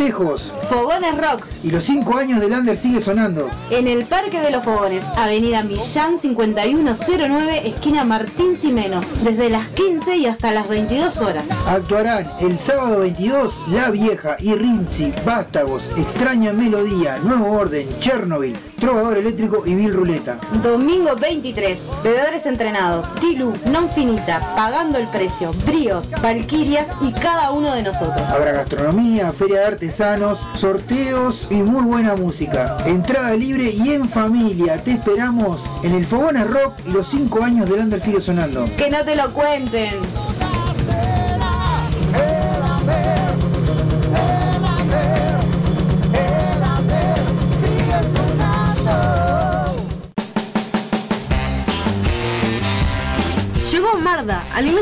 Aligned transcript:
festejos. 0.00 0.52
Fogones 0.68 1.16
Rock. 1.18 1.46
Y 1.62 1.70
los 1.70 1.84
cinco 1.84 2.16
años 2.16 2.40
del 2.40 2.52
Under 2.52 2.76
sigue 2.76 3.00
sonando. 3.02 3.50
En 3.70 3.86
el 3.86 4.06
Parque 4.06 4.40
de 4.40 4.50
los 4.50 4.64
Fogones, 4.64 5.04
Avenida 5.16 5.62
Millán 5.62 6.18
5109, 6.18 7.68
esquina 7.68 8.04
Martín 8.04 8.56
Simeno, 8.58 9.00
desde 9.22 9.50
las 9.50 9.66
15 9.68 10.16
y 10.16 10.26
hasta 10.26 10.52
las 10.52 10.68
22 10.68 11.18
horas. 11.18 11.44
Actuarán 11.66 12.30
el 12.40 12.58
sábado 12.58 13.00
22 13.00 13.52
La 13.72 13.90
Vieja 13.90 14.36
y 14.40 14.54
Rinzi, 14.54 15.14
Vástagos, 15.24 15.88
Extraña 15.96 16.52
Melodía, 16.52 17.18
Nuevo 17.18 17.52
Orden, 17.52 17.86
Chernobyl, 18.00 18.56
Trovador 18.80 19.18
Eléctrico 19.18 19.62
y 19.64 19.76
Bill 19.76 19.94
Ruleta. 19.94 20.40
Domingo 20.60 21.14
23, 21.14 21.78
Bebedores 22.02 22.46
Entrenados, 22.46 23.14
Tilu, 23.20 23.52
Non 23.66 23.88
Finita, 23.90 24.40
Pagando 24.56 24.98
el 24.98 25.06
Precio, 25.08 25.52
Bríos, 25.66 26.10
Valquirias 26.20 26.88
y 27.00 27.12
cada 27.12 27.52
uno 27.52 27.72
de 27.72 27.84
nosotros. 27.84 28.22
Habrá 28.28 28.52
gastronomía, 28.52 29.32
feria 29.32 29.60
de 29.60 29.66
artesanos, 29.66 30.40
sorteos 30.54 31.46
y 31.50 31.62
muy 31.62 31.84
buena 31.84 32.16
música. 32.16 32.76
Entrada 32.86 33.36
libre 33.36 33.70
y 33.70 33.90
en 33.90 34.08
familia. 34.08 34.82
Te 34.82 34.92
esperamos 34.92 35.62
en 35.84 35.94
el 35.94 36.06
Fogones 36.06 36.48
Rock 36.50 36.74
y 36.86 36.90
los 36.90 37.06
5 37.08 37.44
años 37.44 37.68
del 37.70 37.80
Under 37.80 38.00
sigue 38.00 38.20
sonando. 38.20 38.64
Que 38.76 38.90
no 38.90 39.04
te 39.04 39.14
lo 39.14 39.32
cuenten. 39.32 39.94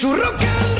Su 0.00 0.16
rock 0.16 0.42
and 0.42 0.79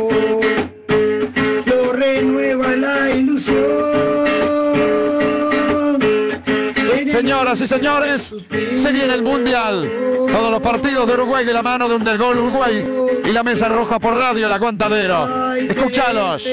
Señoras 7.51 7.61
y 7.61 7.67
señores, 7.67 8.35
se 8.77 8.91
viene 8.93 9.13
el 9.13 9.23
Mundial. 9.23 9.91
Todos 10.31 10.51
los 10.51 10.61
partidos 10.61 11.05
de 11.05 11.15
Uruguay 11.15 11.43
de 11.43 11.51
la 11.51 11.61
mano 11.61 11.89
de 11.89 11.95
un 11.95 12.03
del 12.05 12.17
gol 12.17 12.37
Uruguay 12.37 12.87
y 13.25 13.31
la 13.33 13.43
mesa 13.43 13.67
roja 13.67 13.99
por 13.99 14.15
radio 14.15 14.45
El 14.47 14.53
Aguantadero. 14.53 15.53
Escuchalos. 15.55 16.45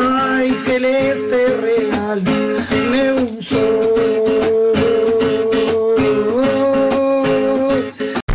Ay, 0.00 0.54
celeste 0.64 1.56
real, 1.60 2.22
un 3.12 3.42
sol. 3.42 4.72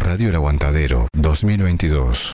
Radio 0.03 0.29
El 0.29 0.35
Aguantadero 0.35 1.07
2022. 1.13 2.33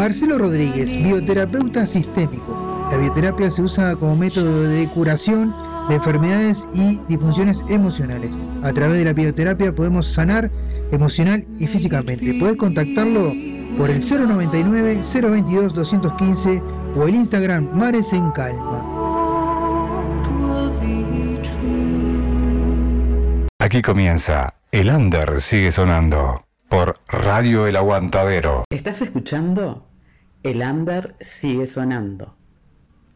Marcelo 0.00 0.38
Rodríguez, 0.38 0.96
bioterapeuta 0.96 1.84
sistémico. 1.84 2.88
La 2.90 2.96
bioterapia 2.96 3.50
se 3.50 3.60
usa 3.60 3.94
como 3.96 4.16
método 4.16 4.62
de 4.62 4.88
curación 4.94 5.54
de 5.90 5.96
enfermedades 5.96 6.66
y 6.72 6.98
disfunciones 7.06 7.60
emocionales. 7.68 8.30
A 8.62 8.72
través 8.72 8.96
de 8.96 9.04
la 9.04 9.12
bioterapia 9.12 9.74
podemos 9.74 10.06
sanar 10.06 10.50
emocional 10.90 11.46
y 11.58 11.66
físicamente. 11.66 12.32
Puedes 12.40 12.56
contactarlo 12.56 13.34
por 13.76 13.90
el 13.90 14.00
099 14.00 15.02
022 15.12 15.74
215 15.74 16.62
o 16.94 17.06
el 17.06 17.16
Instagram 17.16 17.68
Mares 17.74 18.10
en 18.14 18.30
Calma. 18.30 18.82
Aquí 23.58 23.82
comienza 23.82 24.54
El 24.72 24.88
Under 24.88 25.42
sigue 25.42 25.70
sonando 25.70 26.46
por 26.70 26.96
Radio 27.06 27.66
El 27.66 27.76
Aguantadero. 27.76 28.64
Estás 28.70 29.02
escuchando 29.02 29.89
El 30.42 30.62
Under 30.62 31.16
sigue 31.20 31.66
sonando 31.66 32.34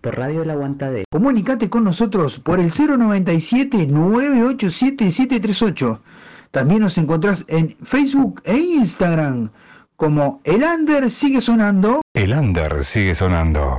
por 0.02 0.18
Radio 0.18 0.42
El 0.42 0.50
Aguantadero. 0.50 1.04
Comunicate 1.10 1.70
con 1.70 1.84
nosotros 1.84 2.38
por 2.38 2.60
el 2.60 2.70
097 2.70 3.86
987 3.86 5.10
738. 5.10 6.02
También 6.50 6.82
nos 6.82 6.98
encontrás 6.98 7.46
en 7.48 7.76
Facebook 7.82 8.42
e 8.44 8.58
Instagram 8.58 9.50
como 9.96 10.42
El 10.44 10.62
Under 10.64 11.10
sigue 11.10 11.40
sonando. 11.40 12.02
El 12.12 12.32
Under 12.34 12.84
sigue 12.84 13.14
sonando. 13.14 13.78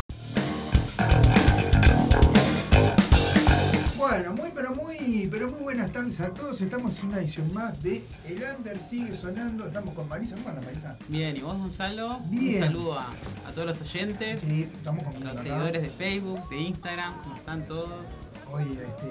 Pero 5.32 5.50
muy 5.50 5.60
buenas 5.62 5.92
tardes 5.92 6.20
a 6.22 6.30
todos. 6.34 6.60
Estamos 6.62 7.00
en 7.00 7.08
una 7.08 7.18
edición 7.20 7.54
más 7.54 7.82
de 7.82 8.04
El 8.28 8.44
Under 8.58 8.80
sigue 8.82 9.16
sonando. 9.16 9.66
Estamos 9.68 9.94
con 9.94 10.08
Marisa. 10.08 10.36
¿Cómo 10.36 10.50
andas, 10.50 10.66
Marisa? 10.66 10.96
Bien, 11.08 11.36
¿y 11.38 11.42
vos 11.42 11.58
Gonzalo? 11.58 12.20
Bien. 12.30 12.56
Un 12.56 12.68
saludo 12.68 13.00
a, 13.00 13.06
a 13.48 13.52
todos 13.54 13.68
los 13.68 13.82
oyentes, 13.82 14.42
Sí, 14.46 14.64
estamos 14.76 15.04
comiendo 15.04 15.30
los 15.30 15.38
seguidores 15.40 15.82
de 15.82 15.90
Facebook, 15.90 16.50
de 16.50 16.58
Instagram, 16.62 17.22
¿cómo 17.24 17.36
están 17.36 17.66
todos? 17.68 18.06
Hoy 18.52 18.64
este, 18.64 19.08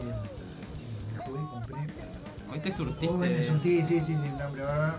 me 1.16 1.25
jugué 1.25 1.42
y 1.42 1.47
compré. 1.47 1.76
Hoy 2.52 2.61
te 2.61 2.73
surtiste. 2.75 3.14
Hoy 3.14 3.28
me 3.28 3.42
surtí, 3.42 3.80
sí, 3.83 3.87
sí, 4.00 4.02
sí, 4.06 4.12
un 4.14 4.40
hambre 4.40 4.62
bárbaro. 4.62 4.99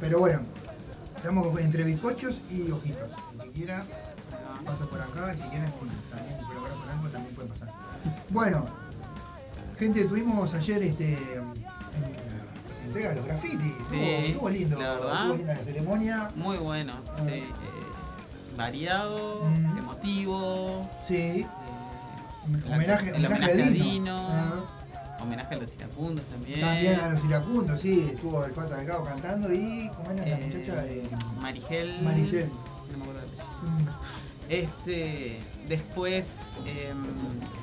Pero 0.00 0.18
bueno, 0.20 0.40
estamos 1.16 1.46
con- 1.48 1.58
entre 1.58 1.84
bizcochos 1.84 2.38
y 2.50 2.70
ojitos. 2.70 3.10
El 3.34 3.42
que 3.44 3.50
quiera 3.52 3.84
pasa 4.64 4.84
por 4.86 5.00
acá 5.00 5.34
y 5.34 5.36
si 5.42 5.48
quieren 5.48 5.70
también 6.10 6.36
colaborar 6.46 6.76
con 6.78 6.88
algo 6.90 7.08
también 7.08 7.34
puede 7.34 7.48
pasar. 7.48 7.72
Bueno, 8.30 8.66
gente, 9.78 10.04
tuvimos 10.04 10.52
ayer 10.54 10.82
este 10.82 11.12
en- 11.14 11.54
entrega 12.86 13.10
de 13.10 13.16
los 13.16 13.24
grafitis. 13.26 13.60
Estuvo, 13.80 13.88
Sí, 13.90 14.00
estuvo 14.26 14.50
lindo, 14.50 14.80
la 14.80 14.90
verdad. 14.94 15.14
estuvo 15.20 15.36
linda 15.36 15.54
la 15.54 15.64
ceremonia. 15.64 16.30
Muy 16.36 16.56
bueno, 16.58 16.94
Ah. 17.08 17.16
sí. 17.24 17.30
eh, 17.30 17.44
variado, 18.56 19.44
Mm. 19.44 19.78
emotivo. 19.78 20.90
Sí. 21.06 21.14
eh, 21.16 21.46
Homenaje, 22.72 23.10
el 23.16 23.26
homenaje 23.26 23.62
a 23.62 23.66
Dino. 23.66 24.28
Ah. 24.30 24.62
Homenaje 25.20 25.54
a 25.54 25.58
los 25.58 25.74
iracundos 25.74 26.24
también. 26.26 26.60
También 26.60 27.00
a 27.00 27.08
los 27.10 27.24
iracundos, 27.24 27.80
sí, 27.80 28.08
estuvo 28.14 28.44
el 28.44 28.52
Fata 28.52 28.76
Delgado 28.76 29.02
cantando 29.04 29.52
y 29.52 29.90
¿cómo 29.96 30.10
era 30.12 30.26
la 30.26 30.38
Eh, 30.38 30.46
muchacha? 30.46 30.84
Eh, 30.86 31.08
Marigel. 31.40 32.02
Maricel. 32.02 32.48
No 32.92 32.98
me 32.98 33.02
acuerdo 33.04 33.20
del 33.22 33.30
apellido. 33.30 33.46
mm, 33.62 33.88
Este, 34.48 35.40
después, 35.68 36.26
em, 36.66 36.96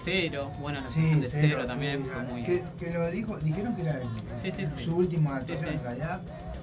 Cero, 0.03 0.51
bueno, 0.60 0.81
la 0.81 0.88
Sí, 0.88 0.95
canción 0.95 1.22
de 1.22 1.27
Cero, 1.27 1.48
Cero, 1.57 1.65
también 1.67 2.03
sí, 2.03 2.10
fue 2.13 2.24
muy... 2.24 2.43
que, 2.43 2.63
que 2.79 2.91
lo 2.91 3.10
dijo, 3.10 3.38
dijeron 3.38 3.75
que 3.75 3.81
era 3.83 4.01
el- 4.01 4.51
Sí, 4.51 4.65
su 4.83 4.95
última 4.98 5.38
actuación 5.38 5.69
en 5.74 5.79
realidad. 5.81 6.22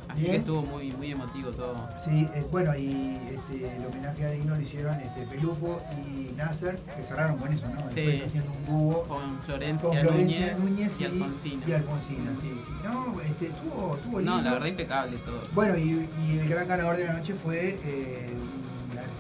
Así 0.09 0.25
que 0.25 0.37
estuvo 0.39 0.63
muy, 0.63 0.91
muy 0.91 1.13
emotivo 1.13 1.53
todo. 1.53 1.87
Sí, 2.05 2.29
eh, 2.35 2.45
bueno, 2.51 2.75
y 2.77 3.17
este, 3.31 3.77
el 3.77 3.87
homenaje 3.87 4.25
a 4.25 4.31
Dino 4.31 4.57
lo 4.57 4.61
hicieron 4.61 4.99
este, 5.01 5.23
Pelufo 5.23 5.81
y 6.05 6.33
Nasser, 6.37 6.79
que 6.97 7.05
cerraron 7.05 7.37
con 7.39 7.53
eso, 7.53 7.67
¿no? 7.69 7.77
Después 7.77 7.95
Sí. 8.19 8.23
haciendo 8.27 8.51
un 8.51 8.67
dúo 8.67 9.03
Con 9.05 9.39
Florencia, 9.43 9.89
con 9.89 9.97
Florencia 9.97 10.55
Núñez, 10.57 10.59
Núñez, 10.59 11.01
y 11.01 11.05
Alfonsina. 11.05 11.63
y 11.65 11.73
Alfonsina, 11.73 12.31
sí, 12.41 12.51
sí. 12.67 12.73
No, 12.83 13.21
este, 13.21 13.47
estuvo, 13.47 13.97
estuvo 13.97 14.19
lindo. 14.19 14.37
No, 14.37 14.43
la 14.43 14.53
verdad 14.55 14.67
impecable 14.67 15.17
todo. 15.19 15.43
Bueno, 15.53 15.77
y, 15.79 16.09
y 16.27 16.39
el 16.41 16.49
gran 16.49 16.67
ganador 16.67 16.97
de 16.97 17.05
la 17.05 17.13
noche 17.13 17.35
fue 17.35 17.79
eh, 17.85 18.31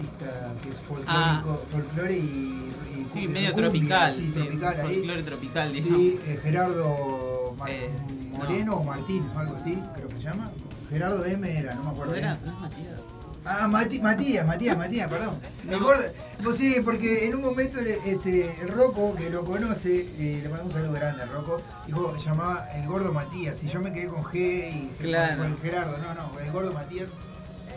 artista 0.04 0.52
que 0.62 0.68
es 0.70 0.76
folclórico, 0.88 1.62
folclore 1.70 2.16
y, 2.18 2.20
y 2.20 2.70
Ah. 3.10 3.12
Sí, 3.12 3.26
medio 3.26 3.50
cumbia, 3.52 3.54
tropical. 3.56 4.14
Sí, 4.14 4.22
sí, 4.26 4.30
tropical 4.32 4.80
ahí. 4.80 4.94
folclore 4.94 5.22
tropical, 5.24 5.72
digamos. 5.72 5.98
Sí, 5.98 6.20
eh, 6.26 6.40
Gerardo 6.42 7.54
Mar- 7.58 7.70
Eh, 7.70 7.90
Moreno 8.32 8.76
o 8.76 8.84
Martínez, 8.84 9.30
algo 9.36 9.56
así, 9.56 9.82
creo 9.96 10.08
que 10.08 10.14
se 10.16 10.20
llama. 10.22 10.50
Gerardo 10.88 11.24
M 11.24 11.58
era, 11.58 11.74
no 11.74 11.84
me 11.84 11.90
acuerdo 11.90 12.12
¿No 12.12 12.18
era, 12.18 12.34
bien. 12.34 12.46
no 12.46 12.52
es 12.52 12.60
Matías? 12.60 13.00
Ah, 13.44 13.66
Mati- 13.68 14.00
Matías, 14.00 14.46
Matías, 14.46 14.76
Matías, 14.78 15.08
perdón. 15.08 15.38
Gordo, 15.82 16.02
pues 16.44 16.56
sí, 16.56 16.76
porque 16.84 17.26
en 17.26 17.34
un 17.34 17.40
momento 17.42 17.80
este, 17.80 18.62
el 18.62 18.68
Rocco, 18.68 19.14
que 19.16 19.28
lo 19.30 19.44
conoce, 19.44 20.06
eh, 20.18 20.40
le 20.42 20.48
mando 20.48 20.66
un 20.66 20.70
saludo 20.72 20.92
grande 20.92 21.22
al 21.22 21.30
Rocco, 21.30 21.60
dijo, 21.86 22.16
llamaba 22.16 22.68
el 22.76 22.86
gordo 22.86 23.12
Matías, 23.12 23.62
y 23.64 23.68
yo 23.68 23.80
me 23.80 23.92
quedé 23.92 24.08
con 24.08 24.22
G 24.22 24.36
y 24.72 24.90
Claro. 25.00 25.42
con 25.42 25.58
Gerardo, 25.60 25.96
no, 25.98 26.14
no, 26.14 26.38
el 26.38 26.52
gordo 26.52 26.72
Matías. 26.72 27.08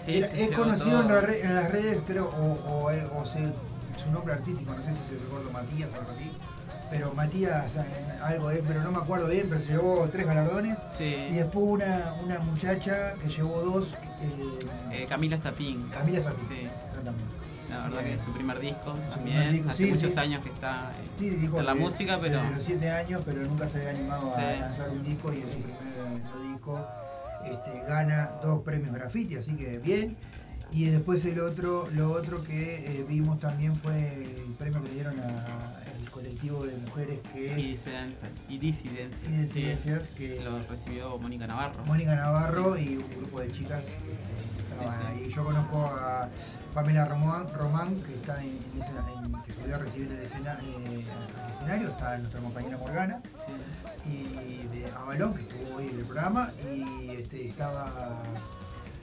Sí, 0.06 0.18
Era- 0.18 0.30
se 0.30 0.44
es 0.46 0.56
conocido 0.56 1.02
en, 1.02 1.08
la 1.08 1.22
re- 1.22 1.42
en 1.42 1.56
las 1.56 1.72
redes, 1.72 2.02
creo, 2.06 2.26
o, 2.30 2.70
o, 2.70 2.92
eh, 2.92 3.08
o 3.16 3.26
se- 3.26 3.54
su 4.04 4.12
nombre 4.12 4.34
artístico, 4.34 4.74
no 4.74 4.82
sé 4.84 4.90
si 4.94 5.14
el 5.16 5.28
gordo 5.30 5.50
Matías 5.52 5.90
o 5.94 6.00
algo 6.00 6.12
así. 6.12 6.32
Pero 6.90 7.14
Matías, 7.14 7.74
eh, 7.76 7.82
algo 8.22 8.52
es, 8.52 8.62
pero 8.68 8.82
no 8.84 8.92
me 8.92 8.98
acuerdo 9.00 9.28
bien, 9.28 9.48
pero 9.50 9.62
se 9.62 9.68
llevó 9.72 10.08
tres 10.12 10.26
galardones. 10.28 10.78
Sí. 10.92 11.06
Y 11.32 11.36
después 11.36 11.66
una, 11.66 12.14
una 12.24 12.40
muchacha 12.40 13.14
que 13.16 13.30
llevó 13.30 13.62
dos, 13.62 13.94
eh, 14.22 14.60
Eh, 14.92 15.06
Camila 15.10 15.38
Zapín. 15.40 15.88
Camila 15.90 16.22
Zapín. 16.22 16.48
Sí. 16.50 16.68
Exactamente. 16.90 17.24
La 17.70 17.84
verdad 17.86 18.02
Bien. 18.02 18.06
que 18.06 18.14
es 18.20 18.24
su 18.26 18.32
primer 18.34 18.60
disco 18.60 18.94
Su 19.10 19.16
también. 19.16 19.38
primer 19.38 19.52
disco, 19.54 19.70
Hace 19.72 19.84
sí, 19.86 19.92
muchos 19.94 20.12
sí. 20.12 20.20
años 20.20 20.44
que 20.44 20.50
está 20.50 20.92
eh, 21.02 21.08
Sí, 21.18 21.30
dijo 21.32 21.60
en 21.60 21.66
la 21.66 21.74
música, 21.74 22.20
pero 22.22 22.40
Desde 22.42 22.56
los 22.56 22.64
siete 22.66 22.92
años, 22.92 23.22
pero 23.26 23.42
nunca 23.42 23.70
se 23.70 23.78
había 23.80 23.90
animado 23.92 24.36
a 24.36 24.42
lanzar 24.42 24.90
un 24.90 25.04
disco 25.04 25.34
y 25.34 25.38
en 25.38 25.52
su 25.52 25.58
primer 25.60 26.52
disco 26.52 26.88
este, 27.46 27.84
gana 27.88 28.32
dos 28.42 28.62
premios 28.64 28.94
graffiti, 28.94 29.36
así 29.36 29.56
que 29.56 29.78
bien. 29.80 30.18
Y 30.72 30.86
después 30.86 31.24
el 31.26 31.40
otro, 31.40 31.88
lo 31.92 32.12
otro 32.12 32.44
que 32.44 33.00
eh, 33.00 33.06
vimos 33.08 33.40
también 33.40 33.76
fue 33.76 34.24
el 34.46 34.54
premio 34.58 34.82
que 34.82 34.88
le 34.90 34.94
dieron 34.96 35.20
al 35.20 36.10
colectivo 36.10 36.66
de 36.66 36.76
mujeres 36.78 37.20
que 37.32 37.46
y 37.60 37.74
disidencias. 37.74 38.32
Y 38.50 38.58
disidencias. 38.58 39.32
y 39.32 39.38
disidencias 39.38 40.04
sí. 40.08 40.14
que 40.18 40.42
Lo 40.44 40.58
recibió 40.68 41.18
Mónica 41.20 41.46
Navarro. 41.46 41.86
Mónica 41.86 42.16
Navarro 42.16 42.76
y 42.78 42.98
un 42.98 43.10
grupo 43.18 43.40
de 43.42 43.52
chicas 43.52 43.82
este, 43.82 43.96
que 44.68 44.74
estaban 44.74 45.30
yo 45.30 45.44
conozco 45.46 45.86
a 45.86 46.30
Pamela 46.74 47.06
Román, 47.06 47.48
Román 47.54 47.96
que 48.02 48.14
está 48.16 48.42
en, 48.44 48.58
en 48.74 48.82
esa- 48.82 49.06
en- 49.16 49.44
que 49.44 49.54
subió 49.54 49.76
a 49.76 49.78
recibir 49.80 50.12
el 50.12 50.20
escena, 50.20 50.58
eh, 50.64 51.06
al 51.46 51.52
escenario, 51.54 51.90
está 51.90 52.18
nuestra 52.18 52.40
compañera 52.40 52.78
Morgana, 52.78 53.22
y 54.06 54.68
de 54.76 54.90
Avalón, 54.96 55.34
que 55.36 55.42
estuvo 55.42 55.63
hoy 55.76 55.90
en 55.90 56.00
el 56.00 56.06
programa, 56.06 56.52
y 56.64 57.10
este, 57.12 57.50
estaba, 57.50 58.22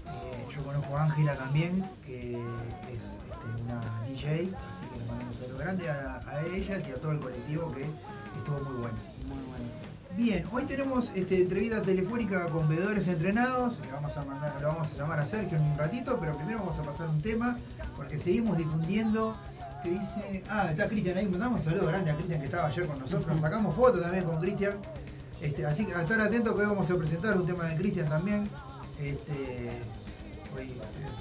eh, 0.07 0.47
yo 0.55 0.62
conozco 0.62 0.97
a 0.97 1.05
Ángela 1.05 1.37
también, 1.37 1.85
que 2.07 2.33
es 2.33 3.03
este, 3.03 3.62
una 3.62 4.03
DJ, 4.07 4.29
así 4.33 4.87
que 4.93 4.99
le 4.99 5.05
mandamos 5.07 5.37
un 5.37 5.43
saludo 5.43 5.59
grande 5.59 5.91
a, 5.91 6.21
a 6.27 6.41
ellas 6.47 6.83
y 6.89 6.91
a 6.91 6.95
todo 6.97 7.12
el 7.12 7.21
colectivo 7.21 7.73
que 7.73 7.85
estuvo 8.37 8.61
muy 8.61 8.81
bueno. 8.81 8.99
Muy 9.27 9.39
bueno. 9.49 9.61
Bien, 10.17 10.45
hoy 10.53 10.65
tenemos 10.65 11.11
este, 11.15 11.41
entrevista 11.41 11.83
telefónica 11.83 12.47
con 12.49 12.69
veedores 12.69 13.07
entrenados. 13.07 13.79
Le 13.81 13.93
vamos, 13.93 14.17
a 14.17 14.25
mandar, 14.25 14.61
lo 14.61 14.69
vamos 14.69 14.93
a 14.93 14.97
llamar 14.97 15.21
a 15.21 15.27
Sergio 15.27 15.57
en 15.57 15.65
un 15.65 15.79
ratito, 15.79 16.19
pero 16.21 16.37
primero 16.37 16.59
vamos 16.59 16.79
a 16.79 16.83
pasar 16.83 17.09
un 17.09 17.21
tema 17.21 17.57
porque 17.97 18.19
seguimos 18.19 18.57
difundiendo. 18.57 19.37
Que 19.83 19.93
dice. 19.93 20.45
Ah, 20.50 20.69
está 20.71 20.89
Cristian 20.89 21.17
ahí. 21.17 21.27
Mandamos 21.27 21.65
un 21.65 21.73
saludo 21.73 21.87
grande 21.87 22.11
a 22.11 22.15
Cristian 22.15 22.41
que 22.41 22.47
estaba 22.47 22.67
ayer 22.67 22.87
con 22.87 22.99
nosotros. 22.99 23.41
Sacamos 23.41 23.75
fotos 23.75 24.03
también 24.03 24.25
con 24.25 24.39
Cristian. 24.41 24.75
Este, 25.40 25.64
así 25.66 25.87
que 25.87 25.94
a 25.94 26.02
estar 26.02 26.20
atentos 26.20 26.54
que 26.54 26.61
hoy 26.61 26.66
vamos 26.66 26.90
a 26.90 26.97
presentar 26.97 27.37
un 27.37 27.47
tema 27.47 27.64
de 27.64 27.76
Cristian 27.76 28.09
también. 28.09 28.49
Este, 28.99 29.80
hoy 30.54 30.73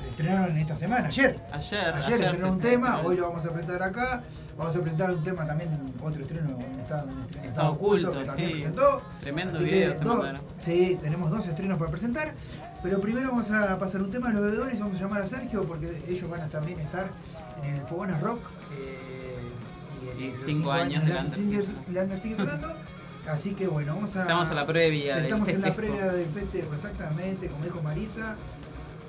estrenaron 0.09 0.57
esta 0.57 0.75
semana, 0.75 1.07
ayer. 1.07 1.39
Ayer, 1.53 1.79
Ayer 1.79 1.93
ayer 1.95 2.11
estrenaron 2.21 2.51
un 2.55 2.59
tema, 2.59 2.87
estrenó. 2.87 3.09
hoy 3.09 3.15
lo 3.15 3.29
vamos 3.29 3.45
a 3.45 3.53
presentar 3.53 3.83
acá. 3.83 4.23
Vamos 4.57 4.75
a 4.75 4.79
presentar 4.81 5.11
un 5.11 5.23
tema 5.23 5.47
también, 5.47 5.93
otro 6.01 6.21
estreno, 6.21 6.57
un 6.57 6.79
estado, 6.81 7.07
un 7.07 7.21
estreno, 7.21 7.47
Estado 7.47 7.71
oculto, 7.71 8.09
oculto, 8.09 8.19
que 8.19 8.25
también 8.25 8.49
sí. 8.49 8.53
presentó. 8.55 9.01
Tremendo 9.21 9.57
Así 9.57 9.65
video 9.65 9.99
que 9.99 10.05
dos-. 10.05 10.27
Sí, 10.59 10.99
tenemos 11.01 11.31
dos 11.31 11.47
estrenos 11.47 11.77
para 11.79 11.91
presentar. 11.91 12.33
Pero 12.83 12.99
primero 12.99 13.29
vamos 13.29 13.49
a 13.51 13.79
pasar 13.79 14.01
un 14.01 14.11
tema 14.11 14.29
a 14.29 14.33
los 14.33 14.41
bebedores. 14.41 14.77
Vamos 14.79 14.97
a 14.97 14.99
llamar 14.99 15.21
a 15.21 15.27
Sergio 15.27 15.63
porque 15.63 16.03
ellos 16.09 16.29
van 16.29 16.41
a 16.41 16.49
también 16.49 16.77
estar 16.81 17.09
en 17.63 17.75
el 17.75 17.81
Fogonas 17.83 18.19
Rock. 18.21 18.41
eh, 18.77 19.37
y, 20.17 20.23
en 20.25 20.31
Y 20.31 20.33
cinco 20.45 20.71
años 20.71 21.05
de 21.05 21.13
Lander 21.93 22.19
sigue 22.19 22.35
sonando. 22.35 22.67
Así 23.31 23.53
que 23.53 23.67
bueno, 23.67 23.95
vamos 23.95 24.15
a. 24.15 24.21
Estamos 24.21 24.49
a 24.49 24.53
la 24.55 24.65
previa 24.65 25.15
del 25.15 25.25
Estamos 25.25 25.49
en 25.49 25.61
la 25.61 25.73
previa 25.73 26.11
del 26.11 26.29
festejo, 26.29 26.73
exactamente, 26.73 27.49
como 27.49 27.63
dijo 27.63 27.81
Marisa. 27.81 28.35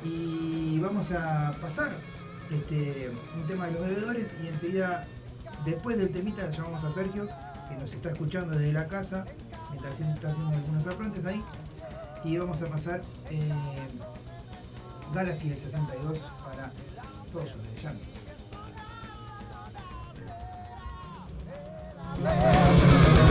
Y 0.04 0.78
vamos 0.80 1.10
a 1.12 1.54
pasar 1.60 1.96
este, 2.50 3.10
un 3.34 3.46
tema 3.46 3.66
de 3.66 3.72
los 3.72 3.80
bebedores 3.82 4.34
y 4.42 4.48
enseguida, 4.48 5.06
después 5.64 5.98
del 5.98 6.10
temita, 6.10 6.46
le 6.46 6.52
llamamos 6.52 6.84
a 6.84 6.92
Sergio, 6.92 7.28
que 7.68 7.74
nos 7.76 7.92
está 7.92 8.10
escuchando 8.10 8.52
desde 8.56 8.72
la 8.72 8.88
casa, 8.88 9.24
mientras 9.70 10.00
está 10.00 10.30
haciendo 10.30 10.54
algunos 10.54 10.86
aprontes 10.86 11.24
ahí. 11.24 11.42
Y 12.24 12.36
vamos 12.36 12.60
a 12.62 12.66
pasar 12.66 13.00
eh, 13.30 13.50
Galaxy 15.14 15.48
del 15.48 15.58
62 15.58 16.18
para 16.44 16.72
todos 17.32 17.54
ustedes. 17.54 17.82
Ya. 17.82 17.94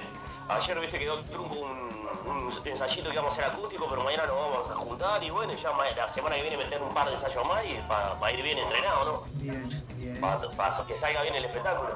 ayer, 0.50 0.80
viste, 0.80 1.00
quedó 1.00 1.20
trunco 1.26 1.54
un, 1.56 2.30
un 2.32 2.54
ensayito 2.68 3.08
que 3.10 3.14
íbamos 3.14 3.38
a 3.38 3.42
hacer 3.42 3.54
acústico, 3.56 3.88
pero 3.90 4.04
mañana 4.04 4.26
nos 4.26 4.36
vamos 4.36 4.70
a 4.72 4.76
juntar 4.76 5.24
y 5.24 5.30
bueno, 5.30 5.54
ya 5.54 5.72
la 5.96 6.08
semana 6.08 6.36
que 6.36 6.42
viene 6.44 6.58
meter 6.58 6.82
un 6.82 6.94
par 6.94 7.08
de 7.08 7.14
ensayos 7.14 7.46
más 7.46 7.64
y 7.66 7.76
para 7.88 8.32
ir 8.32 8.42
bien 8.44 8.58
entrenado, 8.58 9.06
¿no? 9.06 9.24
Bien, 9.42 9.70
bien, 9.98 10.20
Para 10.22 10.40
que 10.88 10.96
salga 10.96 11.22
bien 11.24 11.36
el 11.36 11.46
espectáculo. 11.46 11.90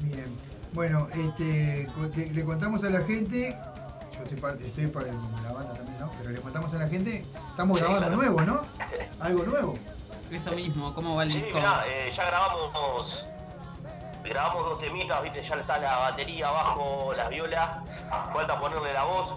bien. 0.00 0.38
Bueno, 0.72 1.08
este, 1.12 1.88
le, 2.16 2.26
le 2.26 2.44
contamos 2.44 2.82
a 2.84 2.90
la 2.90 3.00
gente, 3.04 3.56
yo 4.12 4.22
estoy 4.22 4.38
parte, 4.40 4.66
estoy 4.66 4.86
para 4.86 5.08
la 5.08 5.52
banda 5.52 5.74
también, 5.74 5.98
¿no? 5.98 6.10
Pero 6.18 6.30
le 6.30 6.40
contamos 6.40 6.72
a 6.72 6.78
la 6.78 6.88
gente, 6.88 7.24
estamos 7.50 7.78
Sí, 7.78 7.84
grabando 7.84 8.06
claro. 8.08 8.22
nuevo, 8.22 8.40
¿no? 8.42 8.66
Algo 9.20 9.42
nuevo. 9.44 9.78
Eso 10.30 10.52
mismo, 10.52 10.94
¿cómo 10.94 11.16
va 11.16 11.24
el 11.24 11.30
Sí, 11.32 11.40
disco? 11.40 11.58
mirá, 11.58 11.84
eh, 11.88 12.08
ya 12.12 12.24
grabamos. 12.26 13.26
Grabamos 14.30 14.64
dos 14.64 14.78
temitas, 14.78 15.20
viste, 15.24 15.42
ya 15.42 15.56
está 15.56 15.76
la 15.78 15.96
batería 15.98 16.46
abajo, 16.48 17.12
las 17.16 17.28
violas, 17.30 17.68
falta 18.32 18.60
ponerle 18.60 18.92
la 18.92 19.02
voz, 19.02 19.36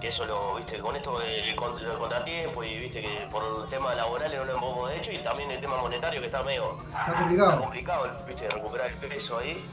que 0.00 0.08
eso 0.08 0.26
lo, 0.26 0.56
viste, 0.56 0.80
con 0.80 0.96
esto 0.96 1.20
del 1.20 1.54
con- 1.54 1.76
del 1.76 1.96
contratiempo 1.96 2.64
y 2.64 2.78
viste 2.80 3.00
que 3.00 3.28
por 3.30 3.62
el 3.62 3.68
tema 3.70 3.94
laboral 3.94 4.34
no 4.34 4.44
lo 4.44 4.56
hemos 4.56 4.90
hecho 4.90 5.12
y 5.12 5.18
también 5.18 5.52
el 5.52 5.60
tema 5.60 5.76
monetario 5.76 6.20
que 6.20 6.26
está 6.26 6.42
medio 6.42 6.76
Está 6.90 7.14
complicado. 7.14 7.50
está 7.50 7.60
complicado, 7.62 8.10
viste, 8.26 8.48
recuperar 8.50 8.88
el 8.90 8.96
peso 8.96 9.38
ahí. 9.38 9.64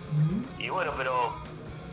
Y 0.59 0.69
bueno, 0.69 0.93
pero 0.95 1.33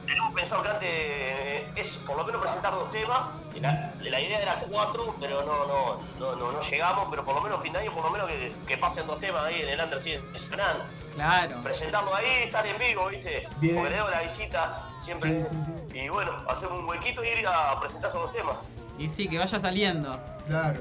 tenemos 0.07 0.35
pensado 0.35 0.63
que 0.63 0.69
antes 0.69 0.89
eh, 0.93 1.71
es 1.75 1.97
por 2.07 2.17
lo 2.19 2.25
menos 2.27 2.43
presentar 2.43 2.75
dos 2.75 2.91
temas. 2.91 3.19
La, 3.63 3.95
la 3.99 4.21
idea 4.21 4.41
era 4.43 4.61
cuatro, 4.71 5.17
pero 5.19 5.43
no, 5.43 5.67
no, 5.67 5.97
no, 6.21 6.37
no, 6.37 6.53
no 6.53 6.61
llegamos, 6.61 7.07
pero 7.11 7.25
por 7.25 7.35
lo 7.35 7.41
menos 7.41 7.63
fin 7.63 7.73
de 7.73 7.79
año, 7.81 7.95
por 7.95 8.05
lo 8.05 8.11
menos 8.11 8.27
que, 8.29 8.55
que 8.67 8.77
pasen 8.77 9.07
dos 9.07 9.19
temas 9.19 9.43
ahí 9.47 9.63
en 9.63 9.71
el 9.71 9.81
Under 9.81 9.99
sigue 10.01 10.23
sonando. 10.39 10.85
Claro. 11.19 11.63
Presentarlo 11.65 12.15
ahí, 12.15 12.27
estar 12.45 12.65
en 12.67 12.79
vivo, 12.79 13.09
viste, 13.09 13.49
Bien. 13.57 13.75
porque 13.75 13.91
le 13.91 13.97
debo 13.97 14.09
la 14.09 14.21
visita 14.23 14.89
siempre. 14.99 15.43
Sí, 15.45 15.57
sí, 15.67 15.73
sí. 15.93 15.99
Y 15.99 16.09
bueno, 16.09 16.33
hacer 16.49 16.69
un 16.69 16.87
huequito 16.89 17.25
y 17.25 17.29
ir 17.29 17.47
a 17.47 17.79
presentar 17.81 18.09
esos 18.11 18.23
dos 18.23 18.33
temas. 18.33 18.57
Y 18.99 19.09
sí, 19.09 19.29
que 19.29 19.37
vaya 19.39 19.59
saliendo. 19.59 20.19
Claro. 20.47 20.81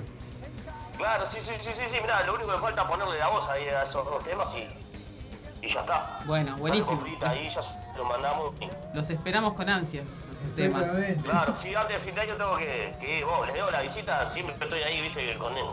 Claro, 0.98 1.26
sí, 1.26 1.38
sí, 1.42 1.54
sí, 1.58 1.74
sí, 1.74 1.84
sí, 1.88 1.98
mirá, 2.02 2.24
lo 2.24 2.36
único 2.36 2.52
que 2.52 2.60
falta 2.60 2.82
es 2.84 2.88
ponerle 2.88 3.18
la 3.20 3.28
voz 3.30 3.50
ahí 3.50 3.68
a 3.68 3.82
esos 3.84 4.06
dos 4.06 4.22
temas 4.24 4.56
y, 4.56 5.66
y 5.66 5.70
ya 5.70 5.80
está. 5.82 6.20
Bueno, 6.26 6.56
buenísimo. 6.58 7.04
Ahí, 7.26 7.50
ya 7.50 7.62
se 7.64 7.80
lo 7.96 8.06
mandamos. 8.06 8.54
Los 8.94 9.10
esperamos 9.10 9.54
con 9.54 9.68
ansias, 9.70 10.06
esos 10.40 10.56
temas. 10.56 10.82
Exactamente. 10.84 11.30
Claro, 11.30 11.58
sí, 11.58 11.74
antes 11.76 11.94
del 11.96 12.02
fin 12.02 12.16
de 12.16 12.22
año 12.22 12.36
tengo 12.36 12.58
que, 12.58 12.96
que 13.00 13.20
ir, 13.20 13.26
vos, 13.26 13.46
les 13.48 13.56
debo 13.56 13.70
la 13.72 13.82
visita, 13.82 14.28
siempre 14.30 14.56
estoy 14.60 14.82
ahí, 14.84 15.02
viste, 15.02 15.36
con 15.38 15.56
el- 15.58 15.66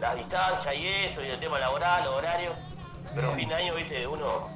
la 0.00 0.14
distancia 0.14 0.72
y 0.74 0.86
esto, 0.86 1.24
y 1.24 1.28
el 1.30 1.40
tema 1.40 1.58
laboral, 1.58 2.06
horario. 2.08 2.52
Pero 3.18 3.32
fin 3.32 3.48
de 3.48 3.54
año, 3.56 3.74
viste, 3.74 4.06
uno 4.06 4.48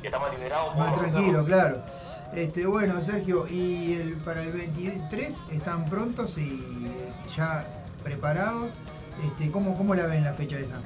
que 0.00 0.06
está 0.06 0.20
más 0.20 0.32
liberado. 0.32 0.72
Más 0.74 0.96
tranquilo, 0.96 1.40
hacerlo. 1.40 1.44
claro. 1.44 1.82
Este, 2.32 2.66
bueno, 2.66 3.02
Sergio, 3.02 3.48
y 3.48 3.94
el, 3.94 4.16
para 4.18 4.42
el 4.42 4.52
23 4.52 5.42
están 5.50 5.86
prontos 5.86 6.38
y 6.38 6.62
ya 7.36 7.66
preparados. 8.04 8.70
Este, 9.24 9.50
¿cómo, 9.50 9.76
¿Cómo 9.76 9.94
la 9.96 10.06
ven 10.06 10.22
la 10.22 10.34
fecha 10.34 10.56
esa? 10.56 10.76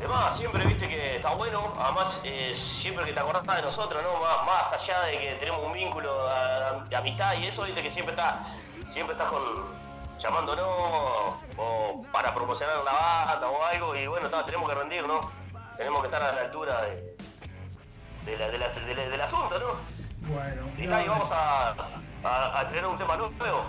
Además, 0.00 0.36
siempre 0.36 0.66
viste 0.66 0.88
que 0.88 1.16
está 1.16 1.34
bueno, 1.34 1.74
además 1.78 2.22
eh, 2.24 2.52
siempre 2.54 3.04
que 3.04 3.12
te 3.12 3.20
acordás 3.20 3.44
de 3.56 3.62
nosotros, 3.62 4.02
¿no? 4.02 4.20
Más, 4.20 4.46
más 4.46 4.72
allá 4.72 5.00
de 5.02 5.18
que 5.18 5.36
tenemos 5.38 5.64
un 5.64 5.72
vínculo 5.72 6.12
de 6.88 6.96
amistad 6.96 7.34
y 7.40 7.46
eso, 7.46 7.64
viste 7.64 7.82
que 7.82 7.90
siempre 7.90 8.14
está, 8.14 8.40
siempre 8.88 9.14
estás 9.14 9.28
con 9.28 9.42
llamándonos 10.18 10.66
o 11.56 12.04
para 12.12 12.34
promocionar 12.34 12.76
una 12.82 12.92
banda 12.92 13.48
o 13.48 13.64
algo 13.64 13.96
y 13.96 14.06
bueno, 14.06 14.26
está, 14.26 14.44
tenemos 14.44 14.68
que 14.68 14.74
rendir, 14.74 15.06
¿no? 15.06 15.30
Tenemos 15.76 16.00
que 16.00 16.06
estar 16.08 16.22
a 16.22 16.32
la 16.34 16.40
altura 16.42 16.80
de, 16.82 17.16
de 18.26 18.36
la- 18.36 18.50
de 18.50 18.58
la- 18.58 18.68
de 18.68 18.94
la- 18.94 19.08
del 19.08 19.20
asunto, 19.20 19.58
¿no? 19.58 20.28
Bueno, 20.34 20.62
Y 20.76 20.82
nada, 20.86 20.98
ahí 20.98 21.08
vamos 21.08 21.30
a, 21.32 21.70
a, 22.24 22.58
a 22.58 22.62
estrenar 22.62 22.90
un 22.90 22.98
tema 22.98 23.16
nuevo. 23.16 23.64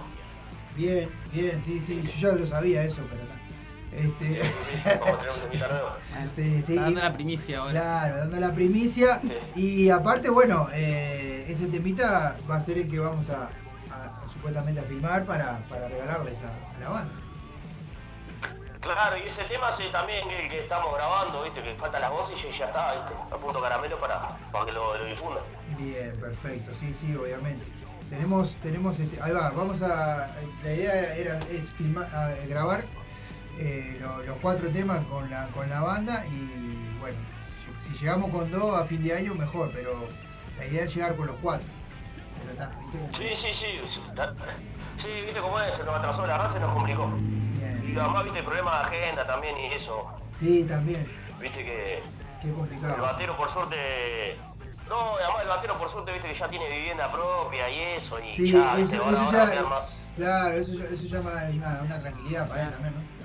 bien, 0.76 1.10
bien, 1.32 1.62
sí, 1.64 1.80
sí, 1.80 2.02
yo 2.20 2.32
ya 2.32 2.36
lo 2.40 2.48
sabía 2.48 2.84
eso, 2.84 3.02
pero 3.10 3.22
está. 3.24 3.36
Este, 3.92 4.44
Sí, 4.44 4.56
sí, 4.60 4.72
sí, 4.84 4.90
vamos 5.00 5.10
a 5.10 5.18
tener 5.18 5.34
un 5.34 5.40
temita 5.50 5.68
nuevo. 5.68 5.90
sí, 6.36 6.64
sí, 6.66 6.72
Está 6.74 6.82
dando 6.84 7.00
y- 7.00 7.04
la 7.04 7.14
primicia 7.14 7.60
ahora. 7.60 7.72
Claro, 7.72 8.18
dando 8.18 8.40
la 8.40 8.54
primicia. 8.54 9.22
Y 9.56 9.90
aparte, 9.90 10.30
bueno, 10.30 10.68
eh, 10.74 11.46
ese 11.48 11.68
temita 11.68 12.36
va 12.50 12.56
a 12.58 12.62
ser 12.64 12.78
el 12.80 12.90
que 12.92 13.00
vamos 13.00 13.30
a- 13.30 13.50
supuestamente 14.44 14.80
a 14.80 14.84
filmar 14.84 15.26
para, 15.26 15.58
para 15.70 15.90
regalarles 15.90 16.36
a, 16.44 16.78
a 16.78 16.80
la 16.80 16.90
banda. 16.90 17.14
Claro, 18.80 19.18
y 19.18 19.28
ese 19.28 19.44
tema 19.44 19.70
sí, 19.74 19.84
también 19.92 20.28
que, 20.30 20.48
que 20.48 20.60
estamos 20.60 20.96
grabando, 20.96 21.44
viste, 21.44 21.62
que 21.62 21.76
faltan 21.76 22.00
las 22.02 22.12
voces 22.12 22.42
y 22.50 22.58
ya 22.58 22.66
está, 22.68 22.94
viste, 22.96 23.14
a 23.30 23.38
punto 23.38 23.62
caramelo 23.62 24.00
para, 24.00 24.38
para 24.54 24.66
que 24.66 24.72
lo, 24.72 24.98
lo 24.98 25.06
difundan. 25.06 25.44
Bien, 25.78 26.18
perfecto, 26.20 26.72
sí, 26.80 26.96
sí, 26.98 27.14
obviamente. 27.14 27.66
Tenemos, 28.10 28.56
tenemos, 28.64 28.98
este, 28.98 29.22
ahí 29.22 29.34
va, 29.34 29.50
vamos 29.52 29.82
a, 29.82 30.32
la 30.64 30.72
idea 30.74 31.14
era, 31.16 31.38
es 31.52 31.70
filmar, 31.78 32.06
a- 32.16 32.30
grabar 32.48 32.86
eh, 33.60 33.98
lo- 34.00 34.24
los 34.24 34.38
cuatro 34.42 34.70
temas 34.72 35.06
con 35.08 35.30
la, 35.30 35.48
con 35.50 35.70
la 35.70 35.82
banda 35.82 36.26
y 36.28 36.98
bueno, 37.02 37.18
si, 37.84 37.90
si 37.94 38.00
llegamos 38.00 38.30
con 38.30 38.50
dos 38.50 38.80
a 38.80 38.86
fin 38.86 39.04
de 39.04 39.14
año 39.14 39.36
mejor, 39.36 39.72
pero 39.74 40.08
la 40.58 40.66
idea 40.66 40.86
es 40.86 40.96
llegar 40.96 41.18
con 41.18 41.28
los 41.28 41.36
cuatro. 41.42 41.68
Sí, 43.12 43.30
sí, 43.36 43.54
sí, 43.54 43.80
sí, 44.98 45.10
viste 45.26 45.42
cómo 45.42 45.60
es, 45.60 45.80
nos 45.86 45.96
atrasó 45.96 46.26
la 46.26 46.38
raza 46.38 46.58
y 46.58 46.62
nos 46.62 46.72
complicó. 46.74 47.08
Bien. 47.08 47.82
Y 47.96 47.98
además, 47.98 48.24
viste, 48.24 48.40
el 48.40 48.46
problema 48.46 48.72
de 48.80 48.82
agenda 48.86 49.26
también 49.28 49.58
y 49.58 49.66
eso, 49.74 50.14
Sí, 50.38 50.64
también, 50.64 51.06
viste 51.40 51.64
que 51.64 52.04
qué 52.42 52.48
el 52.48 52.54
complicado. 52.54 53.02
batero 53.02 53.36
por 53.38 53.50
suerte... 53.50 54.38
No, 54.88 55.16
además 55.18 55.42
el 55.44 55.48
batero 55.50 55.78
por 55.78 55.88
suerte, 55.90 56.12
viste, 56.14 56.28
que 56.30 56.34
ya 56.34 56.48
tiene 56.48 56.68
vivienda 56.70 57.12
propia 57.12 57.70
y 57.70 57.80
eso, 57.98 58.20
y 58.20 58.36
Sí, 58.36 58.52
ya, 58.52 58.78
eso, 58.80 59.04
ahora 59.04 59.24
eso 59.46 59.54
ya, 59.54 59.64
más... 59.70 60.12
claro, 60.16 60.56
eso, 60.56 60.72
ya- 60.74 60.86
eso 60.86 61.04
llama 61.04 61.32
una, 61.54 61.82
una 61.84 62.00
tranquilidad 62.00 62.48
para 62.48 62.64
él 62.64 62.70
también, 62.72 62.94
¿no? 62.96 63.20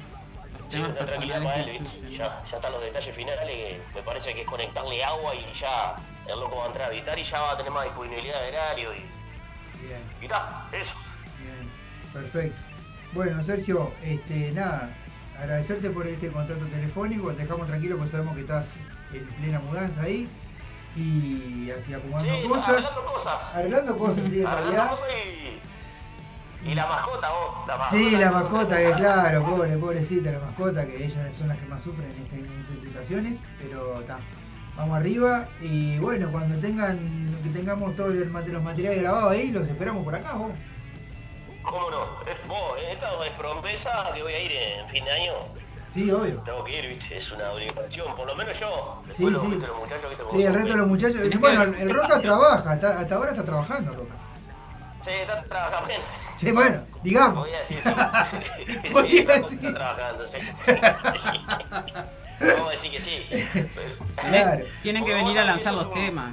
Sí, 0.69 0.79
una 0.79 0.95
tranquilidad 0.95 1.43
para 1.43 1.57
él, 1.61 1.71
¿viste? 1.81 2.11
Ya, 2.11 2.43
ya 2.45 2.57
están 2.57 2.73
los 2.73 2.83
detalles 2.83 3.15
finales 3.15 3.47
que 3.47 3.83
me 3.95 4.03
parece 4.03 4.35
que 4.35 4.43
es 4.43 4.47
conectarle 4.47 5.03
agua 5.05 5.35
y 5.35 5.53
ya 5.55 5.97
el 6.27 6.41
loco 6.41 6.57
va 6.57 6.65
a 6.65 6.67
entrar 6.69 6.85
a 6.85 6.89
habitar 6.89 7.19
y 7.19 7.23
ya 7.25 7.41
va 7.41 7.53
a 7.53 7.57
tener 7.57 7.73
más 7.73 7.85
disponibilidad 7.85 8.41
de 8.43 8.49
horario 8.49 8.95
y, 8.95 8.99
Bien. 9.87 10.01
y 10.21 10.25
está, 10.25 10.69
eso. 10.73 10.97
Bien, 11.41 11.71
perfecto. 12.13 12.61
Bueno, 13.13 13.43
Sergio, 13.45 13.93
este, 14.03 14.53
nada, 14.53 14.91
agradecerte 15.39 15.91
por 15.91 16.07
este 16.07 16.31
contacto 16.33 16.65
telefónico, 16.67 17.33
te 17.33 17.43
dejamos 17.43 17.67
tranquilo 17.67 17.97
porque 17.97 18.11
sabemos 18.11 18.35
que 18.35 18.41
estás 18.41 18.65
en 19.13 19.25
plena 19.37 19.61
mudanza 19.61 20.03
ahí 20.03 20.29
y 20.97 21.71
así 21.71 21.93
acumulando 21.93 22.35
Sí, 22.35 22.49
cosas. 22.49 22.69
arreglando 22.69 23.05
cosas. 23.05 23.55
Arreglando 23.55 23.99
cosas, 23.99 24.25
sí, 24.31 24.41
en 24.41 24.47
realidad. 24.47 24.89
cosas 24.91 25.09
y, 26.65 26.71
y 26.71 26.75
la 26.75 26.87
mascota, 26.87 27.31
vos, 27.31 27.67
la 27.69 27.77
mascota. 27.77 27.91
Sí, 28.03 28.11
la 28.17 28.31
mascota, 28.31 28.77
que 28.79 28.93
claro, 28.93 29.45
pobre, 29.45 29.77
pobrecita 29.77 30.33
la 30.33 30.39
mascota, 30.39 30.87
que 30.87 31.05
ellas 31.05 31.37
son 31.37 31.49
las 31.49 31.59
que 31.59 31.67
más 31.67 31.83
sufren 31.83 32.11
en, 32.11 32.23
este- 32.23 32.37
en 32.37 32.45
estas 32.61 32.85
situaciones, 32.85 33.39
pero 33.61 33.95
está. 33.95 34.19
Vamos 34.77 34.97
arriba 34.99 35.49
y 35.61 35.99
bueno, 35.99 36.31
cuando 36.33 36.59
tengan, 36.59 36.99
que 37.45 37.51
tengamos 37.51 37.95
todos 37.95 38.13
los 38.15 38.27
mate- 38.29 38.51
los 38.51 38.63
materiales 38.63 39.01
grabados 39.03 39.33
ahí, 39.33 39.51
los 39.53 39.67
esperamos 39.69 40.03
por 40.05 40.15
acá, 40.15 40.33
vos. 40.35 40.51
¿Cómo 41.63 41.91
no? 41.91 42.03
Eh, 42.29 42.37
Vos, 42.49 42.79
esta 42.91 43.09
es 43.25 43.31
promesa 43.39 44.11
que 44.15 44.23
voy 44.23 44.33
a 44.33 44.41
ir 44.41 44.53
en 44.53 44.89
fin 44.89 45.05
de 45.05 45.11
año. 45.13 45.33
Sí, 45.91 46.11
obvio. 46.11 46.41
Tengo 46.41 46.65
que 46.65 46.79
ir, 46.79 46.89
viste, 46.89 47.17
es 47.17 47.31
una 47.31 47.53
obligación, 47.53 48.15
por 48.17 48.27
lo 48.27 48.35
menos 48.35 48.59
yo. 48.59 49.03
Sí, 49.17 49.25
Después 49.25 49.41
sí. 49.45 49.47
viste, 49.53 49.67
los 49.69 49.79
muchachos, 49.79 50.11
viste, 50.11 50.25
Sí, 50.33 50.43
el 50.43 50.55
resto 50.55 50.71
de 50.73 50.77
los 50.79 50.87
muchachos. 50.89 51.41
Bueno, 51.41 51.63
el 51.63 51.91
Roca 51.95 52.21
trabaja, 52.21 52.71
hasta, 52.73 52.99
hasta 52.99 53.15
ahora 53.15 53.31
está 53.31 53.45
trabajando, 53.45 53.95
Roca. 53.95 54.15
Sí, 55.03 55.11
están 55.11 55.49
trabajando. 55.49 55.95
Sí, 56.41 56.51
bueno, 56.51 56.83
digamos. 57.05 57.47
Voy 57.47 57.55
a 57.55 57.59
decir, 57.59 57.81
sí. 57.81 57.91
sí, 58.83 58.91
Podría 58.93 59.21
están 59.21 59.43
decir. 59.43 59.75
trabajando, 59.75 60.27
sí. 60.27 60.39
Vamos 62.41 62.69
a 62.69 62.71
decir 62.73 62.91
que 62.91 63.01
sí. 63.01 63.27
Claro. 64.17 64.65
Tienen 64.83 65.05
que 65.05 65.15
venir 65.15 65.39
a 65.39 65.45
lanzar 65.45 65.75
los 65.75 65.91
temas. 65.91 66.33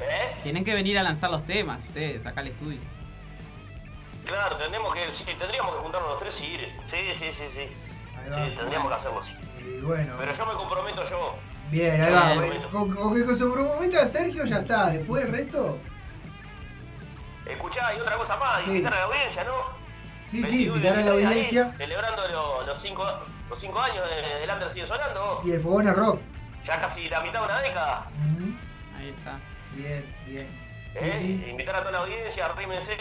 ¿Eh? 0.00 0.36
Tienen 0.42 0.64
que 0.64 0.74
venir 0.74 0.98
a 0.98 1.02
lanzar 1.02 1.30
los 1.30 1.44
temas, 1.44 1.82
ustedes, 1.84 2.24
acá 2.26 2.40
al 2.40 2.48
estudio. 2.48 2.78
Claro, 4.26 4.56
tendremos 4.56 4.94
que, 4.94 5.10
sí, 5.12 5.24
tendríamos 5.38 5.74
que 5.74 5.78
juntarnos 5.80 6.10
los 6.10 6.18
tres 6.20 6.40
y 6.40 6.46
ir. 6.46 6.68
Sí, 6.84 6.96
sí, 7.12 7.30
sí, 7.32 7.44
sí. 7.48 7.68
Sí, 8.28 8.40
tendríamos 8.56 8.88
que 8.88 8.94
hacerlo 8.94 9.18
así. 9.18 9.34
Y 9.60 9.80
bueno, 9.80 10.14
Pero 10.18 10.32
yo 10.32 10.46
me 10.46 10.52
comprometo 10.54 11.04
yo. 11.08 11.34
bien, 11.70 12.00
ahí 12.00 12.12
va. 12.12 12.68
Con, 12.70 12.94
con 12.94 13.14
que 13.14 13.24
con 13.24 13.38
su 13.38 13.52
prometa 13.52 14.06
Sergio 14.08 14.44
ya 14.44 14.58
está. 14.58 14.90
Después 14.90 15.24
el 15.24 15.32
resto. 15.32 15.78
Escuchá, 17.46 17.94
y 17.96 18.00
otra 18.00 18.16
cosa 18.16 18.36
más, 18.36 18.62
Sí. 18.62 18.70
invitar 18.70 18.94
a 18.94 18.96
la 18.98 19.04
audiencia, 19.04 19.44
¿no? 19.44 19.52
Sí, 20.26 20.36
sí, 20.36 20.42
21 20.68 20.76
invitar 20.76 20.98
a 20.98 21.00
la 21.02 21.10
23 21.12 21.26
ahí, 21.26 21.38
audiencia. 21.56 21.70
celebrando 21.72 22.28
lo- 22.28 22.66
los, 22.66 22.78
cinco, 22.80 23.04
los 23.50 23.58
cinco 23.58 23.78
años 23.80 24.02
de- 24.08 24.38
del 24.40 24.50
Under 24.50 24.70
sigue 24.70 24.86
sonando. 24.86 25.42
Y 25.44 25.50
el 25.52 25.60
fogón 25.60 25.88
es 25.88 25.94
rock. 25.94 26.20
Ya 26.64 26.78
casi 26.78 27.08
la 27.08 27.20
mitad 27.20 27.40
de 27.40 27.46
una 27.46 27.60
década. 27.60 28.06
Ahí 28.98 29.08
está. 29.10 29.38
Bien, 29.74 30.04
bien. 30.26 30.48
¿eh? 30.94 31.16
Sí, 31.44 31.50
Invitar 31.50 31.76
a 31.76 31.80
toda 31.80 31.92
la 31.92 31.98
audiencia, 32.00 32.46
arrímense, 32.46 32.96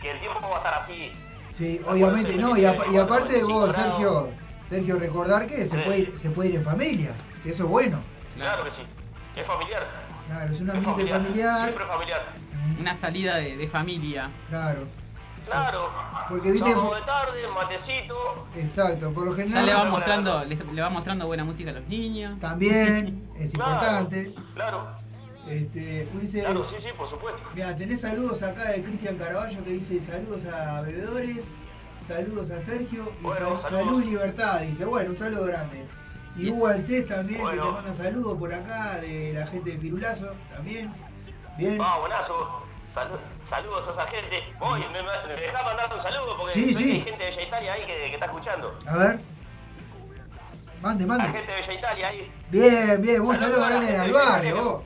que 0.00 0.10
el 0.10 0.18
tiempo 0.18 0.40
va 0.42 0.54
a 0.54 0.58
estar 0.58 0.74
así. 0.74 1.12
Sí, 1.56 1.80
obviamente, 1.86 2.36
no, 2.36 2.56
y, 2.56 2.64
apa- 2.64 2.86
y 2.90 2.96
aparte 2.96 3.42
vos, 3.44 3.68
Bravo. 3.70 3.90
Sergio, 3.90 4.30
Sergio, 4.68 4.98
recordar 4.98 5.46
que 5.46 5.66
se 5.66 5.70
Sí. 5.78 5.78
puede, 5.84 5.98
ir, 5.98 6.18
se 6.18 6.30
puede 6.30 6.50
ir 6.50 6.56
en 6.56 6.64
familia, 6.64 7.10
que 7.42 7.50
eso 7.50 7.64
es 7.64 7.68
bueno. 7.68 8.00
Claro 8.36 8.64
que 8.64 8.70
sí. 8.70 8.82
Es 9.34 9.46
familiar. 9.46 9.86
Claro, 10.28 10.52
es 10.54 10.60
un 10.60 10.68
Es 10.70 10.74
ambiente 10.86 11.12
familiar. 11.12 11.58
Siempre 11.60 11.84
familiar. 11.84 12.26
Una 12.78 12.94
salida 12.94 13.36
de, 13.36 13.56
de 13.56 13.66
familia. 13.68 14.30
Claro, 14.50 14.86
Claro. 15.44 15.90
Porque, 16.28 16.50
viste, 16.52 16.70
Sábado 16.72 16.94
de 16.94 17.00
tarde, 17.02 17.38
matecito. 17.54 18.46
exacto, 18.56 19.10
por 19.12 19.24
lo 19.26 19.36
Ya 19.36 19.42
general 19.44 19.66
le 19.66 19.74
va 19.74 19.84
no, 19.84 19.90
mostrando, 19.90 20.44
le, 20.44 20.56
le 20.56 20.82
va 20.82 20.90
mostrando 20.90 21.26
buena 21.26 21.44
música 21.44 21.70
a 21.70 21.74
los 21.74 21.84
niños. 21.88 22.38
también 22.40 23.28
es 23.38 23.52
Claro, 23.52 23.72
importante. 23.72 24.32
Claro, 24.54 24.88
Este, 25.48 26.08
dice, 26.14 26.40
claro, 26.40 26.64
sí, 26.64 26.76
sí, 26.78 26.88
por 26.96 27.06
supuesto. 27.08 27.40
mira, 27.54 27.74
tenés 27.76 28.00
saludos 28.02 28.42
acá 28.42 28.70
de 28.70 28.82
Cristian 28.82 29.16
Caraballo 29.16 29.64
que 29.64 29.70
dice 29.70 30.00
saludos 30.00 30.44
a 30.46 30.82
bebedores, 30.82 31.46
saludos 32.06 32.50
a 32.50 32.60
Sergio 32.60 33.10
y 33.20 33.22
Bueno, 33.22 33.56
sal- 33.56 33.70
saludos. 33.70 33.86
salud 33.86 34.02
y 34.02 34.06
libertad. 34.10 34.60
Dice, 34.60 34.84
bueno, 34.84 35.10
un 35.10 35.16
saludo 35.16 35.46
grande. 35.46 35.86
Y 36.36 36.50
Hugo 36.50 36.68
Altés 36.68 37.06
también, 37.06 37.40
que 37.44 37.56
te 37.56 37.62
manda 37.62 37.92
saludos 37.94 38.38
por 38.38 38.52
acá, 38.54 38.96
de 39.00 39.32
la 39.32 39.46
gente 39.46 39.70
de 39.72 39.78
Firulazo 39.78 40.34
también. 40.54 40.92
Bien. 41.56 41.78
Ah, 41.82 41.96
buenazo. 42.00 42.64
Salu- 42.92 43.18
saludos 43.44 43.86
a 43.88 43.90
esa 43.90 44.06
gente. 44.06 44.42
Voy, 44.58 44.80
me, 44.92 45.02
me 45.02 45.40
dejá 45.40 45.62
mandar 45.62 45.92
un 45.92 46.00
saludo 46.00 46.36
porque 46.38 46.54
Sí, 46.54 46.74
sí. 46.74 46.84
que 46.84 46.92
hay 46.92 47.00
gente 47.02 47.24
de 47.24 47.30
Bella 47.30 47.42
Italia 47.42 47.72
ahí 47.74 47.80
que, 47.82 47.86
que 47.86 48.14
está 48.14 48.26
escuchando. 48.26 48.78
A 48.86 48.96
ver. 48.96 49.20
Mande, 50.80 51.04
Hay 51.04 51.08
mande. 51.08 51.28
gente 51.28 51.50
de 51.52 51.56
Bella 51.60 51.72
Italia 51.74 52.08
ahí. 52.08 52.32
Bien, 52.50 53.02
bien, 53.02 53.20
un 53.20 53.26
Saludos 53.26 53.40
saludo 53.50 53.66
grande 53.68 53.96
al 53.98 54.12
barrio, 54.12 54.56
vos. 54.64 54.82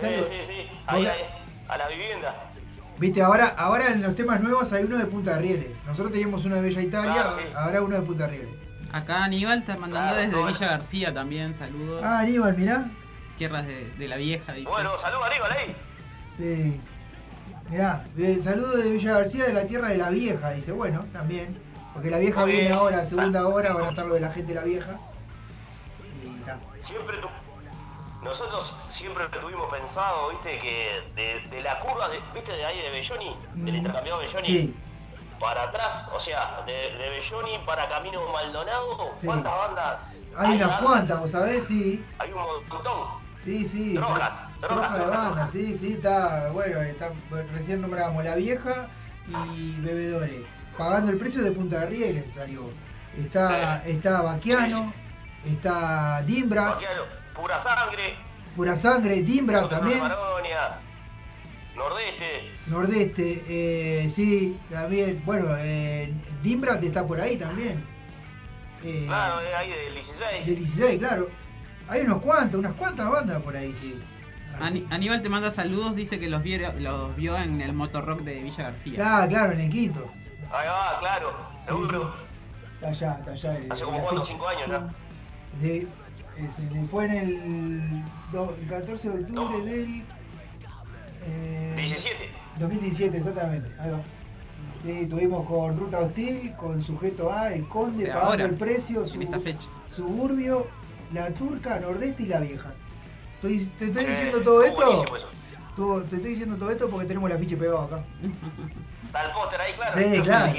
Sí, 0.00 0.06
sí, 0.28 0.42
sí. 0.42 0.70
Ahí, 0.86 1.08
a 1.68 1.76
la 1.78 1.88
vivienda. 1.88 2.34
Viste, 2.98 3.22
ahora, 3.22 3.54
ahora 3.56 3.88
en 3.88 4.02
los 4.02 4.14
temas 4.14 4.40
nuevos 4.40 4.72
hay 4.72 4.84
uno 4.84 4.98
de 4.98 5.06
Punta 5.06 5.36
Rieles. 5.38 5.70
Nosotros 5.84 6.12
teníamos 6.12 6.44
uno 6.44 6.56
de 6.56 6.62
Bella 6.62 6.80
Italia, 6.80 7.12
Claro, 7.12 7.36
sí. 7.38 7.44
ahora 7.56 7.82
uno 7.82 7.96
de 7.96 8.02
Punta 8.02 8.26
Rieles. 8.28 8.48
Acá 8.92 9.24
Aníbal 9.24 9.58
está 9.58 9.76
mandando 9.76 10.14
Claro, 10.14 10.30
desde. 10.30 10.44
Villa 10.52 10.66
García 10.68 11.12
también, 11.14 11.54
saludos. 11.58 12.02
Ah, 12.04 12.20
Aníbal, 12.20 12.56
mirá. 12.56 12.84
Tierras 13.36 13.66
de, 13.66 13.90
de 13.90 14.08
la 14.08 14.16
vieja, 14.16 14.52
dice. 14.52 14.68
Bueno, 14.70 14.96
saludos 14.96 15.24
Aníbal 15.28 15.52
ahí. 15.52 15.76
Sí. 16.36 16.80
Mirá, 17.70 18.04
saludo 18.42 18.76
de 18.76 18.90
Villa 18.90 19.18
García 19.18 19.44
de 19.44 19.52
la 19.54 19.66
tierra 19.66 19.88
de 19.88 19.96
la 19.98 20.10
vieja, 20.10 20.50
dice. 20.50 20.72
Bueno, 20.72 21.04
también. 21.12 21.56
Porque 21.92 22.10
la 22.10 22.18
vieja 22.18 22.44
viene 22.44 22.72
ahora, 22.72 23.06
segunda 23.06 23.46
hora, 23.46 23.72
van 23.72 23.84
a 23.86 23.88
estar 23.90 24.04
lo 24.04 24.14
de 24.14 24.20
la 24.20 24.32
gente 24.32 24.48
de 24.52 24.60
la 24.60 24.64
vieja. 24.64 24.98
Y 26.24 26.40
está. 26.40 26.58
Siempre 26.80 27.16
tu... 27.18 27.28
Nosotros 28.22 28.74
siempre 28.88 29.26
tuvimos 29.26 29.70
pensado, 29.70 30.30
viste, 30.30 30.58
que 30.58 30.88
de, 31.14 31.46
de 31.54 31.62
la 31.62 31.78
curva, 31.78 32.08
de, 32.08 32.18
viste, 32.32 32.52
de 32.52 32.64
ahí 32.64 32.80
de 32.80 32.90
Belloni, 32.90 33.36
del 33.54 33.74
Mm. 33.74 33.76
intercambiado 33.76 34.18
Belloni, 34.20 34.46
Sí, 34.46 34.74
para 35.38 35.64
atrás, 35.64 36.06
o 36.14 36.18
sea, 36.18 36.62
de, 36.66 36.72
de 36.72 37.10
Belloni 37.10 37.58
para 37.66 37.86
Camino 37.86 38.26
Maldonado, 38.32 39.12
Sí. 39.20 39.26
¿cuántas 39.26 39.52
bandas? 39.54 40.26
hay 40.38 40.56
unas 40.56 40.68
bandas? 40.68 40.82
cuantas, 40.82 41.20
vos 41.20 41.30
sabés, 41.30 41.64
sí. 41.66 42.02
Hay 42.18 42.32
un 42.32 42.40
montón. 42.40 43.23
Sí, 43.44 43.68
sí. 43.68 43.94
Troja 43.94 44.50
trojas, 44.58 44.98
de 44.98 45.04
banda, 45.04 45.48
sí, 45.52 45.76
sí, 45.78 45.92
está. 45.94 46.48
Bueno, 46.50 46.80
está, 46.80 47.12
recién 47.52 47.82
nombrábamos 47.82 48.24
La 48.24 48.36
Vieja 48.36 48.88
y 49.54 49.80
Bebedores. 49.80 50.40
Pagando 50.78 51.10
el 51.10 51.18
precio 51.18 51.42
de 51.42 51.52
Punta 51.52 51.80
de 51.80 51.86
Rieles 51.86 52.32
salió. 52.32 52.70
Está, 53.18 53.84
está 53.86 54.22
Baquiano, 54.22 54.92
está 55.44 56.22
Dimbra, 56.22 56.70
Baquiano, 56.70 57.02
Pura 57.34 57.58
sangre, 57.58 58.16
Pura 58.56 58.76
Sangre, 58.76 59.22
Dimbra 59.22 59.56
Nosotros 59.56 59.80
también. 59.80 60.00
Maronia, 60.00 60.80
Nordeste, 61.76 62.52
Nordeste, 62.66 63.44
eh, 63.46 64.10
sí, 64.10 64.58
también. 64.70 65.22
Bueno, 65.24 65.54
eh, 65.58 66.12
Dimbra 66.42 66.74
está 66.76 67.06
por 67.06 67.20
ahí 67.20 67.36
también. 67.36 67.84
Eh, 68.82 69.04
claro, 69.06 69.40
de 69.40 69.54
ahí 69.54 69.70
del 69.70 69.94
16. 69.94 70.46
Del 70.46 70.56
16, 70.56 70.98
claro. 70.98 71.43
Hay 71.88 72.00
unos 72.02 72.20
cuantos, 72.22 72.58
unas 72.60 72.72
cuantas 72.74 73.10
bandas 73.10 73.40
por 73.42 73.56
ahí, 73.56 73.74
sí. 73.80 73.98
Así. 74.60 74.86
Aníbal 74.90 75.20
te 75.22 75.28
manda 75.28 75.50
saludos, 75.50 75.96
dice 75.96 76.18
que 76.20 76.28
los 76.28 76.42
vio, 76.42 76.72
los 76.80 77.16
vio 77.16 77.36
en 77.36 77.60
el 77.60 77.72
motorrock 77.72 78.20
de 78.20 78.40
Villa 78.42 78.64
García. 78.64 78.94
Claro, 78.94 79.28
claro, 79.28 79.52
en 79.52 79.60
el 79.60 79.70
quinto. 79.70 80.06
Ahí 80.52 80.66
va, 80.68 80.98
claro, 81.00 81.32
seguro. 81.64 82.14
Está 82.74 82.88
allá, 82.88 83.16
está 83.18 83.30
allá. 83.32 83.56
el- 83.58 83.72
Hace 83.72 83.84
como 83.84 83.96
la 83.98 84.02
4 84.04 84.20
o 84.20 84.24
fecha. 84.24 84.34
5 84.34 84.48
años 84.48 84.66
ya. 84.68 84.94
Sí, 85.60 85.88
eh, 86.36 86.86
fue 86.90 87.04
en 87.06 87.10
el, 87.12 88.02
do- 88.32 88.54
el 88.60 88.66
14 88.68 89.10
de 89.10 89.20
octubre 89.24 89.58
No. 89.58 89.64
del 89.64 90.04
eh, 91.26 91.74
17. 91.76 92.30
2017, 92.58 93.16
exactamente. 93.18 93.70
Ahí 93.80 93.90
va. 93.90 94.00
Sí, 94.84 95.06
tuvimos 95.06 95.48
con 95.48 95.78
Ruta 95.78 95.98
Hostil, 96.00 96.54
con 96.56 96.80
Sujeto 96.82 97.32
A, 97.32 97.52
El 97.52 97.66
Conde, 97.66 98.04
O 98.04 98.06
sea, 98.06 98.14
pagando 98.14 98.30
ahora, 98.32 98.44
el 98.44 98.54
precio, 98.54 99.04
en 99.12 99.22
esta 99.22 99.40
fecha. 99.40 99.66
Suburbio, 99.94 100.66
La 101.14 101.32
Turca, 101.32 101.78
Nordeste 101.80 102.24
y 102.24 102.26
La 102.26 102.40
Vieja. 102.40 102.72
Estoy- 103.36 103.66
te 103.78 103.86
estoy 103.86 104.04
Eh, 104.04 104.08
diciendo 104.10 104.42
todo 104.42 104.62
esto. 104.62 105.04
tú- 105.76 106.02
te 106.08 106.16
estoy 106.16 106.30
diciendo 106.30 106.56
todo 106.56 106.70
esto 106.70 106.86
porque 106.88 107.06
tenemos 107.06 107.30
la 107.30 107.38
ficha 107.38 107.56
pegado 107.56 107.82
acá. 107.82 108.04
Está 109.06 109.26
el 109.26 109.32
póster 109.32 109.60
ahí, 109.60 109.72
claro. 109.74 110.00
Sí, 110.00 110.20
claro. 110.22 110.52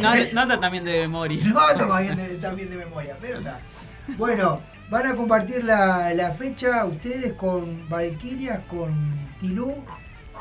No, 0.00 0.32
no 0.32 0.40
anda 0.40 0.60
también 0.60 0.84
de 0.84 1.00
memoria. 1.00 1.40
No, 1.54 1.60
toma 1.78 2.00
bien 2.00 2.16
de, 2.16 2.28
también 2.36 2.70
de 2.70 2.76
memoria, 2.78 3.16
pero 3.20 3.38
está. 3.38 3.60
Bueno, 4.16 4.60
van 4.90 5.06
a 5.06 5.14
compartir 5.16 5.64
la, 5.64 6.12
la 6.14 6.32
fecha 6.32 6.84
ustedes 6.84 7.32
con 7.34 7.88
Valkyrias, 7.88 8.60
con 8.68 9.34
Tilú, 9.40 9.84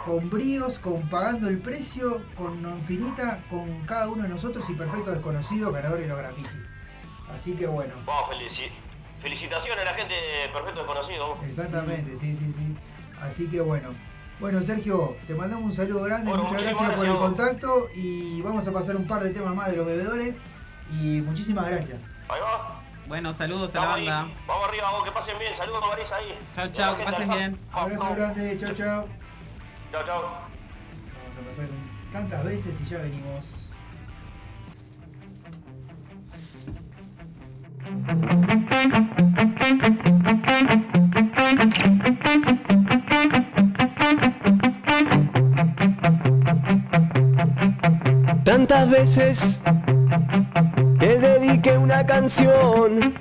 con 0.05 0.29
Bríos, 0.29 0.79
con 0.79 1.09
Pagando 1.09 1.47
el 1.49 1.59
Precio, 1.59 2.23
con 2.37 2.61
Nonfinita, 2.61 3.41
con 3.49 3.85
cada 3.85 4.09
uno 4.09 4.23
de 4.23 4.29
nosotros 4.29 4.65
y 4.69 4.73
Perfecto 4.73 5.11
Desconocido, 5.11 5.71
ganador 5.71 5.99
de 5.99 6.07
los 6.07 6.17
graffiti. 6.17 6.49
Así 7.33 7.53
que 7.53 7.65
bueno, 7.67 7.93
Vamos, 8.05 8.29
felici- 8.29 8.69
felicitaciones 9.23 9.79
a 9.81 9.85
la 9.85 9.93
gente 9.95 10.13
de 10.13 10.49
Perfecto 10.49 10.79
Desconocido. 10.81 11.37
exactamente, 11.49 12.11
sí, 12.17 12.35
sí, 12.35 12.53
sí. 12.55 12.75
Así 13.21 13.47
que 13.47 13.61
bueno. 13.61 13.89
Bueno, 14.39 14.61
Sergio, 14.61 15.15
te 15.25 15.33
mandamos 15.35 15.65
un 15.65 15.73
saludo 15.73 16.03
grande, 16.03 16.29
Bueno, 16.29 16.43
muchas 16.45 16.63
gracias 16.63 16.99
por 16.99 17.05
el 17.07 17.15
contacto 17.17 17.87
y 17.95 18.41
vamos 18.41 18.67
a 18.67 18.73
pasar 18.73 18.97
un 18.97 19.07
par 19.07 19.23
de 19.23 19.29
temas 19.29 19.55
más 19.55 19.71
de 19.71 19.77
los 19.77 19.85
bebedores 19.85 20.35
y 20.91 21.21
muchísimas 21.21 21.69
gracias. 21.69 21.97
Ahí 22.27 22.41
va. 22.41 22.81
Bueno, 23.07 23.33
saludos 23.33 23.73
a 23.75 23.79
la 23.85 23.93
ahí. 23.93 24.05
banda. 24.07 24.35
Vamos 24.45 24.67
arriba, 24.67 24.91
vos, 24.91 25.03
que 25.03 25.11
pasen 25.11 25.39
bien. 25.39 25.53
Saludos 25.53 25.83
a 25.83 25.87
Marisa 25.87 26.15
ahí. 26.17 26.37
Chao, 26.53 26.67
chao, 26.73 26.97
que 26.97 27.03
pasen 27.03 27.29
bien. 27.29 27.59
Abrazo 27.71 28.15
grande, 28.15 28.57
chao, 28.57 28.75
chao. 28.75 29.07
Chao, 29.91 30.03
chao. 30.05 30.21
Vamos 30.21 31.37
a 31.37 31.49
pasar 31.49 31.69
tantas 32.11 32.43
veces 32.43 32.75
y 32.81 32.85
ya 32.85 32.97
venimos. 32.97 33.62
Tantas 48.43 48.89
veces 48.89 49.59
te 50.99 51.19
dediqué 51.19 51.77
una 51.77 52.05
canción 52.05 53.15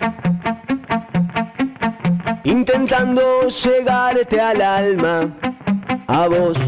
intentando 2.45 3.49
llegarte 3.49 4.41
al 4.41 4.61
alma, 4.61 5.29
a 6.07 6.27
vos. 6.27 6.59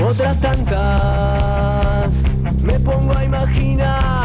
Otras 0.00 0.40
tantas 0.40 2.10
me 2.62 2.78
pongo 2.80 3.16
a 3.16 3.24
imaginar 3.24 4.17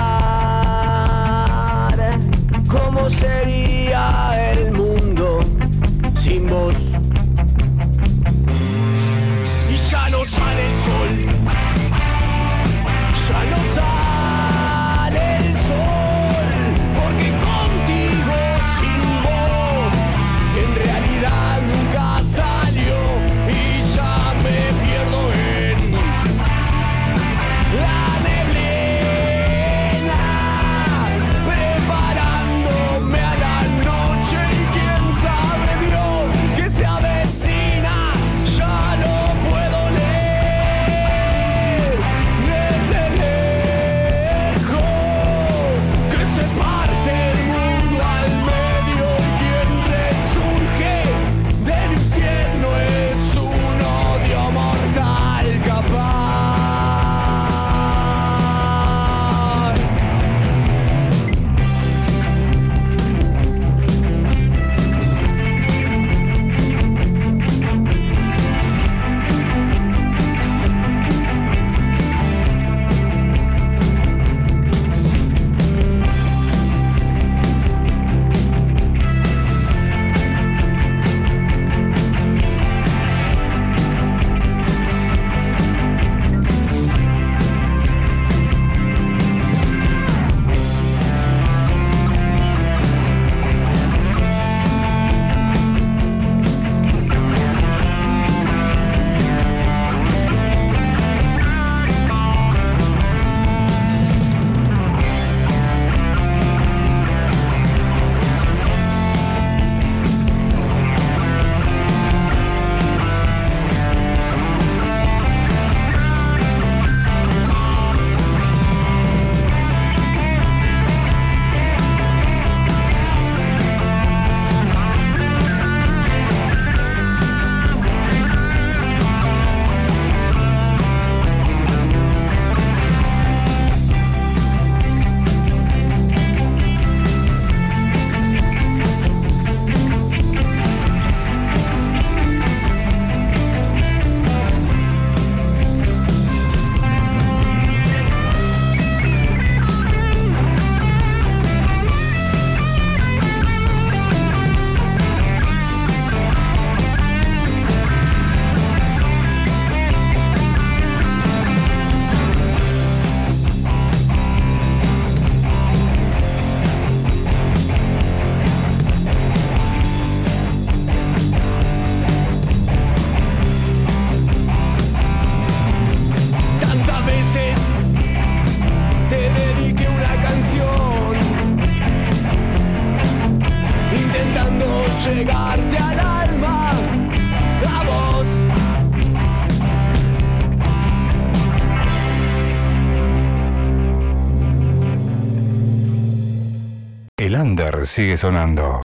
sigue 197.94 198.18
sonando. 198.18 198.83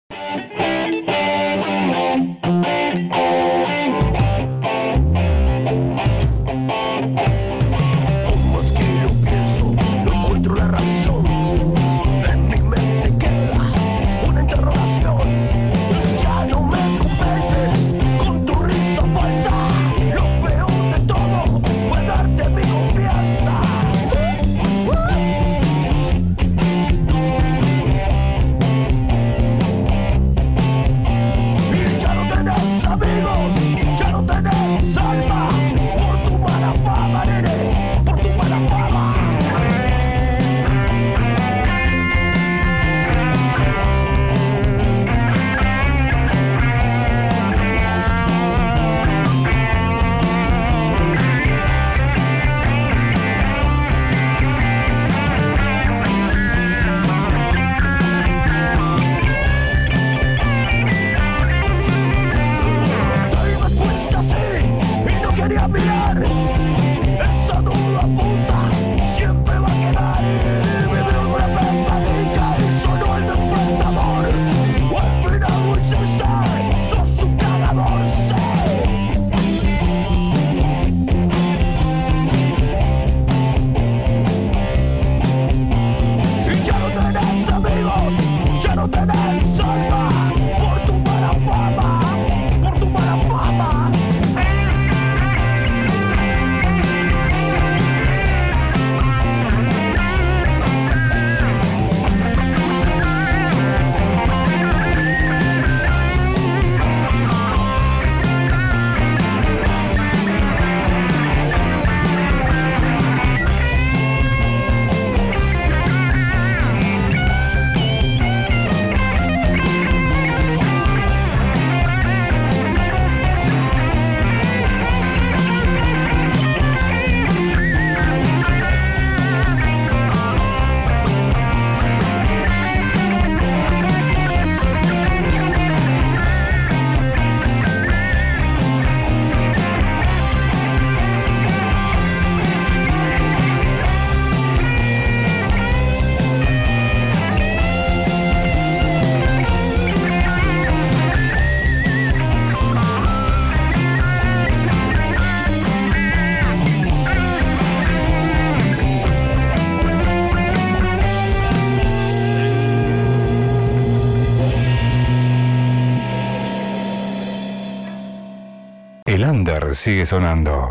Sigue 169.77 170.07
sonando. 170.07 170.69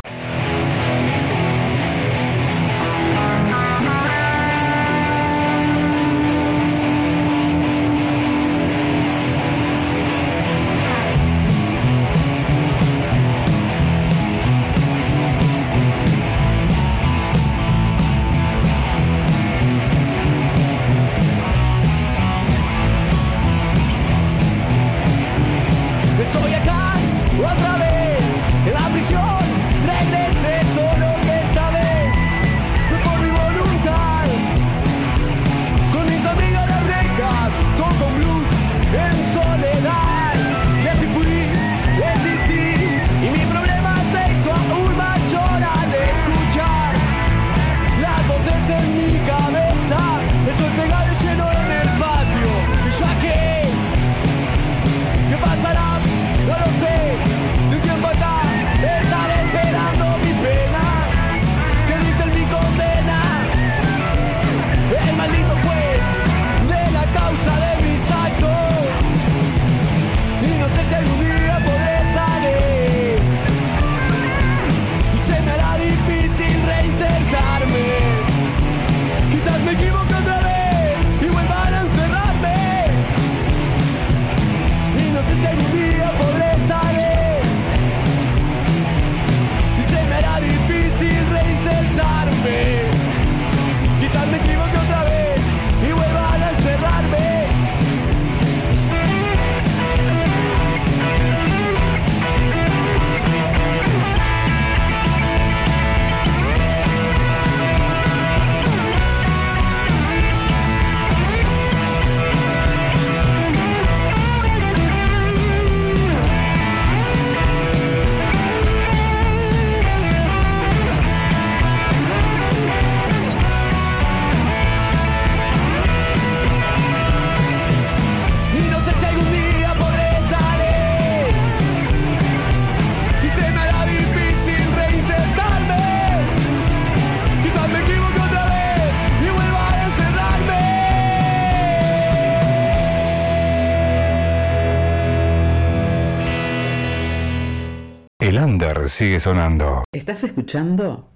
Under 148.86 148.88
sigue 148.88 149.18
sonando. 149.18 149.82
¿Estás 149.92 150.22
escuchando? 150.22 151.10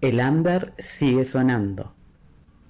El 0.00 0.18
Under 0.18 0.74
sigue 0.78 1.24
sonando. 1.24 1.94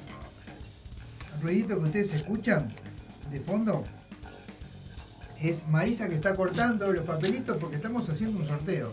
ruidito 1.41 1.79
que 1.79 1.85
ustedes 1.85 2.13
escuchan 2.13 2.67
de 3.31 3.39
fondo 3.39 3.83
es 5.41 5.67
Marisa 5.67 6.07
que 6.09 6.15
está 6.15 6.35
cortando 6.35 6.91
los 6.91 7.05
papelitos 7.05 7.57
porque 7.57 7.75
estamos 7.75 8.09
haciendo 8.09 8.39
un 8.39 8.47
sorteo. 8.47 8.91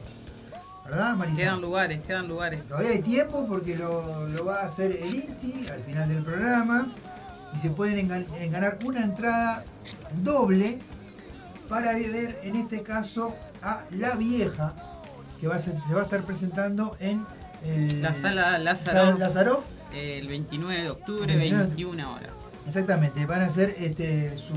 ¿Verdad, 0.85 1.17
Marisa? 1.17 1.37
Quedan 1.39 1.61
lugares, 1.63 2.01
quedan 2.07 2.29
lugares. 2.29 2.63
Todavía 2.69 2.91
hay 2.91 3.01
tiempo 3.01 3.47
porque 3.49 3.77
lo, 3.77 4.29
lo 4.29 4.45
va 4.45 4.57
a 4.63 4.67
hacer 4.67 4.93
el 4.93 5.15
INTI 5.15 5.69
al 5.69 5.81
final 5.83 6.09
del 6.09 6.23
programa 6.23 6.93
y 7.57 7.59
se 7.61 7.71
pueden 7.71 8.07
engan- 8.09 8.27
en 8.39 8.53
ganar 8.53 8.79
una 8.85 9.03
entrada 9.03 9.65
doble 10.23 10.79
para 11.69 11.95
ver 11.95 12.39
en 12.43 12.57
este 12.57 12.83
caso 12.83 13.35
a 13.63 13.87
La 13.93 14.15
Vieja 14.17 14.75
que 15.41 15.49
va 15.49 15.57
a 15.57 15.61
ser- 15.61 15.77
se 15.89 15.95
va 15.95 16.03
a 16.03 16.05
estar 16.05 16.23
presentando 16.25 16.97
en 17.01 17.25
el- 17.65 18.03
La 18.03 18.13
sala. 18.13 18.59
Lázaro. 18.59 19.65
El 19.95 20.29
29 20.29 20.83
de 20.83 20.91
octubre, 20.91 21.35
29. 21.35 21.67
21 21.69 22.13
horas. 22.15 22.31
Exactamente, 22.67 23.27
van 23.27 23.43
a 23.43 23.47
hacer 23.47 23.75
este 23.79 24.37
su 24.39 24.55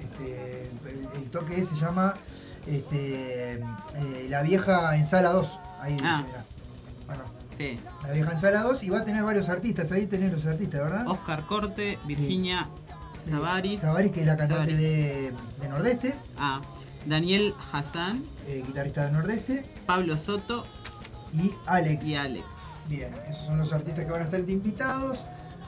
este, 0.00 0.70
el, 0.86 1.08
el 1.22 1.30
toque 1.30 1.64
se 1.64 1.74
llama 1.76 2.14
este, 2.66 3.54
eh, 3.54 4.26
La 4.28 4.42
Vieja 4.42 4.96
en 4.96 5.06
Sala 5.06 5.32
2. 5.32 5.60
Ahí 5.80 5.92
dice, 5.94 6.04
Ah. 6.06 6.24
mirá. 6.26 6.44
Bueno, 7.06 7.24
Sí. 7.56 7.78
La 8.02 8.10
Vieja 8.12 8.32
en 8.32 8.40
Sala 8.40 8.62
2 8.62 8.82
y 8.82 8.90
va 8.90 8.98
a 9.00 9.04
tener 9.04 9.22
varios 9.24 9.48
artistas, 9.48 9.90
ahí 9.92 10.06
tenés 10.06 10.32
los 10.32 10.44
artistas, 10.46 10.80
¿verdad? 10.82 11.06
Oscar 11.08 11.46
Corte, 11.46 11.98
Virginia 12.06 12.68
Savaris. 13.18 13.80
Savaris, 13.80 14.12
que 14.12 14.20
es 14.20 14.26
la 14.26 14.36
cantante 14.36 14.74
de, 14.76 15.32
de 15.60 15.68
Nordeste, 15.68 16.14
Ah, 16.38 16.60
Daniel 17.06 17.54
Hassan, 17.72 18.24
eh, 18.46 18.62
guitarrista 18.66 19.04
de 19.06 19.12
Nordeste, 19.12 19.64
Pablo 19.86 20.16
Soto 20.16 20.64
y 21.32 21.52
Alex. 21.66 22.04
y 22.04 22.16
Alex. 22.16 22.44
Bien, 22.88 23.14
esos 23.28 23.46
son 23.46 23.58
los 23.58 23.72
artistas 23.72 24.04
que 24.04 24.10
van 24.10 24.20
a 24.22 24.24
estar 24.24 24.40
invitados. 24.40 25.20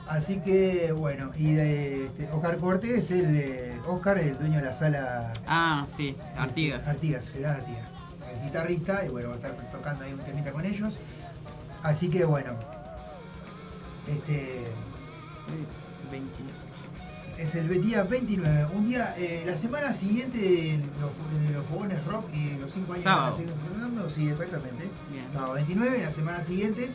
Así 0.09 0.39
que, 0.39 0.91
bueno, 0.93 1.31
y 1.35 1.53
de, 1.53 2.05
este, 2.05 2.29
Oscar 2.31 2.57
Cortés 2.57 2.91
es 3.05 3.11
el 3.11 3.35
eh, 3.35 3.79
Oscar, 3.87 4.17
el 4.17 4.37
dueño 4.37 4.57
de 4.59 4.65
la 4.65 4.73
sala 4.73 5.33
Ah, 5.45 5.85
sí, 5.95 6.15
Artigas. 6.37 6.87
Artigas, 6.87 7.29
Gerard 7.29 7.57
Artigas. 7.59 7.91
Es 8.35 8.43
guitarrista 8.43 9.05
y 9.05 9.09
bueno, 9.09 9.29
va 9.29 9.35
a 9.35 9.37
estar 9.37 9.55
tocando 9.71 10.05
ahí 10.05 10.13
un 10.13 10.19
temita 10.19 10.51
con 10.51 10.65
ellos. 10.65 10.95
Así 11.83 12.09
que 12.09 12.23
bueno. 12.25 12.53
Este. 14.07 14.67
20. 16.11 16.33
Es 17.37 17.53
el 17.55 17.81
día 17.83 18.03
29, 18.03 18.67
un 18.73 18.87
día, 18.87 19.13
eh, 19.17 19.43
la 19.45 19.55
semana 19.55 19.93
siguiente 19.93 20.37
de 20.39 20.79
los, 20.99 21.17
de 21.43 21.49
los 21.53 21.65
fogones 21.67 22.03
rock 22.05 22.33
y 22.33 22.57
los 22.57 22.71
5 22.71 22.93
años 22.93 23.03
Sábado. 23.03 23.37
que 23.37 23.45
sonando, 23.73 24.09
sí, 24.09 24.27
exactamente. 24.29 24.89
Bien. 25.11 25.25
Sábado 25.31 25.53
29, 25.53 26.01
la 26.01 26.11
semana 26.11 26.43
siguiente 26.43 26.89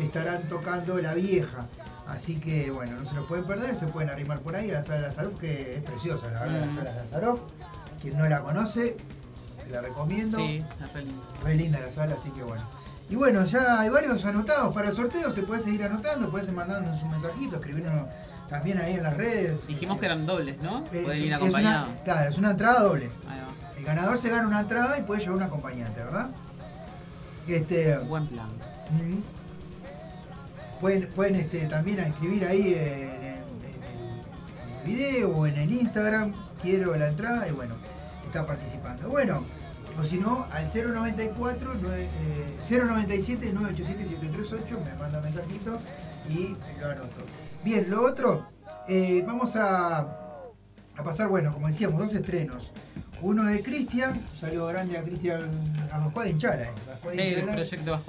estarán 0.00 0.48
tocando 0.48 0.96
La 0.98 1.12
Vieja. 1.14 1.66
Así 2.08 2.36
que 2.36 2.70
bueno, 2.70 2.96
no 2.98 3.04
se 3.04 3.14
lo 3.14 3.26
pueden 3.26 3.44
perder, 3.46 3.76
se 3.76 3.86
pueden 3.88 4.10
arrimar 4.10 4.40
por 4.40 4.54
ahí 4.54 4.70
a 4.70 4.74
la 4.74 4.82
sala 4.84 5.00
Lazaroff, 5.02 5.36
que 5.40 5.74
es 5.76 5.82
preciosa, 5.82 6.30
la 6.30 6.40
verdad, 6.40 6.66
Mm. 6.66 6.76
la 6.76 6.82
sala 6.84 7.02
Lazaroff. 7.02 7.40
Quien 8.00 8.16
no 8.18 8.28
la 8.28 8.42
conoce, 8.42 8.96
se 9.62 9.70
la 9.70 9.80
recomiendo. 9.80 10.38
Sí, 10.38 10.64
está 10.80 10.86
re 10.94 11.04
lindo. 11.04 11.22
Re 11.42 11.54
linda 11.56 11.80
la 11.80 11.90
sala, 11.90 12.14
así 12.18 12.30
que 12.30 12.42
bueno. 12.42 12.62
Y 13.08 13.14
bueno, 13.16 13.44
ya 13.44 13.80
hay 13.80 13.88
varios 13.88 14.24
anotados 14.24 14.72
para 14.74 14.88
el 14.90 14.94
sorteo, 14.96 15.32
se 15.32 15.42
puede 15.42 15.62
seguir 15.62 15.82
anotando, 15.84 16.30
puedes 16.30 16.50
mandando 16.52 16.90
un 16.92 17.10
mensajito, 17.10 17.56
escribirnos 17.56 18.06
también 18.48 18.78
ahí 18.78 18.94
en 18.94 19.02
las 19.02 19.16
redes. 19.16 19.66
Dijimos 19.66 19.98
que 19.98 20.06
eran 20.06 20.26
dobles, 20.26 20.60
¿no? 20.62 20.84
Es- 20.92 21.04
Pueden 21.04 21.22
ir 21.24 21.32
es 21.32 21.36
acompañados. 21.38 21.88
claro, 22.04 22.30
es 22.30 22.38
una 22.38 22.50
entrada 22.52 22.80
doble. 22.82 23.10
Ahí 23.28 23.40
va. 23.40 23.78
El 23.78 23.84
ganador 23.84 24.18
se 24.18 24.28
gana 24.28 24.46
una 24.46 24.60
entrada 24.60 24.98
y 24.98 25.02
puede 25.02 25.20
llevar 25.20 25.36
un 25.36 25.42
acompañante, 25.42 26.02
¿verdad? 26.02 26.28
Este, 27.48 27.96
Buen 27.98 28.26
plan. 28.26 28.48
mm, 28.90 29.18
pueden 30.80 31.08
pueden 31.08 31.36
este, 31.36 31.66
también 31.66 31.98
escribir 32.00 32.44
ahí 32.46 32.74
en, 32.74 33.22
el, 33.24 33.36
video 34.84 35.30
o 35.36 35.46
en 35.46 35.56
el 35.56 35.72
Instagram, 35.72 36.34
quiero 36.62 36.94
la 36.96 37.08
entrada 37.08 37.48
y 37.48 37.52
bueno, 37.52 37.74
está 38.24 38.46
participando. 38.46 39.08
Bueno, 39.08 39.44
o 39.98 40.04
si 40.04 40.18
no, 40.18 40.46
al 40.52 40.66
094 40.72 41.74
nueve- 41.80 42.04
eh, 42.04 42.56
097 42.68 43.52
987 43.52 44.08
738 44.08 44.80
me 44.84 44.94
manda 44.94 45.18
un 45.18 45.24
mensajito 45.24 45.78
y 46.28 46.56
lo 46.80 46.86
anoto. 46.90 47.22
Bien, 47.64 47.90
lo 47.90 48.04
otro, 48.04 48.46
eh, 48.88 49.24
vamos 49.26 49.56
a, 49.56 49.98
a 50.00 51.02
pasar, 51.04 51.28
bueno, 51.28 51.52
como 51.52 51.66
decíamos, 51.68 51.98
dos 51.98 52.14
estrenos. 52.14 52.72
Uno 53.22 53.44
de 53.44 53.62
Cristian, 53.62 54.20
saludo 54.38 54.66
grande 54.66 54.98
a 54.98 55.02
Cristian, 55.02 55.50
a 55.90 55.98
Pascual 56.04 56.28
Inchala. 56.28 56.62
eh, 56.64 56.70
Pascual 56.86 57.14
Sí, 57.14 57.20
del 57.20 57.30
Inchala. 57.38 57.52
proyecto 57.54 58.02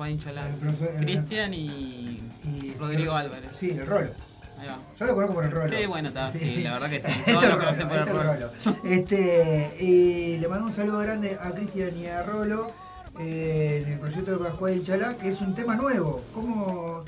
profe- 0.61 0.95
el- 0.97 1.05
Cristian 1.05 1.53
y, 1.53 2.31
y 2.43 2.75
Rodrigo 2.77 3.13
Álvarez. 3.13 3.49
Sí, 3.57 3.71
el 3.71 3.85
rolo. 3.85 4.11
Ahí 4.59 4.67
va. 4.67 4.79
Yo 4.99 5.05
lo 5.05 5.13
conozco 5.15 5.33
por 5.35 5.45
el 5.45 5.51
rolo. 5.51 5.77
Sí, 5.77 5.85
bueno, 5.85 6.07
está, 6.09 6.31
sí, 6.33 6.57
la 6.63 6.73
verdad 6.73 6.89
que 6.89 7.01
sí. 7.01 7.07
Es 7.25 7.33
Todos 7.33 7.43
el 7.43 7.49
lo 7.51 7.57
conocen 7.59 7.87
por 7.87 7.97
es 7.97 8.07
el 8.07 8.13
rolo. 8.13 8.33
rolo. 8.33 8.51
Este, 8.83 9.77
y 9.79 10.37
le 10.39 10.47
mando 10.47 10.65
un 10.65 10.73
saludo 10.73 10.99
grande 10.99 11.37
a 11.41 11.51
Cristian 11.51 11.95
y 11.97 12.07
a 12.07 12.23
Rolo 12.23 12.71
eh, 13.19 13.83
en 13.85 13.93
el 13.93 13.99
proyecto 13.99 14.31
de 14.31 14.37
Pascual 14.37 14.75
y 14.75 14.83
Chalá, 14.83 15.15
que 15.17 15.29
es 15.29 15.41
un 15.41 15.55
tema 15.55 15.75
nuevo. 15.75 16.21
¿Cómo? 16.33 17.03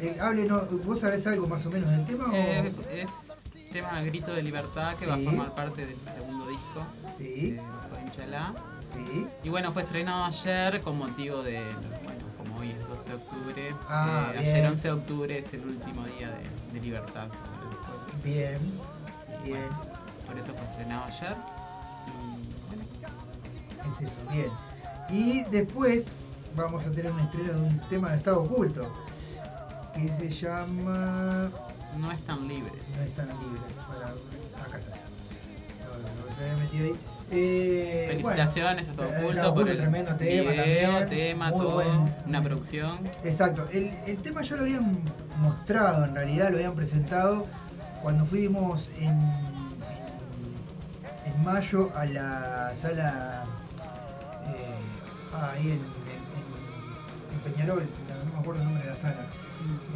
Eh, 0.00 0.16
háblenos, 0.20 0.84
¿vos 0.84 1.00
sabés 1.00 1.26
algo 1.26 1.46
más 1.46 1.64
o 1.66 1.70
menos 1.70 1.90
del 1.90 2.04
tema? 2.04 2.26
o- 2.30 2.34
Eh, 2.34 2.72
es 2.92 3.08
tema 3.72 4.00
Grito 4.02 4.32
de 4.32 4.42
Libertad 4.42 4.94
que 4.94 5.06
va 5.06 5.14
a 5.14 5.18
formar 5.18 5.54
parte 5.54 5.86
del 5.86 5.96
segundo 6.14 6.46
disco 6.48 6.82
Sí. 7.16 7.52
de 7.52 7.60
Vascuadín 7.60 8.10
Chalá. 8.12 8.54
Sí. 8.92 9.26
Y 9.44 9.48
bueno, 9.48 9.72
fue 9.72 9.82
estrenado 9.82 10.24
ayer 10.24 10.80
con 10.80 10.96
motivo 10.98 11.42
de, 11.42 11.60
bueno, 12.04 12.24
como 12.38 12.58
hoy 12.60 12.70
es 12.70 12.88
12 12.88 13.08
de 13.10 13.14
octubre, 13.16 13.74
Ah, 13.88 14.30
eh, 14.34 14.38
ayer 14.38 14.66
11 14.70 14.88
de 14.88 14.94
octubre 14.94 15.38
es 15.38 15.52
el 15.54 15.66
último 15.66 16.04
día 16.18 16.30
de, 16.30 16.72
de 16.72 16.80
libertad. 16.80 17.26
Bien, 18.24 18.58
Y 19.44 19.48
bien. 19.48 19.58
bueno, 19.68 19.80
por 20.26 20.38
eso 20.38 20.52
fue 20.54 20.62
estrenado 20.64 21.04
ayer. 21.04 21.36
Y 22.06 22.68
bueno, 22.68 22.84
Es 23.94 24.00
eso, 24.02 24.20
bien. 24.30 24.50
Y 25.10 25.44
después 25.50 26.06
vamos 26.56 26.84
a 26.86 26.90
tener 26.90 27.12
un 27.12 27.20
estreno 27.20 27.52
de 27.52 27.60
un 27.60 27.80
tema 27.88 28.10
de 28.10 28.16
estado 28.16 28.42
oculto 28.42 28.92
que 29.94 30.08
se 30.08 30.30
llama 30.30 31.50
no 31.98 32.12
están 32.12 32.46
libres. 32.48 32.72
No 32.96 33.02
están 33.02 33.28
libres. 33.28 33.76
Acá 33.78 34.78
está. 34.78 34.96
Eh, 37.30 38.04
Felicitaciones 38.08 38.88
a 38.88 38.92
todo 38.92 39.08
oculto 39.08 39.54
por 39.54 39.68
el 39.68 39.76
tremendo 39.76 40.14
tema 40.16 40.50
video, 40.52 40.90
también. 41.00 41.08
tema, 41.08 41.50
todo, 41.50 41.70
buen- 41.72 42.14
una 42.26 42.42
producción. 42.42 43.00
Exacto. 43.24 43.66
El, 43.72 43.90
el 44.06 44.18
tema 44.18 44.42
ya 44.42 44.54
lo 44.56 44.62
habían 44.62 45.00
mostrado, 45.40 46.04
en 46.04 46.14
realidad 46.14 46.50
lo 46.50 46.56
habían 46.56 46.74
presentado 46.76 47.46
cuando 48.02 48.24
fuimos 48.26 48.90
en, 48.98 49.08
en, 51.24 51.42
mayo 51.44 51.90
a 51.96 52.04
la 52.06 52.72
sala 52.80 53.44
eh, 54.46 55.34
ah, 55.34 55.50
ahí 55.54 55.70
en, 55.72 55.96
Peñarol, 57.52 57.88
no 58.24 58.32
me 58.32 58.38
acuerdo 58.40 58.60
el 58.60 58.66
nombre 58.66 58.84
de 58.84 58.90
la 58.90 58.96
sala. 58.96 59.26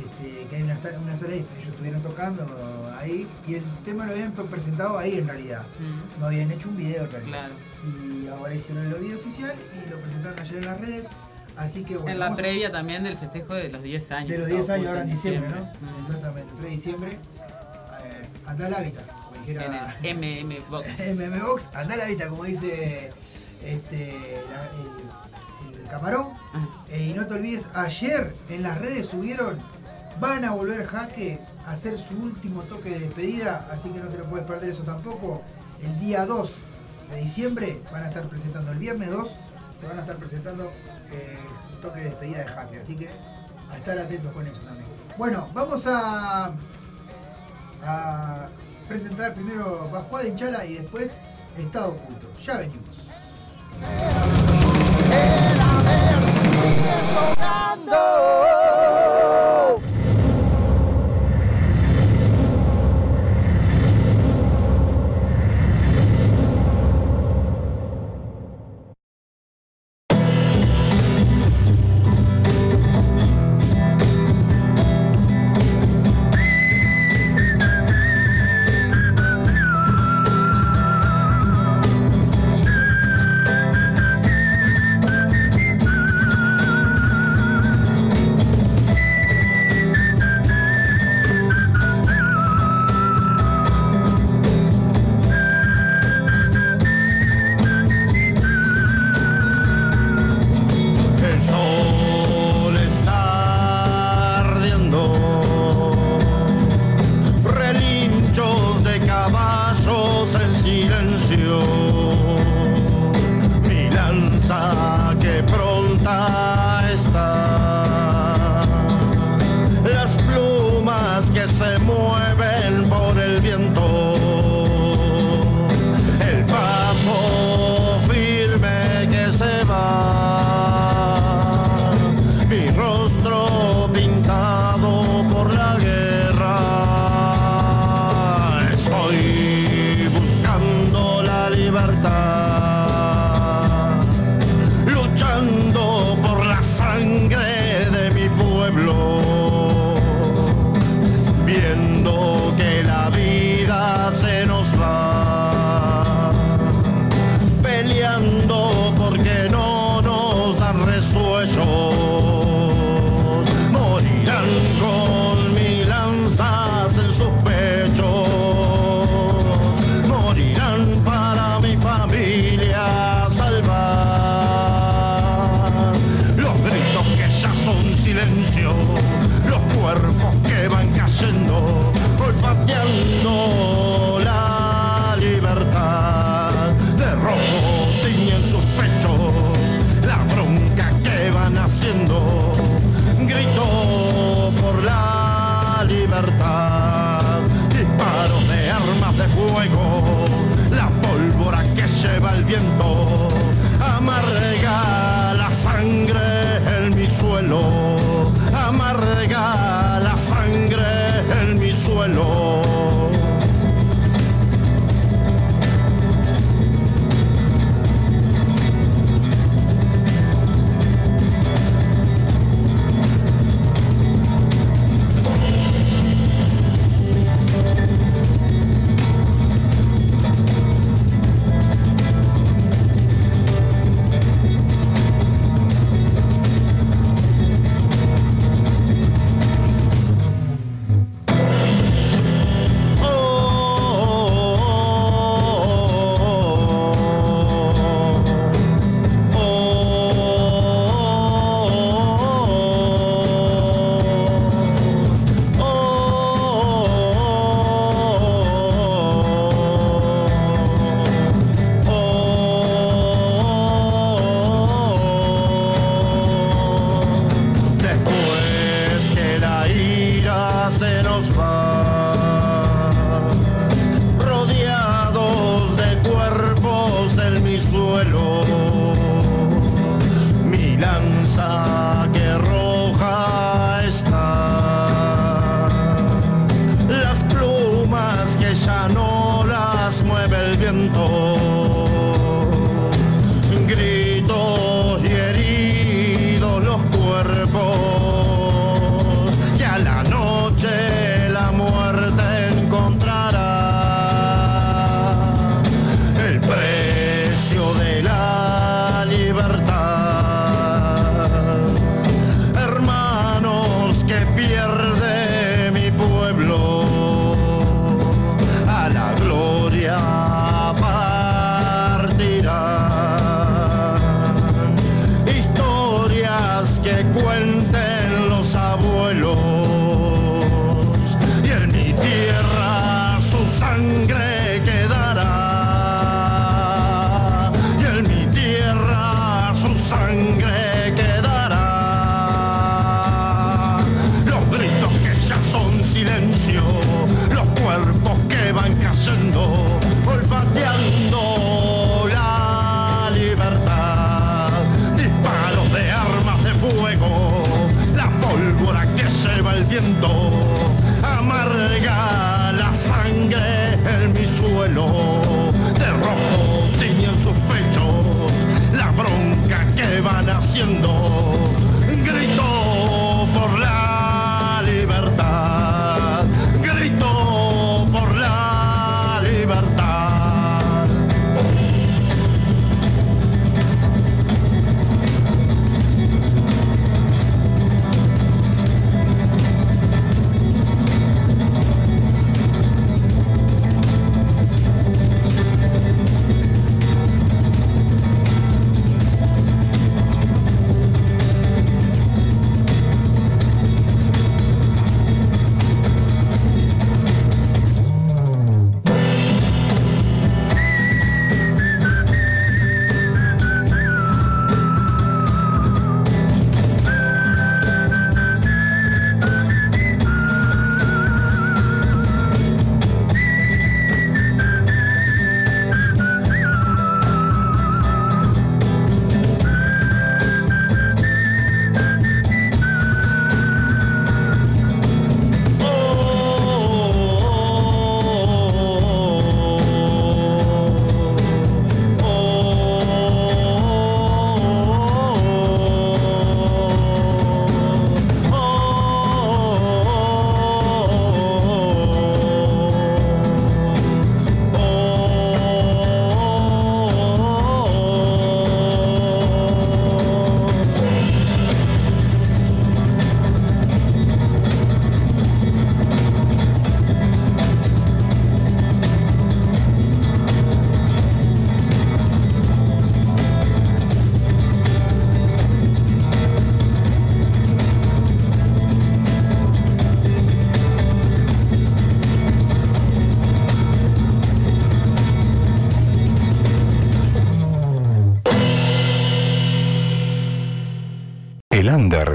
Este, 0.01 0.47
que 0.49 0.57
hay 0.57 0.63
una, 0.63 0.79
una 1.03 1.17
sala 1.17 1.35
extra, 1.35 1.57
ellos 1.57 1.69
estuvieron 1.69 2.03
tocando 2.03 2.93
ahí 2.99 3.27
y 3.47 3.55
el 3.55 3.65
tema 3.85 4.07
lo 4.07 4.13
habían 4.13 4.33
presentado 4.33 4.99
ahí 4.99 5.19
en 5.19 5.29
realidad. 5.29 5.63
Mm. 5.79 6.21
No 6.21 6.27
habían 6.27 6.51
hecho 6.51 6.69
un 6.69 6.77
video 6.77 7.05
en 7.05 7.11
realidad. 7.11 7.49
Claro. 7.49 7.55
Y 8.23 8.29
ahora 8.29 8.55
hicieron 8.55 8.87
el 8.87 8.95
video 8.95 9.19
oficial 9.19 9.55
y 9.87 9.91
lo 9.91 9.97
presentaron 9.99 10.41
ayer 10.41 10.57
en 10.59 10.65
las 10.67 10.81
redes. 10.81 11.07
Así 11.57 11.83
que 11.85 11.97
bueno. 11.97 12.13
en 12.13 12.19
la 12.21 12.27
a- 12.29 12.35
previa 12.35 12.71
también 12.73 13.03
del 13.05 13.19
festejo 13.19 13.55
de 13.55 13.69
los 13.69 13.83
10 13.83 14.11
años. 14.13 14.29
de 14.31 14.39
los 14.39 14.47
Estado 14.49 14.59
10 14.65 14.71
años 14.71 14.89
ahora 14.89 15.03
en 15.03 15.11
diciembre, 15.11 15.51
¿no? 15.51 15.65
Mm. 15.65 16.01
Exactamente, 16.01 16.51
3 16.57 16.63
de 16.65 16.71
diciembre. 16.71 17.11
Eh, 17.13 18.29
anda 18.47 18.67
al 18.67 18.75
hábitat, 18.75 19.07
como 19.07 19.41
dijera 19.45 19.97
En 20.03 20.25
el 20.25 20.47
MM 20.49 20.61
Box. 20.71 20.87
MM 21.17 21.41
Box, 21.47 21.71
anda 21.75 21.95
al 21.95 22.01
hábitat, 22.03 22.29
como 22.29 22.45
dice 22.45 23.11
este, 23.65 24.43
la- 24.51 25.71
el, 25.75 25.81
el 25.83 25.89
camarón. 25.89 26.29
Ah. 26.53 26.85
Eh, 26.89 27.09
y 27.11 27.13
no 27.15 27.27
te 27.27 27.35
olvides, 27.35 27.69
ayer 27.75 28.35
en 28.49 28.63
las 28.63 28.79
redes 28.79 29.07
subieron, 29.07 29.59
van 30.21 30.45
a 30.45 30.53
volver 30.53 30.87
Jaque 30.87 31.41
a 31.67 31.73
hacer 31.73 31.99
su 31.99 32.17
último 32.17 32.63
toque 32.63 32.91
de 32.91 33.01
despedida, 33.01 33.69
así 33.71 33.91
que 33.91 34.01
no 34.01 34.09
te 34.09 34.19
lo 34.19 34.25
puedes 34.25 34.47
perder 34.47 34.71
eso 34.71 34.83
tampoco. 34.83 35.43
El 35.83 35.99
día 36.01 36.27
2 36.27 36.53
de 37.11 37.21
diciembre 37.21 37.81
van 37.93 38.05
a 38.05 38.09
estar 38.09 38.29
presentando, 38.29 38.73
el 38.73 38.79
viernes 38.79 39.11
2 39.11 39.31
se 39.81 39.87
van 39.87 39.99
a 39.99 40.01
estar 40.03 40.17
presentando 40.17 40.71
eh, 41.11 41.39
el 41.73 41.81
toque 41.81 42.01
de 42.01 42.11
despedida 42.11 42.39
de 42.39 42.45
Jaque, 42.45 42.81
así 42.81 42.97
que 42.97 43.09
a 43.71 43.77
estar 43.77 43.99
atentos 43.99 44.33
con 44.33 44.47
eso 44.47 44.61
también. 44.61 44.89
Bueno, 45.17 45.49
vamos 45.55 45.87
a, 45.87 46.53
a 47.83 48.49
presentar 48.89 49.35
primero 49.35 49.89
Pascual 49.91 50.25
de 50.25 50.31
Inchala 50.31 50.65
y 50.65 50.75
después 50.75 51.17
Estado 51.57 51.91
Oculto. 51.91 52.29
Ya 52.45 52.59
venimos. 52.59 52.99
Soltando 57.13 58.70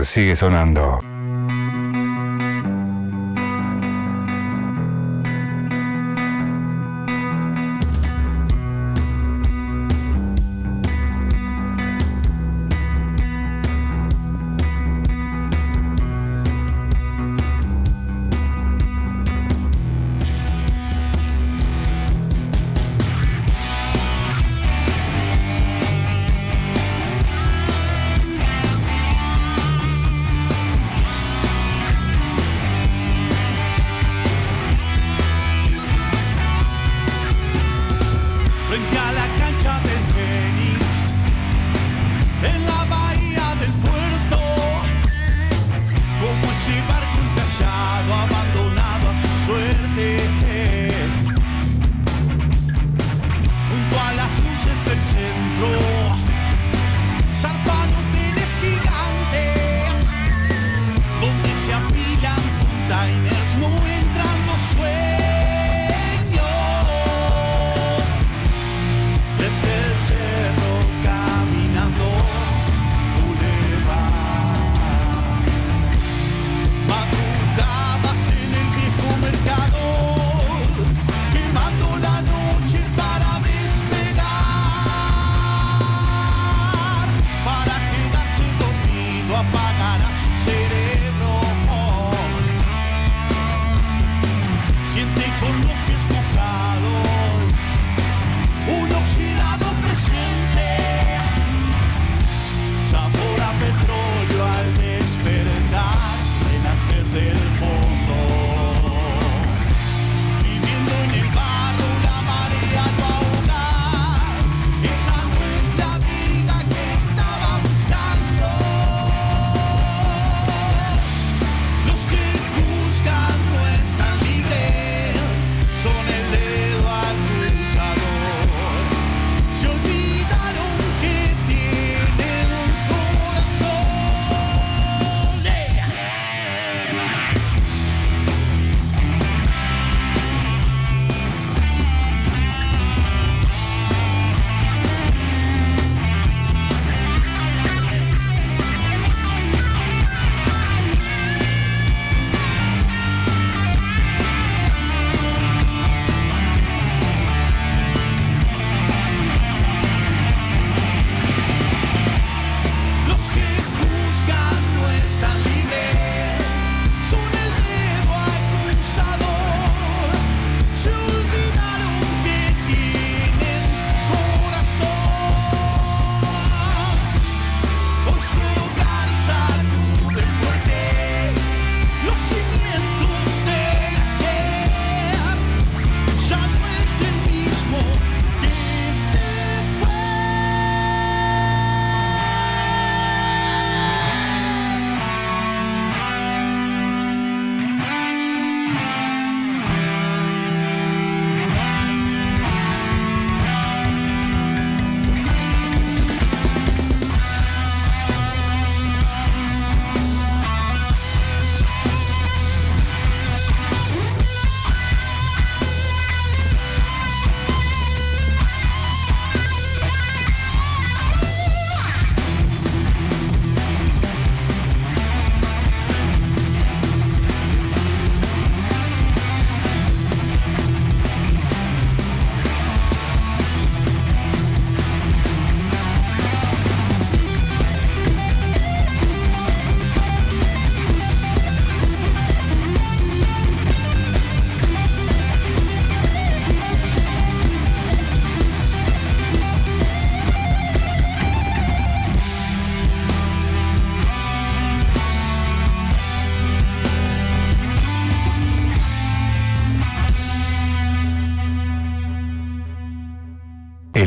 sigue 0.05 0.35
sonando. 0.35 1.04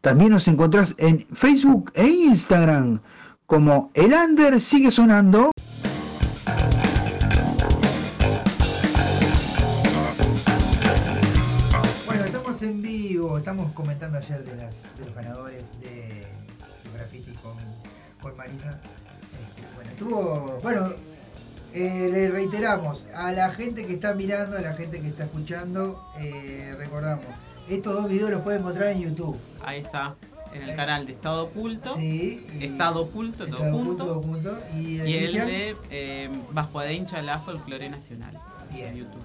También 0.00 0.30
nos 0.30 0.46
encontrás 0.46 0.94
en 0.98 1.26
Facebook 1.32 1.90
e 1.94 2.06
Instagram 2.06 3.00
como 3.46 3.90
El 3.94 4.12
Under 4.12 4.60
sigue 4.60 4.92
sonando. 4.92 5.50
Bueno, 12.06 12.24
estamos 12.24 12.62
en 12.62 12.82
vivo, 12.82 13.38
estamos 13.38 13.72
comentando 13.72 14.18
ayer 14.18 14.44
de, 14.44 14.54
las, 14.56 14.82
de 14.96 15.06
los 15.06 15.14
ganadores 15.14 15.80
de 15.80 16.31
graffiti 17.02 17.32
con, 17.42 17.54
con 18.20 18.36
Marisa. 18.36 18.80
Este, 19.32 19.74
bueno, 19.74 19.90
estuvo, 19.90 20.58
bueno, 20.62 20.90
eh, 21.74 22.08
le 22.10 22.30
reiteramos 22.30 23.06
a 23.14 23.32
la 23.32 23.50
gente 23.50 23.86
que 23.86 23.94
está 23.94 24.14
mirando, 24.14 24.56
a 24.56 24.60
la 24.60 24.74
gente 24.74 25.00
que 25.00 25.08
está 25.08 25.24
escuchando, 25.24 26.04
eh, 26.18 26.74
recordamos, 26.78 27.26
estos 27.68 27.94
dos 27.94 28.08
videos 28.08 28.30
los 28.30 28.42
pueden 28.42 28.60
encontrar 28.60 28.88
en 28.92 29.00
YouTube. 29.00 29.36
Ahí 29.64 29.80
está. 29.80 30.14
En 30.52 30.62
el 30.62 30.76
canal 30.76 31.06
de 31.06 31.12
Estado 31.12 31.44
Oculto. 31.44 31.94
Sí, 31.96 32.46
Estado 32.60 33.00
Oculto, 33.00 33.46
todo 33.46 33.92
Estado. 33.92 34.18
Oculto. 34.18 34.58
Y 34.76 34.98
el 34.98 35.08
Y 35.08 35.16
el 35.16 35.32
de 35.32 35.76
eh, 35.90 36.30
Vascuadencha, 36.50 37.22
la 37.22 37.38
folclore 37.38 37.88
nacional. 37.88 38.38
Bien. 38.70 38.88
En 38.88 38.96
YouTube. 38.96 39.22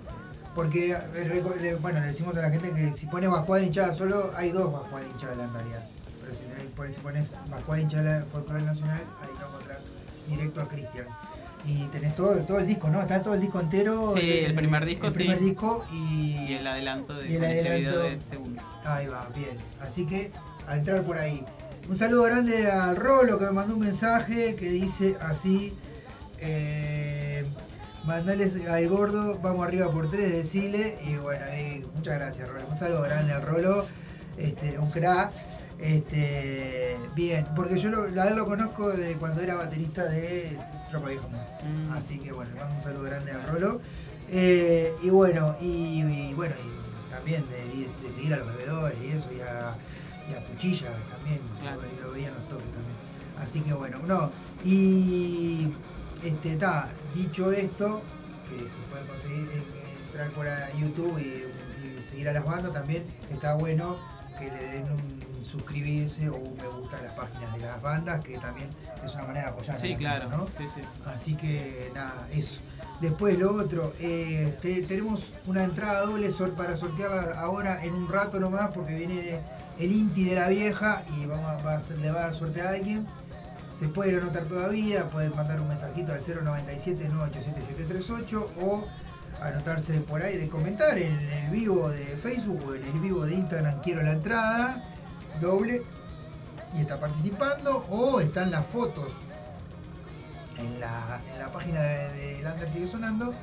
Porque, 0.55 0.91
eh, 0.93 1.77
bueno, 1.81 1.99
le 1.99 2.07
decimos 2.07 2.35
a 2.37 2.41
la 2.41 2.49
gente 2.49 2.71
que 2.73 2.93
si 2.93 3.07
pone 3.07 3.27
Vascuada 3.27 3.61
hinchada 3.61 3.93
solo, 3.93 4.31
hay 4.37 4.51
dos 4.51 4.71
Vascuada 4.71 5.05
hinchada 5.05 5.43
en 5.43 5.53
realidad. 5.53 5.83
Pero 6.27 6.37
si, 6.39 6.43
eh, 6.45 6.69
por- 6.75 6.91
si 6.91 6.99
pones 6.99 7.31
Vascuada 7.49 7.81
hinchada 7.81 8.25
folclore 8.29 8.63
nacional, 8.63 8.99
ahí 9.21 9.29
lo 9.39 9.47
encontrás 9.47 9.77
directo 10.27 10.61
a 10.61 10.67
Cristian. 10.67 11.05
Y 11.65 11.85
tenés 11.87 12.15
todo, 12.15 12.35
todo 12.41 12.59
el 12.59 12.67
disco, 12.67 12.89
¿no? 12.89 12.99
Está 13.01 13.21
todo 13.21 13.33
el 13.33 13.39
disco 13.41 13.59
entero. 13.61 14.13
Sí, 14.17 14.29
el 14.39 14.55
primer 14.55 14.85
disco, 14.85 15.07
el 15.07 15.13
primer 15.13 15.39
sí. 15.39 15.45
disco 15.45 15.85
y, 15.93 16.45
Y 16.49 16.53
el 16.55 16.67
adelanto 16.67 17.13
de 17.13 17.27
y 17.29 17.35
el 17.35 17.39
con 17.41 17.49
este 17.49 17.69
adelanto. 17.69 17.99
del 17.99 18.23
segundo. 18.23 18.61
Ahí 18.83 19.07
va, 19.07 19.27
bien. 19.35 19.57
Así 19.81 20.05
que 20.05 20.31
a 20.67 20.75
entrar 20.75 21.03
por 21.03 21.17
ahí. 21.17 21.45
Un 21.89 21.97
saludo 21.97 22.23
grande 22.23 22.69
al 22.69 22.97
Rolo 22.97 23.39
que 23.39 23.45
me 23.45 23.51
mandó 23.51 23.73
un 23.75 23.79
mensaje 23.81 24.55
que 24.55 24.69
dice 24.69 25.15
así. 25.21 25.73
Eh, 26.39 27.45
mandales 28.05 28.65
al 28.67 28.87
gordo, 28.87 29.39
vamos 29.39 29.65
arriba 29.65 29.91
por 29.91 30.09
tres, 30.11 30.31
decile. 30.31 30.97
Y 31.05 31.15
bueno, 31.15 31.45
muchas 31.95 32.15
gracias, 32.15 32.47
Rolo. 32.49 32.67
Un 32.69 32.77
saludo 32.77 33.01
grande 33.03 33.33
al 33.33 33.41
Rolo, 33.41 33.85
este, 34.37 34.77
un 34.79 34.89
crack. 34.91 35.31
Este, 35.79 36.97
bien, 37.15 37.47
porque 37.55 37.77
yo 37.77 37.89
lo, 37.89 38.21
a 38.21 38.27
él 38.27 38.35
lo 38.35 38.45
conozco 38.47 38.89
de 38.89 39.15
cuando 39.17 39.41
era 39.41 39.55
baterista 39.55 40.05
de 40.05 40.57
Tropa 40.89 41.09
Vieja. 41.09 41.27
Mm. 41.27 41.91
Así 41.91 42.19
que 42.19 42.31
bueno, 42.31 42.51
le 42.53 42.59
mando 42.59 42.75
un 42.75 42.83
saludo 42.83 43.03
grande 43.03 43.31
al 43.31 43.47
Rolo. 43.47 43.81
Eh, 44.29 44.93
y 45.03 45.09
bueno, 45.09 45.55
y, 45.61 46.01
y 46.01 46.33
bueno, 46.33 46.55
y 46.55 47.11
también 47.11 47.45
de, 47.49 48.07
de 48.07 48.13
seguir 48.13 48.33
a 48.33 48.37
los 48.37 48.47
bebedores 48.47 48.97
y 49.01 49.11
eso, 49.11 49.29
y 49.31 49.39
a, 49.39 49.75
y 50.29 50.35
a 50.35 50.45
Cuchilla 50.45 50.91
también, 51.09 51.39
lo, 51.63 52.07
lo 52.07 52.13
veía 52.13 52.27
en 52.29 52.33
los 52.33 52.49
toques 52.49 52.65
también. 52.71 52.97
Así 53.39 53.61
que 53.61 53.73
bueno, 53.73 53.99
no, 54.05 54.31
y 54.65 55.71
este 56.23 56.53
está, 56.53 56.89
dicho 57.15 57.51
esto, 57.51 58.01
que 58.49 58.57
se 58.57 58.81
puede 58.91 59.05
conseguir 59.07 59.47
eh, 59.53 59.63
entrar 60.07 60.29
por 60.31 60.47
YouTube 60.77 61.19
y, 61.19 61.45
y 61.85 62.03
seguir 62.03 62.27
a 62.29 62.33
las 62.33 62.43
bandas 62.43 62.73
también, 62.73 63.05
está 63.31 63.53
bueno 63.53 63.97
que 64.39 64.51
le 64.51 64.59
den 64.59 64.91
un 64.91 65.26
suscribirse 65.43 66.29
o 66.29 66.35
un 66.35 66.55
me 66.57 66.67
gusta 66.67 66.97
a 66.97 67.01
las 67.03 67.13
páginas 67.13 67.53
de 67.53 67.59
las 67.61 67.81
bandas, 67.81 68.23
que 68.23 68.37
también 68.37 68.69
es 69.05 69.13
una 69.15 69.23
manera 69.27 69.45
de 69.47 69.51
apoyar. 69.51 69.75
a 69.75 69.79
Sí, 69.79 69.95
claro. 69.95 70.47
Sí, 70.57 70.65
sí. 70.75 70.81
Así 71.05 71.35
que 71.35 71.91
nada, 71.93 72.27
eso. 72.31 72.59
Después 73.01 73.37
lo 73.37 73.53
otro, 73.53 73.93
eh, 73.99 74.57
te- 74.61 74.81
tenemos 74.81 75.31
una 75.45 75.63
entrada 75.63 76.01
doble 76.01 76.29
para 76.57 76.75
sortearla 76.75 77.39
ahora 77.39 77.83
en 77.83 77.93
un 77.93 78.07
rato 78.09 78.39
nomás 78.39 78.69
porque 78.73 78.95
viene 78.95 79.39
el 79.79 79.91
Inti 79.91 80.23
de 80.25 80.35
la 80.35 80.47
vieja 80.49 81.03
y 81.15 81.25
vamos 81.27 81.45
a, 81.45 81.57
va 81.61 81.75
a 81.75 81.81
ser- 81.81 81.99
le 81.99 82.09
va 82.11 82.25
a 82.25 82.33
sortear 82.33 82.67
a 82.67 82.69
alguien. 82.71 83.05
Se 83.77 83.87
puede 83.87 84.09
ir 84.11 84.17
a 84.17 84.21
anotar 84.23 84.45
todavía, 84.45 85.07
pueden 85.11 85.35
mandar 85.35 85.61
un 85.61 85.67
mensajito 85.67 86.11
al 86.11 86.21
097 86.21 87.07
987 87.09 88.35
o 88.59 88.85
anotarse 89.39 89.99
por 90.01 90.23
ahí 90.23 90.35
de 90.37 90.49
comentar 90.49 90.97
en 90.97 91.13
el 91.19 91.51
vivo 91.51 91.89
de 91.89 92.17
Facebook 92.17 92.59
o 92.67 92.73
en 92.73 92.83
el 92.83 92.99
vivo 92.99 93.23
de 93.27 93.35
Instagram 93.35 93.81
quiero 93.81 94.01
la 94.01 94.13
entrada 94.13 94.83
doble 95.39 95.81
y 96.75 96.81
está 96.81 96.99
participando 96.99 97.85
o 97.89 98.19
están 98.21 98.51
las 98.51 98.65
fotos 98.65 99.11
en 100.57 100.79
la, 100.79 101.21
en 101.31 101.39
la 101.39 101.51
página 101.51 101.81
de, 101.81 102.13
de 102.13 102.41
Lander 102.41 102.69
sigue 102.69 102.87
sonando, 102.87 103.33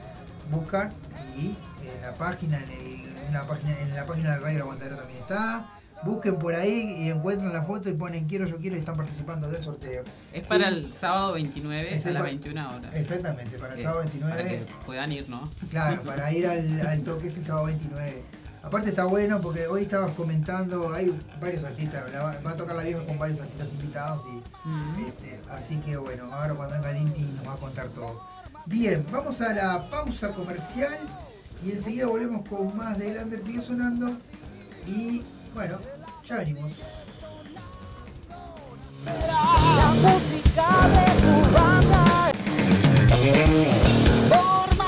buscan 0.50 0.92
y 1.38 1.56
en 1.86 2.02
la 2.02 2.14
página, 2.14 2.58
en, 2.58 2.70
el- 2.70 3.16
en 3.24 3.28
una 3.30 3.46
página, 3.46 3.78
en 3.80 3.94
la 3.94 4.06
página 4.06 4.32
del 4.32 4.42
Radio 4.42 4.62
Aguantadero 4.62 4.96
también 4.96 5.20
está. 5.20 5.70
Busquen 6.02 6.36
por 6.38 6.54
ahí 6.54 6.96
y 6.98 7.08
encuentran 7.10 7.50
la 7.52 7.62
foto 7.62 7.88
y 7.88 7.94
ponen 7.94 8.26
quiero, 8.28 8.46
yo 8.46 8.58
quiero 8.58 8.76
y 8.76 8.80
están 8.80 8.94
participando 8.96 9.48
del 9.50 9.62
sorteo. 9.64 10.02
Es 10.34 10.46
para 10.46 10.70
Y- 10.70 10.74
el 10.74 10.92
sábado 10.92 11.32
29 11.32 11.94
Es 11.94 12.04
a 12.04 12.10
las 12.10 12.22
pa- 12.22 12.28
21 12.28 12.76
horas. 12.76 12.94
Exactamente, 12.94 13.58
para 13.58 13.72
el 13.72 13.78
Eh, 13.78 13.82
sábado 13.82 14.00
29. 14.02 14.36
Para 14.36 14.48
que 14.50 14.66
puedan 14.84 15.12
ir, 15.12 15.28
¿no? 15.30 15.50
Claro, 15.70 16.02
para 16.06 16.30
ir 16.32 16.46
al, 16.46 16.86
al 16.86 17.00
toque 17.04 17.28
ese 17.28 17.42
sábado 17.42 17.66
29. 17.66 18.22
Aparte 18.64 18.88
está 18.88 19.04
bueno 19.04 19.40
porque 19.40 19.66
hoy 19.66 19.82
estabas 19.82 20.12
comentando, 20.12 20.92
hay 20.92 21.14
varios 21.40 21.62
artistas, 21.64 22.10
la 22.12 22.22
va, 22.42 22.50
a 22.50 22.56
tocar 22.56 22.74
la 22.74 22.82
vieja 22.82 23.04
con 23.04 23.18
varios 23.18 23.40
artistas 23.40 23.70
invitados 23.72 24.22
y 24.26 24.42
Mm. 24.68 25.04
este, 25.06 25.40
así 25.50 25.76
que 25.78 25.96
bueno, 25.98 26.24
ahora 26.32 26.54
cuando 26.54 26.74
venga 26.76 26.92
Linky 26.92 27.22
nos 27.36 27.46
va 27.46 27.52
a 27.52 27.56
contar 27.56 27.88
todo. 27.88 28.22
Bien, 28.66 29.04
vamos 29.12 29.40
a 29.42 29.52
la 29.52 29.90
pausa 29.90 30.32
comercial 30.32 30.96
y 31.62 31.72
enseguida 31.72 32.06
volvemos 32.06 32.48
con 32.48 32.74
más 32.74 32.98
de 32.98 33.12
Lander 33.12 33.42
sigue 33.44 33.60
sonando 33.60 34.16
y 34.86 35.22
bueno, 35.54 35.76
ya 36.24 36.36
venimos. 36.38 36.72
La 39.04 39.92
música 40.00 40.88
de 40.88 41.04
tu 41.20 41.52
banda. 41.52 42.32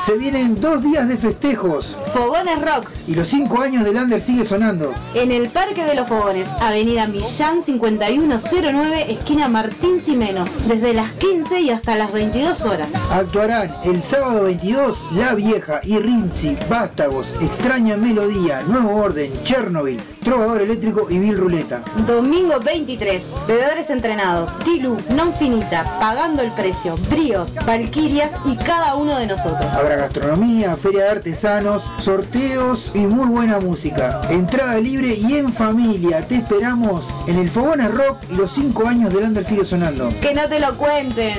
Se 0.07 0.17
vienen 0.17 0.61
dos 0.61 0.85
días 0.85 1.09
de 1.09 1.17
festejos 1.17 1.97
Fogones 2.13 2.63
Rock 2.63 2.91
y 3.09 3.15
los 3.15 3.27
cinco 3.27 3.61
años 3.61 3.85
de 3.85 3.93
Lander 3.93 4.21
sigue 4.21 4.47
sonando. 4.47 4.95
en 5.15 5.33
el 5.33 5.51
Parque 5.51 5.85
de 5.85 5.95
los 5.95 6.09
Fogones, 6.09 6.49
Avenida 6.61 7.07
Millán 7.09 7.63
5109, 7.63 9.13
esquina 9.13 9.49
Martín 9.49 10.01
Simeno, 10.01 10.45
desde 10.67 10.95
las 10.95 11.11
15 11.15 11.61
y 11.61 11.71
hasta 11.71 11.97
las 11.97 12.13
22 12.13 12.63
horas. 12.63 12.89
Actuarán 13.11 13.75
el 13.85 14.03
sábado 14.03 14.45
22 14.45 14.97
La 15.13 15.35
Vieja 15.35 15.81
y 15.83 15.99
Rinzi, 15.99 16.57
Vástagos, 16.71 17.29
Extraña 17.43 17.97
Melodía, 17.97 18.63
Nuevo 18.63 18.97
Orden, 18.97 19.33
Chernobyl, 19.45 20.01
Trovador 20.25 20.63
Eléctrico 20.63 21.09
y 21.11 21.19
Bill 21.19 21.37
Ruleta. 21.37 21.83
Domingo 22.07 22.61
23, 22.61 23.23
bebedores 23.47 23.91
entrenados, 23.91 24.59
Tilu, 24.61 24.97
Non 25.11 25.35
Finita, 25.35 25.85
Pagando 26.01 26.43
el 26.43 26.51
Precio, 26.53 26.95
Bríos, 27.11 27.55
Valquirias 27.67 28.33
y 28.45 28.57
cada 28.57 28.95
uno 28.95 29.19
de 29.19 29.27
nosotros. 29.27 29.67
Habrá 29.73 29.96
gastronomía, 29.97 30.77
feria 30.77 31.05
de 31.05 31.11
artesanos, 31.11 31.83
sorteos 31.99 32.91
y 32.95 33.01
muy 33.01 33.29
buena 33.29 33.59
música. 33.59 34.21
Entrada 34.31 34.79
libre 34.79 35.15
y 35.15 35.35
en 35.35 35.53
familia. 35.53 36.27
Te 36.27 36.37
esperamos 36.37 37.07
en 37.27 37.37
el 37.39 37.51
Fogones 37.51 37.93
Rock 37.93 38.19
y 38.31 38.37
los 38.37 38.53
5 38.53 38.87
años 38.87 39.13
de 39.13 39.21
Lander 39.21 39.45
sigue 39.45 39.65
sonando. 39.65 40.09
Que 40.21 40.35
no 40.35 40.49
te 40.49 40.61
lo 40.61 40.77
cuenten. 40.77 41.39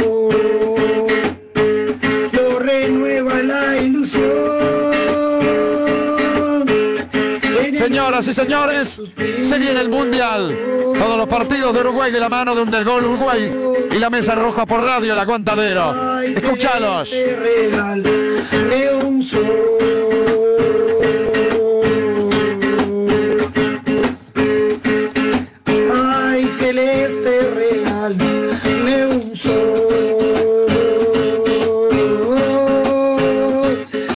Señoras 8.21 8.27
y 8.27 8.33
señores, 8.33 9.01
se 9.47 9.57
viene 9.57 9.81
el 9.81 9.89
Mundial. 9.89 10.55
Todos 10.93 11.17
los 11.17 11.27
partidos 11.27 11.73
de 11.73 11.79
Uruguay 11.79 12.11
de 12.11 12.19
la 12.19 12.29
mano 12.29 12.53
de 12.53 12.61
Undergol 12.61 13.03
Uruguay 13.03 13.51
y 13.91 13.97
la 13.97 14.11
mesa 14.11 14.35
roja 14.35 14.63
por 14.67 14.83
radio 14.83 15.13
El 15.13 15.19
Aguantadero. 15.19 16.21
Escuchalos. 16.21 17.11
Un. 19.03 19.25
Ay, 25.91 26.47
celeste 26.59 27.49
real, 27.55 28.15
de 28.17 29.07
un 29.07 29.35
sol. 29.35 29.81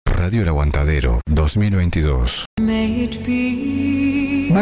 Radio 0.04 0.42
El 0.42 0.48
Aguantadero 0.48 1.20
2022. 1.26 2.44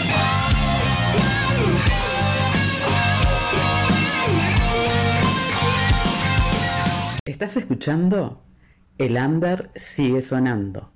¿Estás 7.31 7.55
escuchando? 7.55 8.43
El 8.97 9.15
Under 9.15 9.71
sigue 9.73 10.21
sonando. 10.21 10.91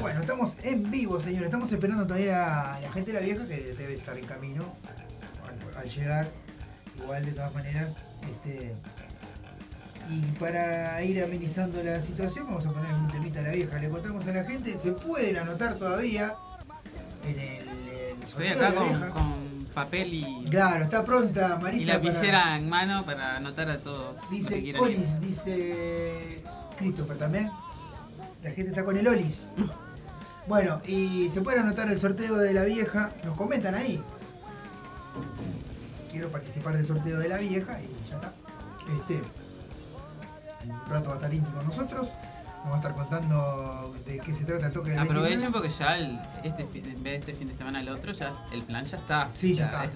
Bueno, 0.00 0.20
estamos 0.20 0.56
en 0.64 0.90
vivo, 0.90 1.20
señores. 1.20 1.44
Estamos 1.44 1.70
esperando 1.70 2.08
todavía 2.08 2.74
a 2.74 2.80
la 2.80 2.90
gente 2.90 3.12
de 3.12 3.20
la 3.20 3.24
vieja 3.24 3.46
que 3.46 3.72
debe 3.78 3.94
estar 3.94 4.18
en 4.18 4.24
camino 4.24 4.64
al, 5.46 5.54
al 5.80 5.88
llegar. 5.88 6.28
Igual, 7.02 7.24
de 7.26 7.32
todas 7.32 7.54
maneras, 7.54 7.96
este. 8.22 8.74
Y 10.10 10.20
para 10.38 11.02
ir 11.02 11.22
amenizando 11.22 11.82
la 11.82 12.00
situación, 12.00 12.46
vamos 12.46 12.64
a 12.66 12.72
poner 12.72 12.94
un 12.94 13.08
temita 13.08 13.40
a 13.40 13.42
la 13.42 13.50
vieja. 13.52 13.78
Le 13.78 13.90
contamos 13.90 14.26
a 14.26 14.32
la 14.32 14.44
gente, 14.44 14.78
se 14.78 14.92
pueden 14.92 15.36
anotar 15.36 15.74
todavía 15.74 16.34
en 17.24 17.38
el, 17.38 17.68
el 17.68 18.22
Estoy 18.22 18.48
acá 18.48 18.70
la 18.70 19.10
con, 19.10 19.66
papel 19.74 20.14
y, 20.14 20.44
Claro, 20.50 20.84
está 20.84 21.04
pronta 21.04 21.58
y 21.60 21.62
Marisa. 21.62 21.92
lapicera 21.94 22.42
para- 22.42 22.56
en 22.56 22.68
mano 22.70 23.04
para 23.04 23.36
anotar 23.36 23.68
a 23.70 23.78
todos. 23.78 24.18
Dice. 24.30 24.74
Olis, 24.78 25.20
dice 25.20 26.42
Christopher 26.78 27.18
también. 27.18 27.50
La 28.42 28.50
gente 28.52 28.70
está 28.70 28.84
con 28.84 28.96
el 28.96 29.06
Olis. 29.06 29.48
Bueno, 30.46 30.80
y 30.86 31.28
se 31.28 31.42
pueden 31.42 31.60
anotar 31.60 31.90
el 31.92 32.00
sorteo 32.00 32.36
de 32.38 32.54
la 32.54 32.64
vieja. 32.64 33.12
Nos 33.24 33.36
comentan 33.36 33.74
ahí. 33.74 34.02
Quiero 36.18 36.32
participar 36.32 36.76
del 36.76 36.84
sorteo 36.84 37.16
de 37.20 37.28
la 37.28 37.38
vieja 37.38 37.78
y 37.80 38.10
ya 38.10 38.16
está. 38.16 38.32
Este, 38.92 39.22
en 40.64 40.72
un 40.72 40.80
rato 40.90 41.10
va 41.10 41.12
a 41.12 41.14
estar 41.18 41.32
Inti 41.32 41.48
con 41.52 41.64
nosotros. 41.64 42.08
Nos 42.64 42.70
va 42.72 42.74
a 42.74 42.76
estar 42.78 42.94
contando 42.96 43.94
de 44.04 44.18
qué 44.18 44.34
se 44.34 44.44
trata 44.44 44.66
el 44.66 44.72
toque 44.72 44.90
del 44.90 44.98
Aprovechen 44.98 45.38
29. 45.52 45.52
porque 45.52 45.68
ya 45.78 45.96
el- 45.96 46.20
este 46.42 46.62
en 46.62 47.02
vez 47.04 47.12
de 47.12 47.16
este 47.18 47.34
fin 47.34 47.46
de 47.46 47.56
semana 47.56 47.78
al 47.78 47.88
otro, 47.90 48.10
ya 48.10 48.34
el 48.50 48.64
plan 48.64 48.84
ya 48.84 48.96
está. 48.96 49.28
Sí, 49.32 49.54
ya 49.54 49.66
está. 49.66 49.82
sea, 49.82 49.88
es- 49.90 49.94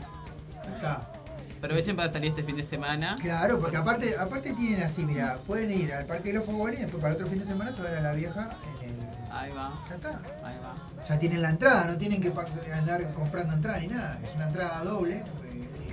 Ya 0.64 0.74
está. 0.76 1.10
aprovechen 1.58 1.96
para 1.96 2.12
salir 2.12 2.30
este 2.30 2.44
fin 2.44 2.54
de 2.56 2.64
semana. 2.66 3.16
Claro, 3.20 3.58
porque 3.58 3.76
aparte, 3.78 4.16
aparte 4.16 4.52
tienen 4.52 4.80
así, 4.84 5.04
mira, 5.04 5.38
pueden 5.44 5.72
ir 5.72 5.92
al 5.92 6.06
Parque 6.06 6.28
de 6.32 6.38
los 6.38 6.46
Fogones 6.46 6.78
y 6.78 6.82
después 6.82 7.00
para 7.02 7.14
el 7.14 7.20
otro 7.20 7.26
fin 7.28 7.40
de 7.40 7.46
semana 7.46 7.72
se 7.72 7.82
van 7.82 7.96
a 7.96 8.00
la 8.00 8.12
vieja 8.12 8.48
en 8.80 8.90
el. 8.90 9.32
Ahí 9.32 9.50
va. 9.50 9.74
Ya 9.88 9.96
está. 9.96 10.10
Ahí 10.44 10.56
va. 10.62 10.74
Ya 11.08 11.18
tienen 11.18 11.42
la 11.42 11.50
entrada, 11.50 11.86
no 11.88 11.98
tienen 11.98 12.20
que 12.22 12.32
andar 12.72 13.12
comprando 13.12 13.54
entrada 13.54 13.80
ni 13.80 13.88
nada. 13.88 14.20
Es 14.22 14.36
una 14.36 14.46
entrada 14.46 14.84
doble, 14.84 15.24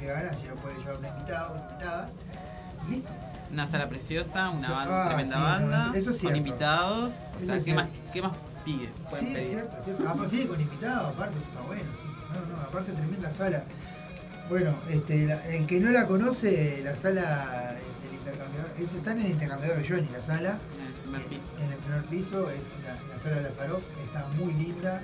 porque 0.09 0.23
el 0.23 0.29
que 0.29 0.29
gana 0.29 0.37
se 0.37 0.47
lo 0.47 0.55
puede 0.55 0.77
llevar 0.77 0.97
un 0.97 1.05
invitado, 1.05 1.53
una 1.53 1.61
invitada. 1.71 2.09
Y 2.87 2.91
listo. 2.91 3.09
Una 3.51 3.67
sala 3.67 3.89
preciosa, 3.89 4.49
una 4.49 4.69
banda, 4.69 5.03
ah, 5.05 5.07
tremenda 5.07 5.35
sí, 5.37 5.41
banda, 5.41 5.91
eso- 5.95 6.11
es 6.11 6.21
con 6.21 6.35
invitados. 6.35 7.13
O 7.35 7.45
sea, 7.45 7.55
es 7.55 7.63
¿qué 7.63 7.73
más. 7.73 7.89
¿qué 8.13 8.21
más 8.21 8.31
pide? 8.63 8.85
Sí, 8.87 8.91
es 9.27 9.33
pedir. 9.33 9.49
cierto, 9.49 9.77
es 9.77 9.85
cierto. 9.85 10.03
Ah, 10.07 10.13
pues 10.15 10.29
sí, 10.29 10.45
con 10.47 10.61
invitados, 10.61 11.15
aparte, 11.15 11.39
eso 11.39 11.49
está 11.49 11.61
bueno. 11.61 11.83
Sí. 11.97 12.07
No, 12.33 12.55
no, 12.55 12.61
aparte, 12.61 12.91
tremenda 12.91 13.31
sala. 13.31 13.63
Bueno, 14.49 14.75
este, 14.89 15.25
la- 15.25 15.45
el 15.47 15.65
que 15.65 15.79
no 15.79 15.89
la 15.91 16.05
conoce, 16.07 16.81
la 16.83 16.95
sala 16.95 17.75
del 18.03 18.13
intercambiador, 18.19 18.71
es, 18.79 18.93
está 18.93 19.11
en 19.13 19.21
el 19.21 19.27
intercambiador 19.31 19.87
Johnny, 19.87 20.09
la 20.09 20.21
sala. 20.21 20.59
En 20.77 20.85
el 20.85 20.93
primer 20.93 21.21
piso. 21.25 21.43
En 21.63 21.71
el 21.71 21.77
primer 21.79 22.03
piso 22.05 22.49
es 22.51 22.73
la, 22.85 23.13
la 23.13 23.19
sala 23.19 23.41
Lazaroff, 23.41 23.83
está 24.05 24.27
muy 24.37 24.53
linda. 24.53 25.01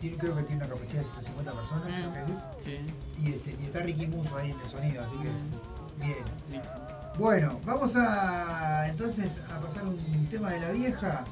Tiene- 0.00 0.16
creo 0.18 0.34
que 0.36 0.42
tiene 0.42 0.64
una 0.64 0.72
capacidad 0.74 1.00
de 1.02 1.06
150 1.08 1.52
personas, 1.52 1.84
creo 1.86 2.12
que 2.12 2.32
es. 2.32 2.38
Sí. 2.64 2.94
Y, 3.22 3.32
este, 3.32 3.56
y 3.60 3.64
está 3.66 3.80
Ricky 3.80 4.06
Muso 4.08 4.36
ahí 4.36 4.50
en 4.50 4.60
el 4.60 4.68
sonido, 4.68 5.04
así 5.04 5.14
que 5.16 6.04
bien. 6.04 6.24
Listo. 6.50 6.72
Bueno, 7.18 7.60
vamos 7.64 7.92
a 7.94 8.88
entonces 8.88 9.32
a 9.54 9.60
pasar 9.60 9.84
un 9.84 10.26
tema 10.30 10.50
de 10.50 10.60
la 10.60 10.70
vieja 10.70 11.24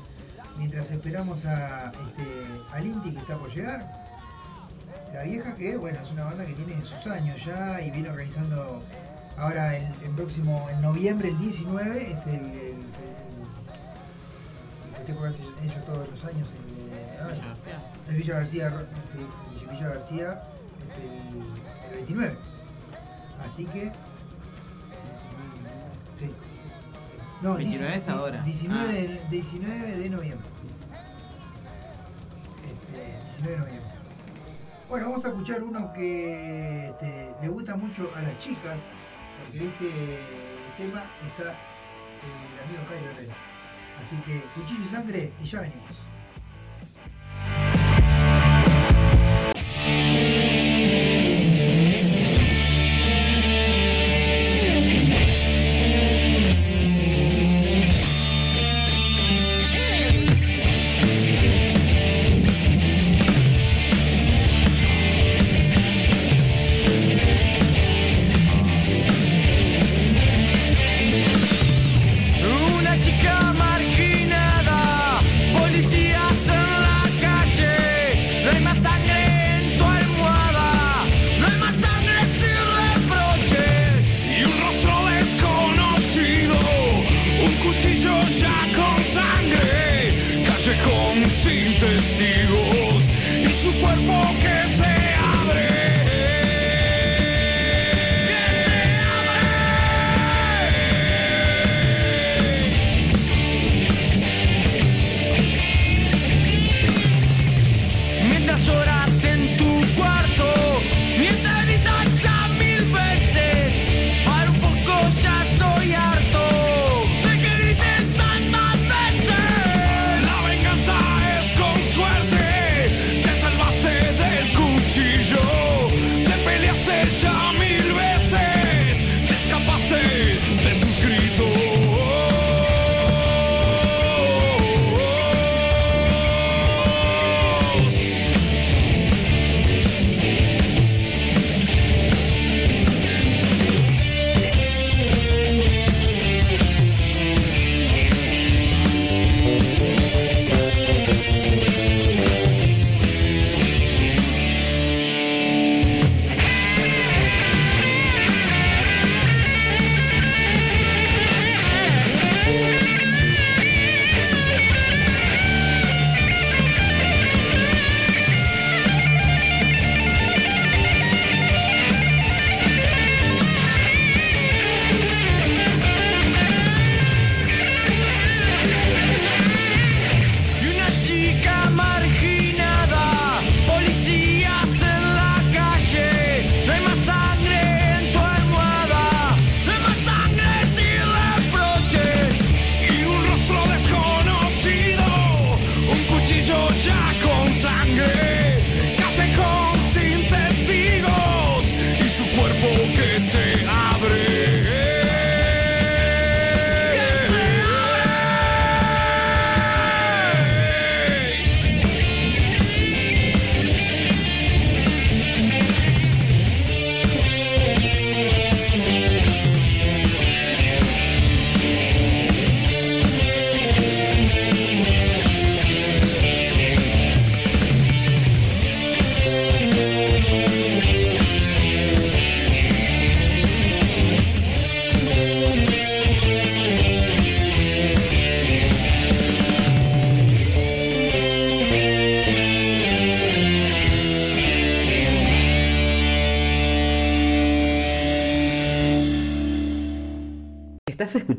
mientras 0.59 0.91
esperamos 0.91 1.45
a 1.47 1.91
este 1.91 2.47
al 2.73 2.87
Inti 2.87 3.13
que 3.13 3.19
está 3.21 3.37
por 3.39 3.51
llegar. 3.53 3.87
La 5.15 5.23
vieja 5.23 5.57
que, 5.57 5.77
bueno, 5.77 5.99
es 6.01 6.11
una 6.13 6.25
banda 6.25 6.47
que 6.47 6.53
tiene 6.53 6.85
sus 6.85 7.05
años 7.09 7.45
ya 7.45 7.81
y 7.81 7.91
viene 7.91 8.11
organizando 8.11 8.83
ahora 9.37 9.75
el, 9.77 9.87
el 10.05 10.11
próximo, 10.11 10.69
en 10.71 10.81
noviembre, 10.83 11.31
el 11.31 11.39
19, 11.39 12.13
es 12.13 12.27
el, 12.27 12.35
el, 12.35 12.41
el- 12.45 12.81
el 14.89 14.95
festejo 14.97 15.23
que 15.23 15.29
hacen 15.29 15.47
ellos 15.63 15.85
todos 15.85 16.09
los 16.09 16.25
años. 16.25 16.49
El, 16.51 16.80
el 18.09 18.17
Villa 18.17 18.35
García, 18.35 18.87
sí, 19.13 19.67
Villa 19.71 19.89
García 19.89 20.43
es 20.85 20.97
el, 20.97 21.89
el 21.89 21.95
29. 21.97 22.37
Así 23.45 23.65
que 23.67 23.93
Sí. 26.15 26.31
No, 27.41 27.55
29 27.55 27.97
es 27.97 28.09
ahora. 28.09 28.43
19, 28.43 28.81
Ah. 28.81 28.93
de, 28.93 29.27
19 29.31 29.97
de 29.97 30.11
noviembre. 30.11 30.49
Este, 32.63 33.25
19 33.25 33.53
de 33.53 33.59
noviembre. 33.59 33.91
Bueno, 34.89 35.07
vamos 35.09 35.25
a 35.25 35.29
escuchar 35.29 35.63
uno 35.63 35.93
que 35.95 36.89
este, 36.89 37.35
le 37.41 37.49
gusta 37.49 37.77
mucho 37.77 38.11
a 38.17 38.21
las 38.23 38.37
chicas, 38.39 38.81
porque 39.41 39.59
en 39.65 39.71
este 39.71 40.19
tema 40.77 41.05
está 41.29 41.53
el 41.53 42.65
amigo 42.69 42.85
Cairo 42.91 43.11
Herrera. 43.11 43.35
Así 44.05 44.17
que 44.27 44.43
cuchillo 44.55 44.85
y 44.85 44.89
sangre 44.95 45.33
y 45.41 45.45
ya 45.47 45.61
venimos. 45.63 45.99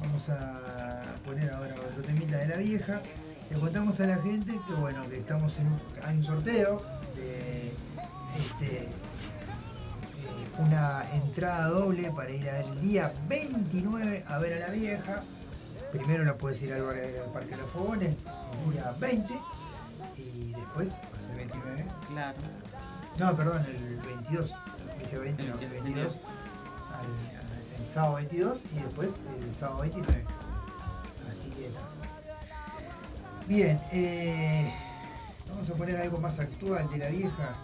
Vamos 0.00 0.28
a 0.28 1.02
poner 1.24 1.50
ahora 1.52 1.74
otro 1.90 2.02
temita 2.02 2.36
de 2.38 2.48
la 2.48 2.56
vieja. 2.56 3.00
Le 3.50 3.58
contamos 3.58 3.98
a 4.00 4.06
la 4.06 4.16
gente 4.18 4.52
que 4.66 4.74
bueno, 4.74 5.08
que 5.08 5.18
estamos 5.18 5.58
en 5.58 5.66
un, 5.68 5.80
hay 6.04 6.16
un 6.16 6.24
sorteo 6.24 6.82
de 7.16 7.68
este, 8.38 8.76
eh, 8.78 8.88
una 10.58 11.04
entrada 11.12 11.66
doble 11.68 12.10
para 12.10 12.30
ir 12.30 12.46
el 12.46 12.80
día 12.80 13.12
29 13.28 14.24
a 14.26 14.38
ver 14.38 14.54
a 14.62 14.68
la 14.68 14.70
vieja. 14.74 15.22
Primero 15.92 16.24
lo 16.24 16.36
puedes 16.36 16.60
ir 16.62 16.72
al, 16.72 16.82
bar- 16.82 16.96
al 16.96 17.32
Parque 17.32 17.50
de 17.50 17.56
los 17.58 17.70
Fogones 17.70 18.16
el 18.66 18.72
día 18.72 18.94
20 18.98 19.32
y 20.16 20.52
después 20.52 20.88
va 20.90 21.18
a 21.18 21.20
ser 21.20 21.30
el 21.32 21.36
29. 21.48 21.86
Claro. 22.08 22.38
No, 23.18 23.36
perdón, 23.36 23.64
el 23.66 23.96
22. 23.98 24.54
Dije 24.98 25.18
20, 25.18 25.42
no, 25.44 25.58
el 25.60 25.68
22. 25.68 26.06
al- 26.06 26.10
al- 26.10 26.14
el 26.14 26.14
sábado 27.94 28.16
22 28.16 28.62
y 28.72 28.78
después 28.80 29.10
el 29.40 29.54
sábado 29.54 29.82
29. 29.82 30.24
Así 31.30 31.48
que. 31.50 31.70
Bien, 33.46 33.80
eh, 33.92 34.74
vamos 35.48 35.70
a 35.70 35.74
poner 35.74 35.98
algo 35.98 36.18
más 36.18 36.40
actual 36.40 36.90
de 36.90 36.98
la 36.98 37.08
vieja 37.08 37.54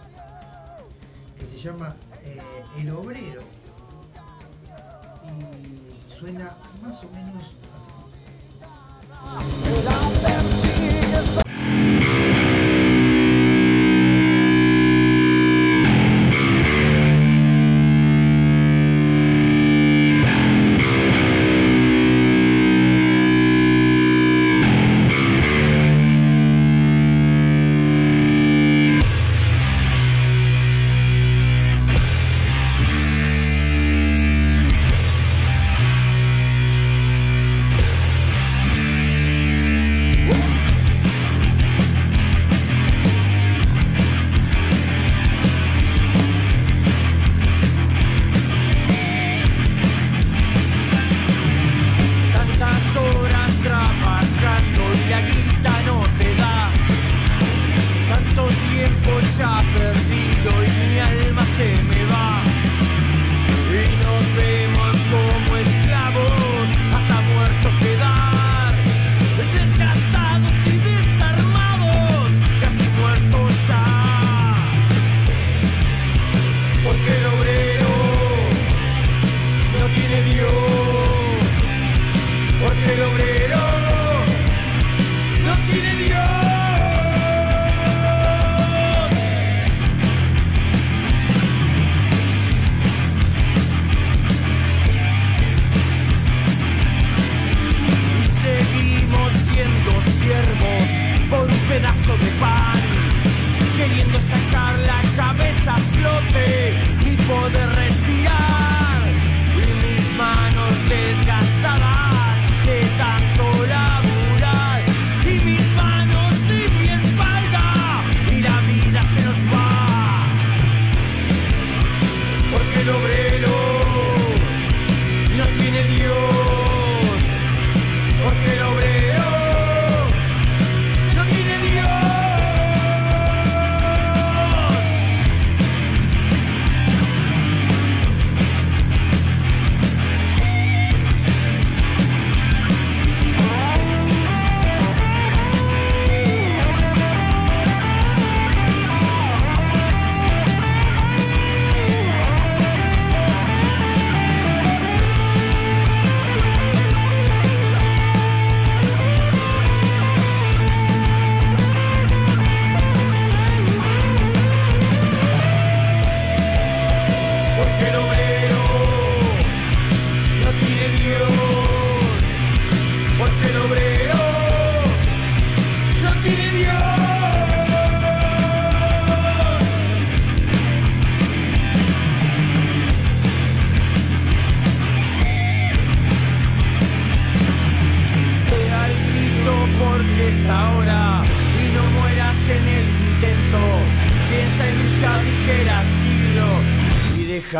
que 1.37 1.45
se 1.47 1.57
llama 1.57 1.97
eh, 2.23 2.39
El 2.77 2.91
Obrero. 2.91 3.41
Y 5.27 6.09
suena 6.09 6.55
más 6.81 7.03
o 7.03 7.09
menos 7.09 7.53
así. 7.75 7.89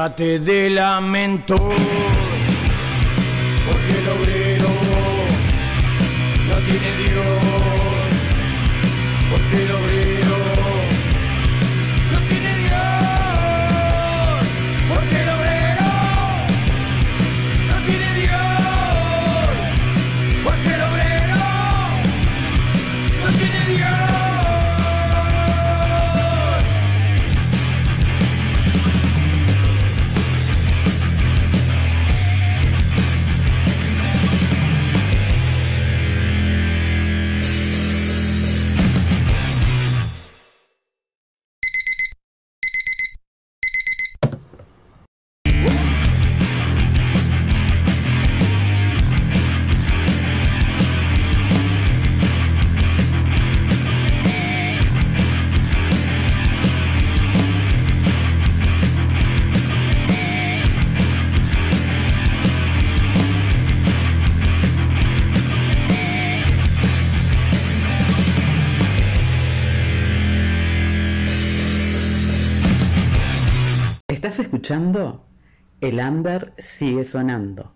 Déjate 0.09 0.39
de 0.39 0.69
lamento. 0.69 2.10
El 75.81 75.99
Under 75.99 76.53
sigue 76.59 77.03
sonando 77.03 77.73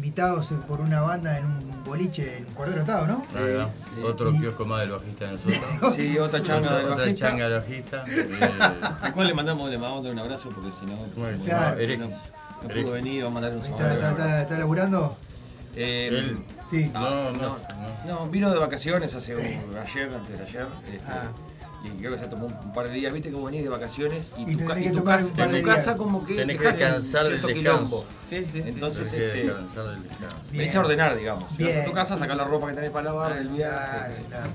invitados 0.09 0.51
por 0.68 0.82
una 0.82 1.01
banda 1.01 1.39
en 1.39 1.47
un 1.47 1.82
boliche 1.82 2.36
en 2.36 2.44
Cordero 2.55 2.81
Estado, 2.82 3.06
¿no? 3.06 3.24
Verdad. 3.32 3.70
Otro 4.05 4.32
kiosco 4.32 4.66
más 4.66 4.81
del 4.81 4.90
bajista 4.90 5.24
de 5.24 5.32
nosotros. 5.32 5.94
Sí, 5.97 6.18
otra 6.18 6.43
changa 6.43 6.66
Otra- 6.66 6.76
del 6.76 6.86
Otra 6.93 6.97
bajista. 7.05 7.28
changa 7.28 7.48
del 7.48 7.60
bajista. 7.60 8.05
Al 9.02 9.12
cual 9.14 9.26
le 9.28 9.35
mandamos, 9.35 9.70
le 9.70 9.78
mandamos 9.78 10.06
un 10.12 10.18
abrazo 10.18 10.51
porque 10.51 10.70
si 10.72 10.85
no, 10.85 10.94
Bueno, 11.16 11.39
no, 11.39 11.44
claro. 11.44 11.81
Eric. 11.81 12.01
no, 12.01 12.09
no 12.09 12.70
Eric. 12.70 12.85
pudo 12.85 12.93
venir, 12.94 13.24
vamos 13.24 13.39
a 13.39 13.40
mandar 13.40 13.59
un 13.59 13.64
¿Está, 13.64 13.94
está, 13.94 14.10
está, 14.10 14.43
está 14.43 14.59
laburando? 14.59 15.16
Eh, 15.74 16.09
Él. 16.12 16.39
Sí. 16.70 16.90
No, 16.93 17.01
no, 17.01 17.31
no, 17.32 17.40
no. 17.40 17.56
no, 18.06 18.26
vino 18.26 18.51
de 18.51 18.59
vacaciones 18.59 19.14
hace 19.14 19.35
un, 19.35 19.40
ayer, 19.78 20.10
antes 20.14 20.39
de 20.39 20.44
ayer. 20.44 20.66
Este, 20.93 21.01
Ah. 21.12 21.31
Y 21.85 21.90
creo 21.98 22.12
que 22.12 22.19
se 22.19 22.27
tomó 22.27 22.47
un 22.47 22.73
par 22.73 22.89
de 22.89 22.94
días. 22.94 23.12
Viste 23.12 23.28
que 23.28 23.36
vos 23.36 23.44
venís 23.44 23.62
de 23.62 23.69
vacaciones 23.69 24.32
y, 24.39 24.51
Y 24.52 24.56
tu, 24.56 24.65
ca- 24.65 24.81
y 24.81 24.90
tu 24.90 25.05
casa, 25.05 25.47
de 25.47 25.61
tu 25.61 25.66
casa 25.66 25.97
como 25.97 26.24
que 26.24 26.35
Tenés 26.36 26.59
que 26.59 26.66
descansar 26.69 27.24
del 27.24 27.32
descanso. 27.43 27.55
quilombo. 27.55 28.05
Entonces, 28.31 29.11
Tenés 29.11 29.23
que 29.23 29.27
este, 29.28 29.44
descansar 29.44 29.85
del 29.90 30.02
descanso. 30.05 30.36
venís 30.51 30.74
a 30.74 30.81
ordenar, 30.81 31.16
digamos. 31.16 31.56
Bien. 31.59 31.70
Vas 31.77 31.82
a 31.82 31.85
tu 31.85 31.93
casa, 31.93 32.16
sacás 32.16 32.36
la 32.36 32.44
ropa 32.44 32.69
que 32.69 32.73
tenés 32.74 32.90
para 32.90 33.05
lavar, 33.05 33.36
el 33.36 33.48
viaje. 33.48 34.23
Claro, 34.23 34.24
claro. 34.28 34.51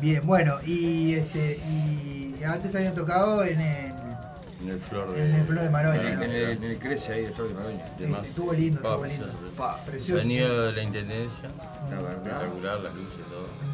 Bien, 0.00 0.26
bueno, 0.26 0.56
y 0.66 1.14
este 1.14 1.56
y 1.56 2.34
antes 2.44 2.74
habían 2.74 2.94
tocado 2.94 3.42
en 3.44 3.60
el, 3.60 3.94
En 4.62 4.68
el 4.70 4.80
flor 4.80 5.14
en 5.16 5.34
el 5.34 5.44
Flor 5.44 5.62
de 5.64 5.70
Maroña. 5.70 6.00
En 6.02 6.06
el, 6.08 6.16
¿no? 6.18 6.22
en 6.24 6.30
el- 6.32 6.50
en 6.58 6.64
el 6.64 6.78
Crece 6.78 7.12
ahí, 7.14 7.24
el 7.24 7.32
Flor 7.32 7.48
de 7.48 7.54
Maroña. 7.54 7.84
de 7.96 8.06
Sí, 8.06 8.12
más. 8.12 8.26
estuvo 8.26 8.52
lindo, 8.52 8.82
Pa, 8.82 8.88
estuvo 8.90 9.06
lindo. 9.06 9.26
Precioso. 9.86 10.20
Sonido 10.20 10.66
de 10.66 10.72
la 10.72 10.82
intendencia. 10.82 11.48
La 11.90 11.96
verdad. 11.96 12.12
Espectacular, 12.26 12.80
las 12.80 12.94
luces, 12.94 13.20
todo. 13.30 13.73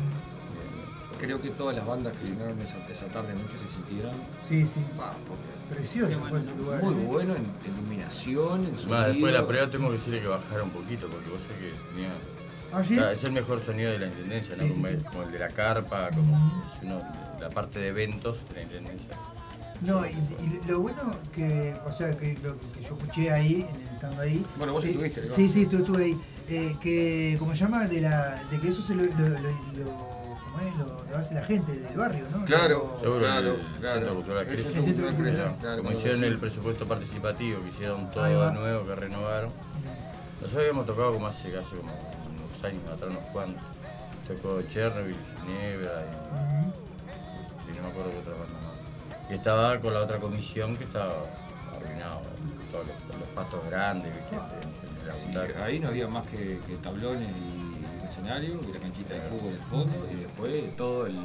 Creo 1.20 1.40
que 1.40 1.50
todas 1.50 1.76
las 1.76 1.86
bandas 1.86 2.14
que 2.16 2.26
sonaron 2.26 2.60
esa, 2.62 2.78
esa 2.90 3.06
tarde 3.06 3.34
noche 3.34 3.54
se 3.58 3.74
sintieron 3.74 4.12
Sí, 4.48 4.66
sí. 4.66 4.80
pa, 4.96 5.14
Precioso 5.68 6.18
fue 6.28 6.40
ese 6.40 6.54
lugar. 6.56 6.82
muy 6.82 6.94
¿eh? 6.94 7.06
bueno 7.06 7.34
en 7.36 7.44
iluminación, 7.70 8.64
en 8.66 8.76
sonido. 8.76 8.98
Más, 8.98 9.06
después 9.08 9.32
de 9.32 9.38
la 9.38 9.46
prueba 9.46 9.70
tengo 9.70 9.88
que 9.90 9.94
decirle 9.96 10.20
que 10.20 10.26
bajara 10.28 10.62
un 10.64 10.70
poquito, 10.70 11.08
porque 11.08 11.28
vos 11.30 11.40
sabés 11.42 11.58
que 11.58 11.90
tenía. 11.92 12.10
¿Ah, 12.72 12.82
sí? 12.84 12.98
Es 12.98 13.24
el 13.24 13.32
mejor 13.32 13.60
sonido 13.60 13.90
de 13.92 13.98
la 13.98 14.06
intendencia, 14.06 14.56
¿no? 14.56 14.62
Sí, 14.62 14.68
sí, 14.70 14.74
como, 14.74 14.86
sí. 14.88 14.94
El, 14.94 15.04
como 15.04 15.22
el 15.24 15.32
de 15.32 15.38
la 15.38 15.48
carpa, 15.48 16.10
como 16.10 16.62
es 16.66 16.82
uno, 16.82 17.02
la 17.40 17.50
parte 17.50 17.78
de 17.80 17.88
eventos 17.88 18.38
de 18.48 18.54
la 18.56 18.62
intendencia. 18.62 19.16
No, 19.82 20.04
y, 20.06 20.10
y 20.10 20.60
lo 20.68 20.80
bueno 20.80 21.02
que, 21.32 21.74
o 21.84 21.92
sea, 21.92 22.16
que 22.16 22.36
lo 22.42 22.56
que 22.72 22.82
yo 22.82 22.96
escuché 22.96 23.30
ahí, 23.32 23.66
estando 23.94 24.22
ahí. 24.22 24.44
Bueno, 24.56 24.72
vos 24.72 24.84
eh, 24.84 24.88
estuviste, 24.90 25.22
¿no? 25.28 25.34
Sí, 25.34 25.48
sí, 25.52 25.62
estuve, 25.62 25.80
estuve 25.80 26.04
ahí. 26.04 26.20
Eh, 26.48 26.76
que, 26.80 27.36
como 27.38 27.52
se 27.54 27.58
llama, 27.60 27.86
de, 27.86 28.00
la, 28.00 28.42
de 28.50 28.58
que 28.60 28.68
eso 28.68 28.82
se 28.82 28.94
lo, 28.94 29.04
lo, 29.04 29.28
lo, 29.28 29.38
lo- 29.38 30.19
¿cómo 30.52 30.60
es? 30.66 30.76
Lo- 30.76 31.04
lo 31.10 31.16
hace 31.16 31.34
la 31.34 31.42
gente 31.44 31.72
del 31.72 31.96
barrio, 31.96 32.26
¿no? 32.30 32.44
Claro, 32.44 32.90
Lo- 32.94 33.00
Seguro, 33.00 33.18
claro, 33.20 33.50
el 33.54 33.60
claro. 33.80 33.98
Centro 33.98 34.14
Cultural 34.16 34.46
Crece. 34.46 34.78
El 34.78 34.84
Centro 34.84 35.08
claro, 35.60 35.76
como 35.82 35.92
hicieron 35.92 36.20
sí. 36.20 36.26
el 36.26 36.38
presupuesto 36.38 36.86
participativo, 36.86 37.60
que 37.62 37.68
hicieron 37.68 38.10
todo 38.10 38.52
nuevo, 38.52 38.84
que 38.86 38.94
renovaron. 38.94 39.50
Nosotros 40.40 40.62
habíamos 40.62 40.86
tocado 40.86 41.12
como 41.14 41.26
hace, 41.26 41.48
hace 41.58 41.76
como 41.76 41.92
unos 41.92 42.64
años 42.64 42.82
atrás, 42.92 43.10
unos 43.10 43.22
cuantos. 43.32 43.62
Tocó 44.26 44.62
Chernobyl, 44.62 45.16
Ginebra 45.44 46.02
y, 46.06 47.70
y 47.72 47.76
no 47.76 47.82
me 47.82 47.88
acuerdo 47.88 48.10
qué 48.12 48.18
otra 48.18 48.32
banda 48.34 48.58
más. 48.62 49.30
Y 49.30 49.34
estaba 49.34 49.78
con 49.80 49.92
la 49.94 50.00
otra 50.00 50.18
comisión 50.18 50.76
que 50.76 50.84
estaba 50.84 51.14
arruinado, 51.76 52.22
todos 52.70 52.86
los, 52.86 53.18
los 53.20 53.28
pastos 53.30 53.60
grandes, 53.66 54.12
¿viste? 54.14 54.36
En- 54.36 55.00
en 55.00 55.06
la 55.36 55.46
Sí, 55.48 55.58
ahí 55.62 55.80
no 55.80 55.88
había 55.88 56.06
más 56.08 56.26
que, 56.28 56.60
que 56.66 56.76
tablones 56.82 57.28
y 57.28 57.59
escenario 58.10 58.60
y 58.68 58.72
la 58.72 58.78
canchita 58.80 59.14
de 59.14 59.20
fútbol 59.22 59.48
en 59.48 59.54
el 59.54 59.62
fondo 59.62 60.08
y 60.12 60.16
después 60.16 60.76
todo 60.76 61.06
el, 61.06 61.18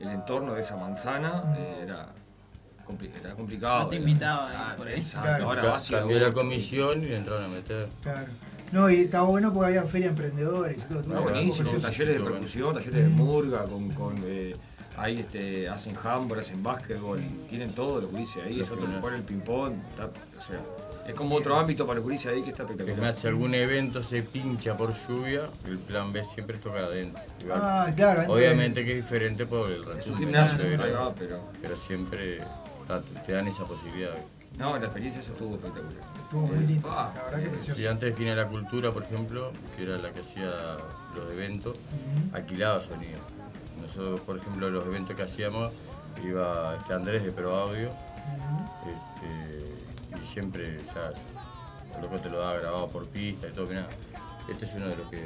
el 0.00 0.08
entorno 0.08 0.54
de 0.54 0.60
esa 0.60 0.76
manzana 0.76 1.54
eh, 1.58 1.80
era, 1.82 2.08
compli- 2.86 3.10
era 3.20 3.34
complicado. 3.34 3.82
No 3.84 3.88
te 3.88 3.96
era- 3.96 4.04
invitaban, 4.08 4.52
Ah, 4.56 4.74
por 4.76 4.86
ahí. 4.88 4.94
exacto, 4.94 5.28
Claro. 5.28 5.44
ahora 5.44 5.62
vas 5.64 5.90
Cambió 5.90 6.18
la 6.20 6.32
comisión 6.32 7.02
y 7.02 7.06
le 7.06 7.16
entraron 7.18 7.44
a 7.44 7.48
meter. 7.48 7.88
Claro. 8.02 8.26
No, 8.72 8.88
y 8.88 9.00
estaba 9.02 9.24
bueno 9.28 9.52
porque 9.52 9.66
había 9.76 9.82
feria 9.84 10.06
de 10.06 10.10
emprendedores 10.12 10.78
y 10.78 10.80
todo. 10.80 11.00
Ah, 11.00 11.02
todo 11.02 11.22
buenísimo, 11.24 11.68
precioso. 11.70 11.86
talleres 11.88 12.18
de 12.18 12.24
percusión, 12.30 12.74
talleres 12.74 12.94
de 13.02 13.08
murga, 13.08 13.64
con, 13.64 13.90
con 13.90 14.16
eh, 14.24 14.54
ahí 14.96 15.20
este, 15.20 15.68
hacen 15.68 15.94
handball, 16.02 16.40
hacen 16.40 16.62
básquetbol, 16.62 17.20
tienen 17.50 17.72
todo 17.74 18.00
lo 18.00 18.10
que 18.10 18.16
dice 18.16 18.40
ahí, 18.40 18.60
es 18.60 18.70
otro 18.70 18.86
jugar 18.86 19.14
el 19.14 19.22
ping-pong, 19.24 19.74
está- 19.90 20.06
o 20.38 20.40
sea, 20.40 20.58
es 21.06 21.14
como 21.14 21.34
otro 21.36 21.56
ámbito 21.56 21.86
para 21.86 22.00
dice 22.00 22.28
ahí 22.28 22.42
que 22.42 22.50
está 22.50 22.62
Es 22.62 22.70
espectacular. 22.70 23.00
más, 23.08 23.18
si 23.18 23.26
algún 23.26 23.54
evento 23.54 24.02
se 24.02 24.22
pincha 24.22 24.76
por 24.76 24.94
lluvia, 24.94 25.48
el 25.66 25.78
plan 25.78 26.12
B 26.12 26.24
siempre 26.24 26.56
es 26.56 26.62
tocar 26.62 26.84
adentro. 26.84 27.20
Ah, 27.52 27.90
claro, 27.94 28.32
Obviamente 28.32 28.84
que 28.84 28.98
es 28.98 29.04
diferente 29.04 29.46
por 29.46 29.70
el 29.70 29.82
Es 29.98 30.06
un 30.06 30.16
gimnasio, 30.16 30.58
pero, 30.58 31.14
pero 31.18 31.40
pero 31.60 31.76
siempre 31.76 32.38
te, 33.26 33.32
dan 33.32 33.48
esa 33.48 33.64
posibilidad. 33.64 34.14
no, 34.58 34.76
la 34.78 34.84
experiencia 34.84 35.20
estuvo 35.20 35.54
espectacular. 35.56 36.02
Estuvo 36.22 36.46
muy 36.46 36.66
lindo, 36.66 36.88
Ah, 36.90 37.12
la 37.16 37.24
verdad 37.24 37.40
que 37.42 37.48
precioso. 37.50 37.78
Si 37.80 37.86
antes 37.86 38.10
de 38.12 38.16
Gine 38.18 38.36
la 38.36 38.46
Cultura, 38.48 38.90
por 38.92 39.02
ejemplo, 39.02 39.52
que 39.76 39.82
era 39.82 39.96
la 39.98 40.12
que 40.12 40.20
hacía 40.20 40.76
los 41.16 41.30
eventos, 41.32 41.76
alquilaba 42.32 42.80
sonido. 42.80 43.18
Nosotros, 43.80 44.20
por 44.20 44.38
ejemplo, 44.38 44.70
los 44.70 44.86
eventos 44.86 45.16
que 45.16 45.22
hacíamos, 45.22 45.72
iba 46.24 46.76
este 46.76 46.94
Andrés 46.94 47.24
de 47.24 47.32
Pro 47.32 47.54
Audio, 47.56 47.88
este, 47.88 49.11
y 50.20 50.24
siempre 50.24 50.78
ya, 50.94 51.10
el 51.96 52.02
loco 52.02 52.18
te 52.20 52.28
lo 52.30 52.38
daba 52.40 52.58
grabado 52.58 52.88
por 52.88 53.06
pista 53.08 53.48
y 53.48 53.52
todo, 53.52 53.66
mirá, 53.66 53.86
este 54.50 54.64
es 54.64 54.74
uno 54.74 54.88
de 54.88 54.96
los 54.96 55.08
que, 55.10 55.22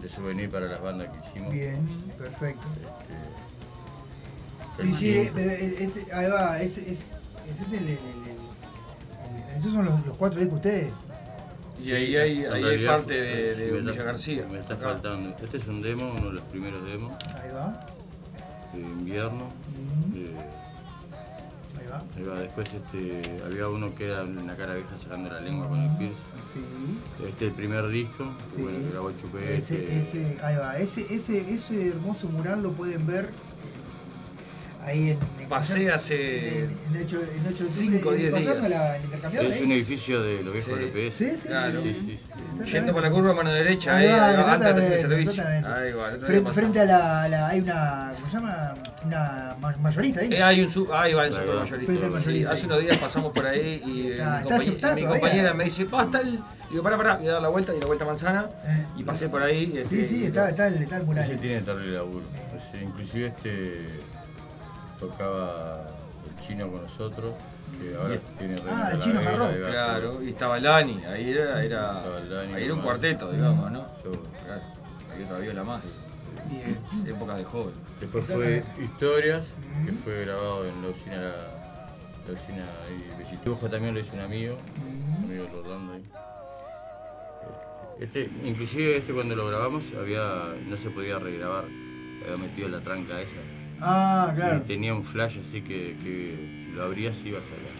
de 0.00 0.08
souvenir 0.08 0.50
para 0.50 0.66
las 0.66 0.80
bandas 0.82 1.08
que 1.08 1.28
hicimos. 1.28 1.52
Bien, 1.52 1.86
perfecto. 2.18 2.66
Este, 2.80 3.14
Sí, 4.76 4.92
sí, 4.92 5.30
pero 5.32 5.50
ese, 5.50 6.12
ahí 6.12 6.28
va, 6.28 6.60
ese, 6.60 6.80
es, 6.80 6.98
ese 7.48 7.62
es 7.62 7.72
el, 7.72 7.74
el- 7.74 7.88
el- 7.90 7.96
el- 9.52 9.58
Esos 9.58 9.72
son 9.72 9.84
los, 9.84 10.04
los 10.04 10.16
cuatro 10.16 10.40
discos 10.40 10.60
de 10.62 10.68
ustedes. 10.68 10.92
Y 11.82 11.92
ahí 11.92 12.16
hay, 12.16 12.44
ahí 12.44 12.64
hay 12.64 12.86
parte 12.86 13.14
de, 13.14 13.54
de 13.54 13.80
Villa 13.80 14.02
García. 14.02 14.46
Me 14.50 14.58
está 14.58 14.74
acá. 14.74 14.84
faltando. 14.94 15.36
Este 15.42 15.58
es 15.58 15.66
un 15.68 15.80
demo, 15.80 16.10
uno 16.16 16.28
de 16.28 16.32
los 16.34 16.42
primeros 16.44 16.84
demos, 16.84 17.14
Ahí 17.40 17.50
va, 17.54 17.86
de 18.72 18.80
invierno. 18.80 19.44
va. 19.44 20.63
Ahí 22.16 22.22
va, 22.24 22.40
después 22.40 22.68
este, 22.72 23.20
había 23.44 23.68
uno 23.68 23.94
que 23.94 24.06
era 24.06 24.22
una 24.24 24.56
cara 24.56 24.74
vieja 24.74 24.96
sacando 24.96 25.30
la 25.30 25.40
lengua 25.40 25.68
con 25.68 25.80
el 25.80 25.96
pierce. 25.96 26.16
Sí. 26.52 26.60
Este 27.28 27.46
el 27.46 27.52
primer 27.52 27.88
disco, 27.88 28.24
Sí. 28.54 28.62
bueno, 28.62 28.78
que 28.78 28.90
grabó 28.90 29.12
Chupete. 29.12 29.56
Ese, 29.56 29.98
ese, 29.98 30.38
ahí 30.42 30.56
va, 30.56 30.78
ese, 30.78 31.02
ese, 31.14 31.54
ese 31.54 31.88
hermoso 31.88 32.28
mural 32.28 32.62
lo 32.62 32.72
pueden 32.72 33.06
ver 33.06 33.30
ahí 34.84 35.10
en. 35.10 35.18
en- 35.40 35.48
Pasé 35.48 35.90
hace 35.92 36.48
en, 36.64 36.70
en, 36.94 37.02
ocho- 37.04 37.16
en 37.18 37.46
ocho 37.54 37.64
de 37.64 37.70
cinco 37.70 37.94
o 38.08 38.12
octubre, 38.12 38.16
diez 38.18 38.32
pasando 38.32 38.66
días. 38.66 38.70
la. 38.70 38.96
Es 38.96 39.56
ahí. 39.56 39.62
un 39.64 39.72
edificio 39.72 40.22
de 40.22 40.42
los 40.42 40.52
viejos 40.54 40.72
Sí. 40.78 40.84
LPS. 40.84 41.16
Sí, 41.18 41.36
sí, 41.36 41.48
Claro. 41.48 41.82
sí, 41.82 41.92
sí, 41.94 42.00
sí, 42.00 42.64
sí. 42.64 42.70
Yendo 42.72 42.92
por 42.92 43.02
la 43.02 43.10
curva 43.10 43.30
a 43.30 43.34
mano 43.34 43.52
derecha, 43.52 43.96
Ahí 43.96 44.08
antes 44.08 44.76
de 44.76 45.00
servicio. 45.02 45.42
Ahí 45.46 45.92
va, 45.92 46.52
Frente, 46.52 46.80
a 46.80 46.84
la, 46.84 47.28
la- 47.28 47.48
hay 47.48 47.60
una, 47.60 48.12
¿cómo 48.14 48.26
se 48.28 48.32
llama? 48.36 48.74
Una 49.04 49.56
ma- 49.60 49.76
mayorista 49.80 50.20
ahí. 50.20 50.32
Eh, 50.32 50.42
hay 50.42 50.62
un 50.62 50.70
su 50.70 50.92
ahí 50.94 51.12
va 51.12 51.26
el 51.26 51.34
Ahí 51.36 51.46
va. 51.46 51.46
super 51.46 51.54
mayorista. 51.60 51.86
Frente 51.86 52.04
al 52.06 52.10
mayorista. 52.12 52.50
Hace 52.52 52.66
unos 52.66 52.80
días 52.80 52.98
pasamos 52.98 53.32
por 53.32 53.46
ahí 53.46 53.82
y 53.84 54.06
eh, 54.12 54.18
Está- 54.18 54.94
mi, 54.94 55.02
compañera 55.04 55.52
me 55.54 55.64
dice, 55.64 55.84
pa, 55.84 56.04
está 56.04 56.20
el. 56.20 56.40
Digo, 56.70 56.82
pará, 56.82 56.96
pará, 56.96 57.20
y 57.22 57.28
a 57.28 57.32
dar 57.32 57.42
la 57.42 57.48
vuelta 57.50 57.72
y 57.74 57.78
la 57.80 57.86
vuelta 57.86 58.04
manzana. 58.04 58.46
Eh, 58.66 58.86
Y 58.96 59.04
pasé 59.04 59.28
por 59.28 59.42
ahí. 59.42 59.66
Sí, 59.72 59.78
este, 59.78 60.04
sí, 60.06 60.24
está, 60.24 60.48
está, 60.48 60.66
el, 60.68 60.82
está 60.82 60.96
el 60.96 61.04
mural. 61.04 61.22
Ese. 61.24 61.36
tiene 61.36 61.60
terrible 61.60 61.92
laburo. 61.92 62.24
Inclusive 62.82 63.26
este 63.26 63.86
tocaba 65.08 65.86
el 66.28 66.44
chino 66.44 66.70
con 66.70 66.82
nosotros, 66.82 67.34
que 67.80 67.96
ahora 67.96 68.16
tiene 68.38 68.56
Ah, 68.68 68.90
el 68.92 69.00
chino 69.00 69.20
Jarrón. 69.22 69.50
ahí 69.50 69.60
Claro, 69.60 70.22
y 70.22 70.28
estaba 70.30 70.58
Lani, 70.58 71.02
ahí 71.04 71.30
era, 71.30 71.62
era, 71.64 71.98
Estaba 71.98 72.18
el 72.18 72.30
Dani, 72.30 72.54
ahí 72.54 72.64
era 72.64 72.74
un 72.74 72.80
cuarteto, 72.80 73.32
digamos, 73.32 73.70
¿no? 73.70 73.86
Yo- 74.04 74.12
Claro, 74.44 74.62
había 75.12 75.26
otra 75.26 75.38
viola 75.38 75.64
más. 75.64 75.82
Bien. 76.50 76.78
Épocas 77.06 77.38
de 77.38 77.44
joven. 77.44 77.74
Después 78.00 78.26
fue 78.26 78.64
Historias, 78.82 79.46
que 79.86 79.92
fue 79.92 80.24
grabado 80.24 80.66
en 80.66 80.82
la 80.82 80.88
usina 80.88 81.16
La, 81.16 81.30
La 82.26 82.32
usina 82.32 82.64
ahí, 82.86 83.10
Bellitujo 83.18 83.68
también 83.68 83.94
lo 83.94 84.00
hizo 84.00 84.14
un 84.14 84.20
amigo, 84.20 84.56
un 84.84 85.24
amigo 85.24 85.44
de 85.44 85.58
Orlando 85.58 85.92
ahí. 85.94 86.02
Este, 88.00 88.22
este- 88.22 88.48
inclusive 88.48 88.96
este 88.96 89.12
cuando 89.12 89.36
lo 89.36 89.46
grabamos 89.46 89.84
había, 89.98 90.54
no 90.66 90.76
se 90.76 90.90
podía 90.90 91.18
regrabar, 91.18 91.64
había 92.24 92.36
metido 92.36 92.68
la 92.68 92.80
tranca 92.80 93.20
esa. 93.20 93.36
Ah, 93.80 94.32
claro. 94.34 94.58
Y 94.58 94.60
tenía 94.66 94.94
un 94.94 95.04
flash 95.04 95.38
así 95.38 95.60
que, 95.62 95.96
que 96.02 96.70
lo 96.74 96.82
abrías 96.84 97.16
y 97.24 97.28
ibas 97.28 97.42
a 97.42 97.74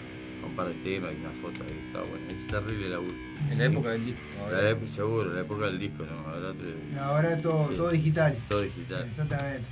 a 0.45 0.47
un 0.47 0.55
par 0.57 0.67
de 0.69 0.75
temas 0.75 1.13
y 1.15 1.21
una 1.21 1.31
foto 1.31 1.63
ahí, 1.65 1.83
estaba 1.87 2.05
bueno. 2.05 2.27
Este 2.29 2.45
terrible 2.53 2.91
laburo. 2.91 3.15
En 3.51 3.59
la 3.59 3.65
época 3.65 3.91
del 3.91 4.05
disco. 4.05 4.21
ahora. 4.43 4.63
La 4.63 4.87
seguro, 4.89 5.33
la 5.33 5.41
época 5.41 5.65
del 5.67 5.79
disco, 5.79 6.05
¿no? 6.05 6.31
Ahora, 6.31 6.53
te- 6.53 6.99
Ahora 7.01 7.41
todo, 7.41 7.69
sí, 7.71 7.75
todo 7.77 7.91
digital. 7.91 8.37
Todo 8.49 8.61
digital. 8.61 9.07
Exactamente. 9.09 9.65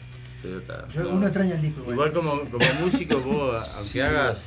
Pero 0.42 0.58
está- 0.58 0.88
Yo- 0.88 1.02
no. 1.04 1.10
uno 1.10 1.26
extraña 1.26 1.54
el 1.56 1.62
disco 1.62 1.80
igual. 1.80 1.94
Igual 1.94 2.12
como, 2.12 2.30
como 2.50 2.64
músico 2.80 3.20
vos, 3.20 3.70
aunque 3.76 3.90
Sí, 3.90 4.00
hagas 4.00 4.44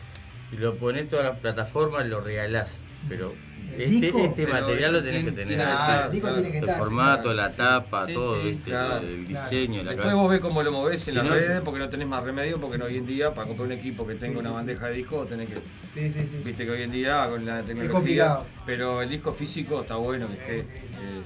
y 0.52 0.57
lo 0.57 0.76
pones 0.77 1.07
todas 1.10 1.26
las 1.26 1.39
plataformas, 1.39 2.07
lo 2.07 2.22
regalás. 2.22 2.77
Pero 3.07 3.34
¿El 3.55 3.55
este, 3.84 3.85
disco? 4.02 4.19
este 4.19 4.47
material 4.47 4.93
lo 4.93 5.03
tenés 5.03 5.23
que 5.26 5.31
tener. 5.31 5.60
estar, 5.60 6.06
El 6.06 6.11
disco 6.11 6.34
tiene 6.34 6.52
que 6.52 6.57
el 6.57 6.64
estar, 6.64 6.80
formato, 6.80 7.34
la 7.34 7.52
tapa, 7.52 8.06
Sí, 8.06 8.14
todo, 8.14 8.41
claro. 8.64 8.97
el 9.07 9.27
diseño, 9.27 9.84
la 9.84 9.91
Después 9.91 10.14
vos 10.15 10.30
ves 10.30 10.39
cómo 10.39 10.64
lo 10.64 10.72
movés 10.72 11.07
en 11.07 11.14
Si 11.14 11.18
las 11.18 11.26
no- 11.26 11.31
redes 11.34 11.61
porque 11.64 11.80
no 11.80 11.89
tenés 11.89 12.07
más 12.07 12.23
remedio 12.23 12.60
porque 12.60 12.81
hoy 12.81 12.97
en 12.97 13.06
día 13.06 13.34
para 13.34 13.47
comprar 13.47 13.68
un 13.68 13.73
equipo 13.73 14.06
que 14.07 14.15
tenga 14.15 14.34
Sí, 14.34 14.39
una 14.39 14.49
sí, 14.49 14.56
bandeja 14.56 14.88
de 14.88 14.93
disco 14.93 15.26
tenés 15.26 15.49
que 15.49 15.56
Sí, 15.56 16.11
sí, 16.11 16.27
sí. 16.30 16.41
viste 16.43 16.65
que 16.65 16.72
hoy 16.72 16.81
en 16.84 16.91
día 16.91 17.27
con 17.30 17.45
la 17.45 17.61
tecnología 17.61 17.91
complicado. 17.93 18.45
pero 18.65 19.02
el 19.02 19.10
disco 19.10 19.31
físico 19.31 19.81
está 19.81 19.95
bueno 19.95 20.27
que 20.27 20.34
esté 20.34 20.60
eh, 20.60 20.64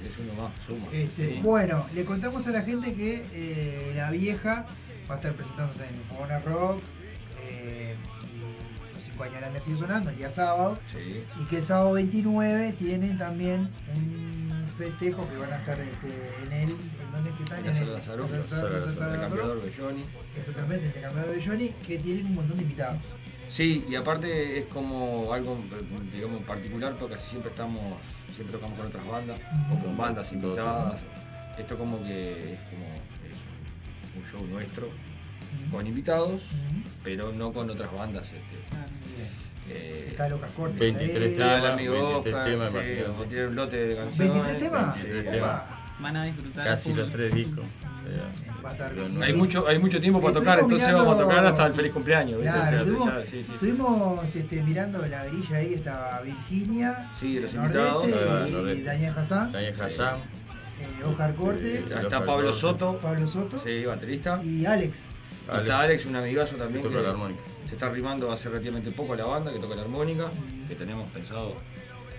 es 0.06 0.18
uno 0.18 0.42
más 0.42 0.52
suma 0.66 0.86
Este, 0.92 1.28
Sí. 1.30 1.40
Bueno, 1.42 1.86
le 1.94 2.04
contamos 2.04 2.46
a 2.46 2.50
la 2.50 2.62
gente 2.62 2.94
que 2.94 3.24
eh, 3.32 3.92
la 3.96 4.10
vieja 4.10 4.66
va 5.10 5.14
a 5.14 5.18
estar 5.18 5.32
presentándose 5.34 5.84
en 5.86 5.96
Fogona 6.08 6.38
Rock 6.40 6.80
y 9.20 9.24
los 9.24 9.24
5 9.24 9.24
años 9.24 9.34
de 9.34 9.40
Lander 9.40 9.62
sigue 9.62 9.76
sonando 9.76 10.10
el 10.10 10.16
día 10.16 10.30
sábado 10.30 10.78
Sí. 10.92 11.24
y 11.40 11.44
que 11.46 11.58
el 11.58 11.64
sábado 11.64 11.92
29 11.94 12.72
tienen 12.74 13.18
también 13.18 13.68
un 13.94 14.66
festejo 14.78 15.28
que 15.28 15.36
van 15.36 15.52
a 15.52 15.56
estar 15.56 15.78
este, 15.80 16.08
en 16.44 16.52
el 16.52 16.70
¿en 16.70 17.12
dónde 17.12 17.30
es 17.30 17.36
que 17.36 17.42
están? 17.44 17.58
En 17.60 17.66
el- 17.66 19.62
de 19.62 19.72
Johnny. 19.76 20.04
Exactamente, 20.36 20.92
el 21.34 21.44
Johnny 21.44 21.68
que 21.86 21.98
tienen 21.98 22.26
un 22.26 22.34
montón 22.36 22.56
de 22.56 22.62
invitados. 22.62 23.04
Sí, 23.48 23.84
y 23.88 23.94
aparte 23.96 24.58
es 24.60 24.66
como 24.66 25.32
algo, 25.32 25.58
digamos, 26.12 26.42
particular 26.44 26.96
porque 26.96 27.16
casi 27.16 27.30
siempre 27.30 27.50
estamos, 27.50 27.80
siempre 28.34 28.56
tocamos 28.56 28.78
con 28.78 28.86
otras 28.86 29.06
bandas 29.06 29.40
o 29.72 29.84
con 29.84 29.96
bandas 29.96 30.32
invitadas. 30.32 31.00
Esto 31.58 31.76
como 31.76 32.00
que 32.02 32.54
es 32.54 32.60
como 32.70 32.86
es 32.86 34.16
un 34.16 34.30
show 34.30 34.46
nuestro 34.46 34.88
con 35.72 35.84
invitados, 35.86 36.42
pero 37.02 37.32
no 37.32 37.52
con 37.52 37.68
otras 37.68 37.92
bandas. 37.92 38.22
Este, 38.26 38.56
eh, 39.72 40.06
Está 40.10 40.28
Lucas 40.28 40.50
Cortes. 40.56 40.78
23 40.78 41.22
ahí. 41.22 41.32
está 41.32 41.54
el 41.54 41.60
temas, 41.60 41.72
amigo 41.72 41.92
23 41.92 42.34
Oscar, 42.34 42.44
temas, 42.50 42.68
sí, 42.68 42.74
imagínate. 42.76 43.02
vamos 43.08 43.20
a 43.20 43.28
tirar 43.28 43.48
un 43.48 43.54
lote 43.56 43.76
de 43.76 43.96
canciones. 43.96 44.32
23 44.34 44.58
temas. 44.58 44.94
23 45.02 45.22
Epa. 45.22 45.32
temas. 45.32 45.62
Van 46.00 46.16
a 46.16 46.24
disfrutar. 46.24 46.64
Casi 46.66 46.94
los 46.94 47.10
tres 47.10 47.34
discos. 47.34 47.64
Hay 49.22 49.32
mucho, 49.34 49.66
hay 49.68 49.78
mucho 49.78 50.00
tiempo 50.00 50.20
para 50.20 50.34
tocar, 50.34 50.58
entonces 50.60 50.92
vamos 50.92 51.14
a 51.16 51.22
tocar 51.22 51.46
hasta 51.46 51.66
el 51.66 51.74
feliz 51.74 51.92
cumpleaños. 51.92 52.40
estuvimos, 52.44 53.06
ya- 53.06 53.22
sí, 53.24 53.44
sí. 53.44 53.52
estuvimos, 53.52 54.34
este, 54.34 54.62
mirando 54.62 54.98
la 55.06 55.24
grilla 55.26 55.56
ahí, 55.56 55.74
estaba 55.74 56.20
Virginia, 56.22 57.10
Sí, 57.14 57.38
los 57.40 57.52
invitados. 57.54 58.06
Y. 58.08 58.82
Daniel 58.82 59.14
Hassan, 59.16 59.52
Daniel 59.52 59.74
Hassan. 59.80 60.18
eh, 60.18 61.04
Oscar 61.04 61.34
Corte, 61.34 61.74
Eh, 61.74 61.78
Está 61.78 62.00
Oscar 62.00 62.24
Pablo 62.24 62.46
Corte. 62.46 62.60
Soto, 62.60 62.98
Pablo 63.00 63.26
Soto 63.28 63.58
sí, 63.58 63.84
baterista. 63.84 64.40
y 64.42 64.66
Alex. 64.66 65.00
Está 65.56 65.80
Alex, 65.80 66.06
un 66.06 66.16
amigazo 66.16 66.56
también 66.56 66.82
que 66.82 66.88
toca 66.88 67.02
la 67.02 67.10
armónica. 67.10 67.40
Se 67.70 67.76
está 67.76 67.86
arrimando 67.86 68.30
hace 68.30 68.48
relativamente 68.50 68.90
poco 68.90 69.14
a 69.14 69.16
la 69.16 69.24
banda, 69.24 69.50
que 69.52 69.58
toca 69.58 69.74
la 69.76 69.82
armónica, 69.82 70.26
que 70.68 70.74
tenemos 70.74 71.08
pensado 71.10 71.54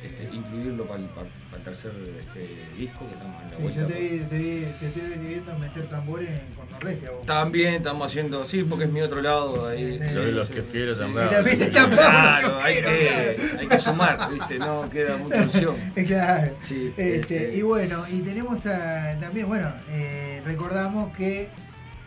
este, 0.03 0.23
incluirlo 0.33 0.85
para 0.85 0.99
el, 0.99 1.05
para- 1.09 1.27
para 1.51 1.57
el 1.57 1.63
tercer 1.63 1.91
este, 2.19 2.65
disco 2.75 3.05
que 3.07 3.13
estamos 3.13 3.39
en 3.43 3.51
la 3.51 3.57
vuelta. 3.57 3.81
yo 3.81 3.87
te, 3.87 3.93
vi- 3.99 4.19
te, 4.21 4.37
vi- 4.39 4.65
te 4.79 4.85
estoy 4.87 5.27
viendo 5.27 5.57
meter 5.59 5.87
tambores 5.87 6.27
en- 6.29 6.55
con 6.55 6.71
Nordeste 6.71 7.05
a 7.07 7.11
vos. 7.11 7.25
También 7.27 7.73
estamos 7.75 8.07
haciendo, 8.09 8.43
sí, 8.45 8.63
porque 8.63 8.85
es 8.85 8.91
mi 8.91 9.01
otro 9.01 9.21
lado 9.21 9.67
ahí. 9.67 9.99
Sí, 9.99 10.07
sí, 10.07 10.13
Soy 10.15 10.25
sí, 10.25 10.31
los 10.31 10.49
que 10.49 10.61
quiero 10.63 10.93
Y 10.93 10.95
también. 10.95 11.27
Claro, 11.69 12.59
hay 12.63 12.73
quiero, 12.75 12.89
que, 12.89 13.35
hay 13.59 13.67
que 13.67 13.79
sumar, 13.79 14.31
¿viste? 14.33 14.57
No 14.57 14.89
queda 14.89 15.17
mucha 15.17 15.43
opción. 15.43 15.75
Claro. 16.07 16.55
Sí, 16.63 16.87
Este, 16.97 17.15
este- 17.17 17.55
y 17.57 17.61
bueno, 17.61 18.03
y 18.09 18.21
tenemos 18.21 18.65
a- 18.65 19.17
también, 19.19 19.47
bueno, 19.47 19.71
eh, 19.89 20.41
recordamos 20.45 21.15
que 21.15 21.49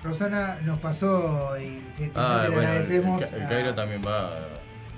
Rosana 0.05 0.59
nos 0.63 0.79
pasó 0.81 1.57
y 1.59 1.81
gentilmente 1.97 2.13
Ah, 2.17 2.43
le 2.43 2.49
bueno, 2.55 2.69
agradecemos. 2.69 3.23
el, 3.23 3.29
Ca- 3.31 3.37
el 3.37 3.43
a- 3.43 3.49
Cairo 3.49 3.75
también 3.75 4.03
va, 4.07 4.31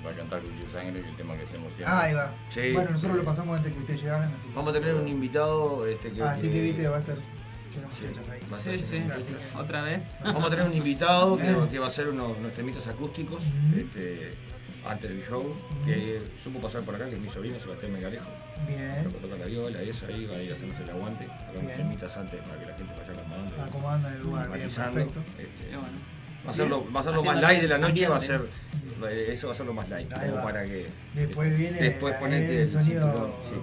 va 0.05 0.11
a 0.11 0.13
cantar 0.13 0.41
Cuchillo 0.41 0.65
de 0.65 0.71
Sangre, 0.71 1.01
que 1.01 1.09
el 1.09 1.15
tema 1.15 1.35
que 1.37 1.43
hacemos 1.43 1.73
siempre. 1.73 1.85
Ah, 1.87 2.01
ahí 2.03 2.13
va. 2.13 2.33
Sí. 2.49 2.71
bueno, 2.73 2.91
nosotros 2.91 3.17
lo 3.17 3.23
pasamos 3.23 3.57
antes 3.57 3.71
que 3.73 3.79
ustedes 3.79 4.01
llegaran, 4.01 4.33
así 4.37 4.47
que. 4.47 4.53
Vamos 4.53 4.69
a 4.75 4.79
tener 4.79 4.95
un 4.95 5.07
invitado 5.07 5.85
este, 5.87 6.11
que, 6.11 6.21
Así 6.23 6.49
que 6.49 6.61
viste, 6.61 6.87
va 6.87 6.97
a 6.97 6.99
estar 6.99 7.15
lleno 7.15 7.87
Sí, 7.97 8.05
ahí. 8.31 8.41
va 8.51 8.57
Sí, 8.57 8.77
sí. 8.79 9.05
Así 9.09 9.33
que- 9.33 9.57
Otra 9.57 9.81
vez. 9.83 10.01
Vamos 10.23 10.45
a 10.45 10.49
tener 10.49 10.65
un 10.65 10.73
invitado 10.75 11.37
que, 11.37 11.55
que 11.71 11.79
va 11.79 11.85
a 11.85 11.89
hacer 11.89 12.09
unos, 12.09 12.37
unos 12.37 12.53
temitas 12.53 12.85
acústicos 12.87 13.43
este, 13.75 14.33
antes 14.89 15.09
del 15.09 15.21
show, 15.23 15.55
que 15.85 16.21
supo 16.43 16.59
pasar 16.59 16.81
por 16.83 16.95
acá, 16.95 17.05
que 17.09 17.15
es 17.15 17.21
mi 17.21 17.29
sobrino 17.29 17.59
Sebastián 17.59 17.93
Megalejo. 17.93 18.25
Bien, 18.67 19.03
Toca, 19.03 19.17
toca 19.19 19.35
la 19.37 19.45
viola 19.45 19.83
y 19.83 19.89
eso, 19.89 20.05
ahí 20.07 20.25
va 20.25 20.35
a 20.37 20.41
ir 20.41 20.51
a 20.51 20.53
hacernos 20.53 20.79
el 20.79 20.89
aguante, 20.89 21.25
tocar 21.25 21.61
Bien. 21.61 21.77
temitas 21.77 22.17
antes 22.17 22.41
para 22.41 22.59
que 22.59 22.65
la 22.65 22.73
gente 22.77 22.93
vaya 22.97 23.11
acomodando. 23.21 23.61
acomodando 23.63 24.07
en 24.07 24.13
el 24.15 24.21
lugar, 24.23 24.51
bien, 24.51 24.69
perfecto. 24.69 25.19
Este, 25.37 25.67
bueno. 25.75 25.87
va 26.45 26.51
a 26.51 26.53
ser 26.53 26.69
lo, 26.69 26.91
va 26.91 26.99
a 26.99 27.03
ser 27.03 27.13
lo 27.13 27.23
más 27.23 27.41
light 27.41 27.61
de 27.61 27.67
la 27.67 27.77
noche, 27.77 28.07
va 28.07 28.17
a 28.17 28.21
ser, 28.21 28.41
eh, 29.09 29.27
eso 29.31 29.47
va 29.47 29.53
a 29.53 29.55
ser 29.55 29.65
lo 29.65 29.73
más 29.73 29.89
light, 29.89 30.11
como 30.11 30.41
para 30.43 30.63
que 30.65 30.87
Después 31.13 31.57
viene 31.57 31.79
después 31.81 32.15
ponete 32.15 32.61
el 32.63 32.71
sonido. 32.71 33.35
sí. 33.49 33.55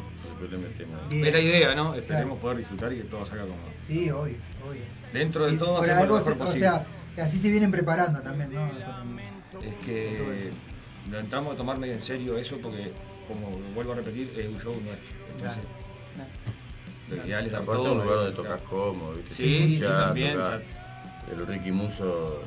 Es 1.22 1.32
la 1.32 1.40
idea, 1.40 1.74
¿no? 1.74 1.94
Esperemos 1.94 2.24
Claro. 2.26 2.40
poder 2.40 2.58
disfrutar 2.58 2.92
y 2.92 2.96
que 2.98 3.02
todo 3.04 3.24
salga 3.24 3.44
como 3.44 3.56
Sí, 3.78 4.10
obvio, 4.10 4.36
obvio. 4.68 4.80
dentro 5.12 5.46
de 5.46 5.52
Y 5.54 5.56
todo 5.56 5.76
por 5.76 5.84
hacemos 5.84 6.02
algo 6.02 6.18
lo 6.18 6.24
mejor 6.24 6.32
se- 6.34 6.38
o 6.42 6.44
posible. 6.44 6.60
sea, 7.16 7.24
así 7.24 7.38
se 7.38 7.50
vienen 7.50 7.70
preparando 7.70 8.20
también, 8.20 8.52
¿no? 8.52 8.66
Es 8.66 8.74
Todo 9.52 9.62
que 9.86 10.14
eso. 10.14 10.54
Lo 11.10 11.18
entramos 11.18 11.54
a 11.54 11.56
tomar 11.56 11.78
medio 11.78 11.94
en 11.94 12.00
serio 12.00 12.36
eso 12.38 12.58
porque, 12.62 12.92
como 13.28 13.50
vuelvo 13.74 13.92
a 13.92 13.96
repetir, 13.96 14.32
es 14.36 14.46
un 14.48 14.58
show 14.60 14.72
nuestro. 14.74 15.14
Entonces, 15.36 15.62
lo 17.10 17.16
ideal 17.26 17.44
es 17.46 17.52
dar 17.52 17.62
Aparte 17.62 17.82
todo. 17.82 17.92
un 17.92 17.98
lugar 17.98 18.16
donde 18.18 18.32
tocas 18.32 18.60
cómodo, 18.62 19.12
¿viste? 19.14 19.34
Sí, 19.34 19.68
sí, 19.68 19.78
Ya 19.80 20.06
también. 20.06 20.34
tocás. 20.34 20.60
ya- 20.60 21.32
El 21.32 21.46
Ricky 21.46 21.72
Muso 21.72 22.42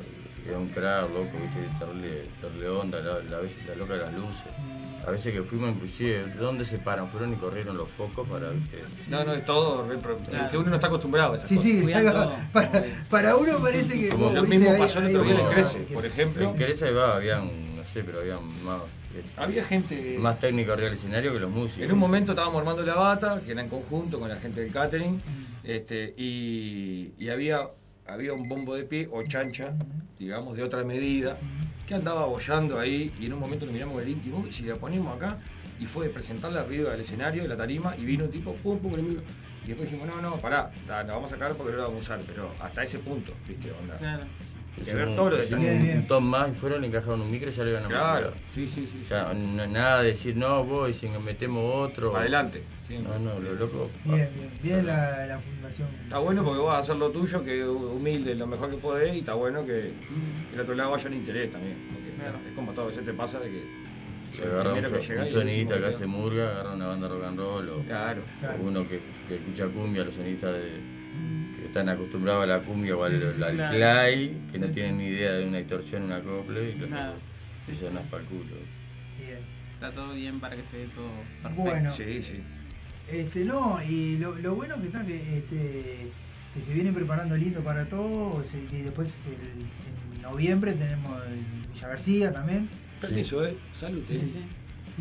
es 0.48 0.54
un 0.56 0.68
crack, 0.68 1.02
loco, 1.12 1.30
¿viste? 1.42 1.68
Darle, 1.80 2.24
darle 2.42 2.68
onda, 2.68 3.00
la, 3.00 3.20
la, 3.22 3.38
vez- 3.40 3.58
la 3.66 3.74
loca 3.74 3.94
de 3.94 4.00
las 4.00 4.14
luces. 4.14 4.46
A 5.06 5.10
veces 5.10 5.32
que 5.32 5.42
fuimos 5.42 5.70
inclusive, 5.70 6.26
¿de 6.26 6.34
dónde 6.34 6.64
se 6.64 6.78
paran? 6.78 7.08
Fueron 7.08 7.32
y 7.32 7.36
corrieron 7.36 7.76
los 7.76 7.88
focos 7.88 8.28
para, 8.28 8.50
¿viste? 8.50 8.82
No, 9.08 9.24
no, 9.24 9.32
es 9.32 9.44
todo. 9.44 9.90
Es 9.90 10.48
que 10.50 10.58
uno 10.58 10.68
no 10.70 10.74
está 10.74 10.88
acostumbrado 10.88 11.32
a 11.32 11.36
esas 11.36 11.48
Sí, 11.48 11.54
cosas. 11.56 11.70
sí, 11.70 11.82
Cuidan 11.82 12.00
ahí 12.00 12.04
va. 12.06 12.12
todo. 12.24 12.32
para, 12.52 12.84
para 13.10 13.36
uno 13.36 13.58
parece 13.58 13.98
que. 13.98 14.08
Como 14.10 14.24
como 14.24 14.36
Lo 14.36 14.42
mismo 14.44 14.76
pasó 14.76 14.98
el 14.98 15.06
ahí- 15.06 15.14
otro 15.14 15.28
día 15.28 15.40
en 15.40 15.46
Crece, 15.48 15.80
por 15.94 16.04
ejemplo. 16.06 16.42
En 16.50 16.56
Queresa 16.56 16.90
iba, 16.90 17.16
habían, 17.16 17.46
no 17.46 17.67
sé, 17.88 18.04
pero 18.04 18.20
habían 18.20 18.44
más, 18.64 18.82
este, 19.16 19.40
Había 19.40 19.64
gente. 19.64 20.16
más 20.18 20.38
técnico 20.38 20.72
arriba 20.72 20.88
del 20.88 20.98
escenario 20.98 21.32
que 21.32 21.40
los 21.40 21.50
músicos. 21.50 21.84
En 21.84 21.92
un 21.92 21.98
momento 21.98 22.32
estábamos 22.32 22.58
armando 22.60 22.82
la 22.82 22.94
bata, 22.94 23.40
que 23.44 23.52
era 23.52 23.62
en 23.62 23.68
conjunto 23.68 24.18
con 24.20 24.28
la 24.28 24.36
gente 24.36 24.60
del 24.60 24.72
catering, 24.72 25.20
este, 25.64 26.14
y, 26.16 27.12
y 27.18 27.28
había, 27.30 27.60
había 28.06 28.32
un 28.32 28.48
bombo 28.48 28.74
de 28.74 28.84
pie 28.84 29.08
o 29.10 29.22
chancha, 29.26 29.74
digamos, 30.18 30.56
de 30.56 30.62
otra 30.62 30.84
medida, 30.84 31.38
que 31.86 31.94
andaba 31.94 32.26
bollando 32.26 32.78
ahí, 32.78 33.12
y 33.18 33.26
en 33.26 33.32
un 33.32 33.40
momento 33.40 33.64
lo 33.66 33.72
miramos 33.72 33.94
con 33.94 34.02
el 34.02 34.08
íntimo, 34.10 34.44
y 34.48 34.52
si 34.52 34.64
la 34.64 34.76
ponemos 34.76 35.16
acá, 35.16 35.38
y 35.80 35.86
fue 35.86 36.06
de 36.08 36.12
presentarla 36.12 36.60
arriba 36.60 36.90
del 36.90 37.00
escenario, 37.00 37.42
de 37.42 37.48
la 37.48 37.56
tarima, 37.56 37.94
y 37.96 38.04
vino 38.04 38.24
un 38.24 38.30
tipo, 38.30 38.52
pum, 38.54 38.78
pum, 38.78 38.92
micro. 38.96 39.22
Y 39.64 39.68
después 39.68 39.90
dijimos, 39.90 40.08
no, 40.08 40.22
no, 40.22 40.38
pará, 40.38 40.70
la, 40.86 41.02
la 41.04 41.12
vamos 41.14 41.30
a 41.30 41.34
sacar 41.34 41.54
porque 41.54 41.72
no 41.72 41.78
la 41.78 41.84
vamos 41.84 41.98
a 42.08 42.14
usar, 42.14 42.20
pero 42.26 42.50
hasta 42.60 42.82
ese 42.82 42.98
punto, 43.00 43.32
¿viste? 43.46 43.70
Onda. 43.72 43.96
Claro. 43.98 44.24
Que 44.84 44.94
ver 44.94 45.14
todos 45.16 45.30
los 45.32 45.44
hicimos 45.44 45.64
detalles. 45.64 45.94
un, 45.94 46.00
un 46.00 46.06
ton 46.06 46.24
más 46.24 46.48
y 46.50 46.52
fueron 46.52 46.84
y 46.84 46.86
encajaron 46.88 47.20
un 47.22 47.30
micro 47.30 47.48
y 47.50 47.52
ya 47.52 47.64
le 47.64 47.70
iban 47.70 47.84
a 47.84 47.88
Claro, 47.88 48.32
sí, 48.54 48.66
sí, 48.68 48.86
sí. 48.86 48.98
O 49.00 49.04
sea, 49.04 49.32
no- 49.34 49.66
nada 49.66 50.02
de 50.02 50.08
decir, 50.08 50.36
no, 50.36 50.64
voy, 50.64 50.92
si 50.92 51.08
metemos 51.08 51.88
otro. 51.90 52.16
Adelante, 52.16 52.62
siempre. 52.86 53.12
No, 53.18 53.34
no, 53.34 53.40
lo 53.40 53.54
loco. 53.54 53.90
Bien, 54.04 54.28
bien, 54.34 54.50
bien 54.62 54.86
la, 54.86 55.26
la 55.26 55.38
fundación. 55.38 55.88
Está 56.04 56.18
bueno 56.18 56.42
porque 56.44 56.60
vas 56.60 56.76
a 56.76 56.78
hacer 56.80 56.96
lo 56.96 57.10
tuyo, 57.10 57.44
que 57.44 57.64
humilde, 57.66 58.34
lo 58.34 58.46
mejor 58.46 58.70
que 58.70 58.76
podés, 58.78 59.14
y 59.14 59.18
está 59.20 59.34
bueno 59.34 59.64
que 59.64 59.92
el 60.54 60.60
otro 60.60 60.74
lado 60.74 60.90
vaya 60.92 61.06
en 61.08 61.14
interés 61.14 61.50
también. 61.50 61.76
Porque 61.92 62.08
es 62.48 62.54
como 62.54 62.72
todo, 62.72 62.86
a 62.86 62.88
veces 62.88 63.04
te 63.04 63.12
pasa 63.14 63.38
de 63.40 63.48
que 63.50 63.62
Se 64.36 64.42
agarra 64.44 64.74
un, 64.74 64.80
que 64.82 65.16
un 65.18 65.28
sonidista 65.28 65.78
que 65.78 65.86
hace 65.86 66.06
murga, 66.06 66.50
agarra 66.50 66.74
una 66.74 66.86
banda 66.88 67.08
rock 67.08 67.24
and 67.24 67.38
roll. 67.38 67.68
O, 67.70 67.82
Claro. 67.84 68.22
o 68.42 68.62
uno 68.62 68.86
que, 68.88 69.00
que 69.28 69.36
escucha 69.36 69.66
cumbia, 69.68 70.04
los 70.04 70.14
sonidistas 70.14 70.52
de- 70.54 70.97
están 71.68 71.88
acostumbrados 71.88 72.42
a 72.44 72.46
la 72.46 72.58
cumbia 72.60 72.96
o 72.96 73.04
al, 73.04 73.12
Sí, 73.12 73.18
sí, 73.26 73.32
sí, 73.32 73.38
claro. 73.38 73.76
play, 73.76 74.40
que 74.52 74.58
no 74.58 74.66
Sí. 74.66 74.72
tienen 74.72 74.98
ni 74.98 75.06
idea 75.06 75.32
de 75.32 75.46
una 75.46 75.58
distorsión, 75.58 76.02
un 76.02 76.12
acople, 76.12 76.70
y 76.70 76.74
los 76.74 76.90
Nada. 76.90 77.14
se 77.64 77.72
llenan 77.74 78.04
para 78.04 78.22
el 78.22 78.28
culo. 78.28 78.56
Bien. 79.18 79.38
Está 79.74 79.90
todo 79.92 80.12
bien 80.14 80.40
para 80.40 80.56
que 80.56 80.62
se 80.64 80.76
vea 80.78 80.86
todo 80.94 81.08
perfecto. 81.42 81.62
Bueno. 81.62 81.92
Sí, 81.94 82.22
sí. 82.22 82.40
Este, 83.10 83.44
no, 83.44 83.78
y 83.82 84.18
lo, 84.18 84.36
lo 84.38 84.54
bueno 84.56 84.78
que 84.80 84.86
está 84.88 85.06
que 85.06 85.38
este 85.38 86.10
que 86.54 86.62
se 86.62 86.72
vienen 86.72 86.92
preparando 86.94 87.36
lindo 87.36 87.60
para 87.62 87.88
todo, 87.88 88.42
y 88.72 88.76
después 88.82 89.08
este, 89.10 89.30
el- 89.30 90.16
en 90.16 90.22
noviembre 90.22 90.72
tenemos 90.72 91.22
el 91.26 91.68
Villa 91.72 91.88
García 91.88 92.32
también, 92.32 92.68
Permiso, 93.00 93.46
¿eh? 93.46 93.56
Salud. 93.78 94.02
Sí, 94.08 94.14
sí. 94.18 94.44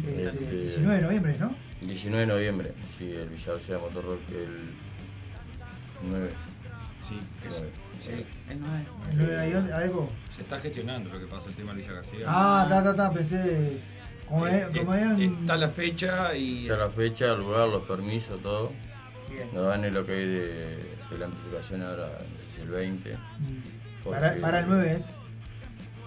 Este, 0.07 0.27
Este, 0.27 0.55
19 0.61 0.95
de 0.97 1.01
noviembre, 1.01 1.37
¿no? 1.39 1.55
19 1.81 2.25
de 2.27 2.31
noviembre, 2.33 2.73
sí, 2.97 3.11
el 3.11 3.29
Villa 3.29 3.53
García 3.53 3.77
Motor 3.79 4.05
Rock, 4.05 4.19
el 4.29 4.69
9. 6.09 6.29
Sí, 7.07 7.19
que 7.41 7.49
sí. 7.49 8.25
El 8.49 8.59
nueve. 8.59 8.85
¿El 9.11 9.17
9 9.17 9.39
hay 9.39 9.53
on- 9.53 9.71
algo? 9.71 10.09
Se 10.35 10.41
está 10.41 10.59
gestionando 10.59 11.09
lo 11.09 11.19
que 11.19 11.25
pasa 11.27 11.49
el 11.49 11.55
tema 11.55 11.73
de 11.73 11.81
Villa 11.81 11.93
García. 11.93 12.25
Ah, 12.27 12.65
ta, 12.69 12.83
ta, 12.83 12.95
ta, 12.95 13.11
pensé. 13.11 13.77
Como, 14.27 14.45
Eh, 14.47 14.67
es- 14.71 14.77
como 14.79 14.93
eh, 14.93 15.01
es 15.01 15.07
un- 15.07 15.37
Está 15.41 15.55
la 15.57 15.69
fecha 15.69 16.35
y. 16.35 16.63
Está 16.63 16.77
la 16.77 16.89
fecha, 16.89 17.31
el 17.33 17.39
lugar, 17.39 17.67
los 17.69 17.83
permisos, 17.83 18.41
todo. 18.41 18.71
Bien. 19.29 19.49
Nos 19.53 19.67
dan 19.67 19.83
el 19.85 19.95
ok 19.97 20.07
de, 20.07 20.97
de 21.09 21.17
la 21.17 21.25
amplificación 21.25 21.81
ahora, 21.81 22.09
si 22.53 22.61
el 22.61 22.69
20. 22.69 23.17
Para, 24.03 24.27
porque- 24.29 24.41
para 24.41 24.59
el 24.59 24.65
9 24.67 24.93
es. 24.95 25.09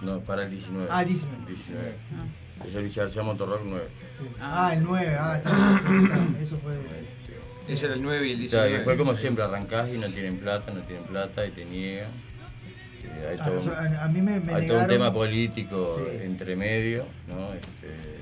No, 0.01 0.19
para 0.21 0.43
el 0.45 0.49
19. 0.51 0.87
Ah, 0.91 1.01
el 1.01 1.07
19. 1.09 1.45
19. 1.47 1.95
Es 2.65 2.75
el 2.75 2.83
Villa 2.83 3.03
García 3.03 3.23
Motor 3.23 3.49
Rock 3.49 3.61
9. 3.65 3.87
Sí. 4.19 4.25
Ah, 4.39 4.71
el 4.73 4.83
9, 4.83 5.15
ah, 5.19 5.37
está, 5.37 5.49
está, 5.49 6.41
eso 6.41 6.57
fue. 6.57 6.75
Ese 7.71 7.85
era 7.85 7.95
el 7.95 8.01
9 8.01 8.27
y 8.27 8.31
el 8.31 8.37
Claro, 8.49 8.65
19. 8.65 8.69
y 8.69 8.73
después 8.73 8.97
como 8.97 9.15
siempre 9.15 9.43
arrancás 9.43 9.89
y 9.89 9.97
no 9.97 10.07
tienen 10.07 10.37
plata, 10.37 10.71
no 10.73 10.81
tienen 10.81 11.05
plata 11.05 11.45
y 11.45 11.51
te 11.51 11.65
niegan. 11.65 12.09
Eh, 13.03 13.27
hay 13.31 13.37
Ah, 13.39 13.45
todo, 13.45 13.73
a- 13.73 14.03
a 14.03 14.07
mí 14.09 14.21
me- 14.21 14.39
me 14.39 14.53
hay 14.53 14.67
todo 14.67 14.79
un 14.81 14.87
tema 14.87 15.13
político 15.13 15.97
Sí. 15.99 16.17
entre 16.23 16.55
medio, 16.55 17.05
¿no? 17.27 17.53
Este, 17.53 18.19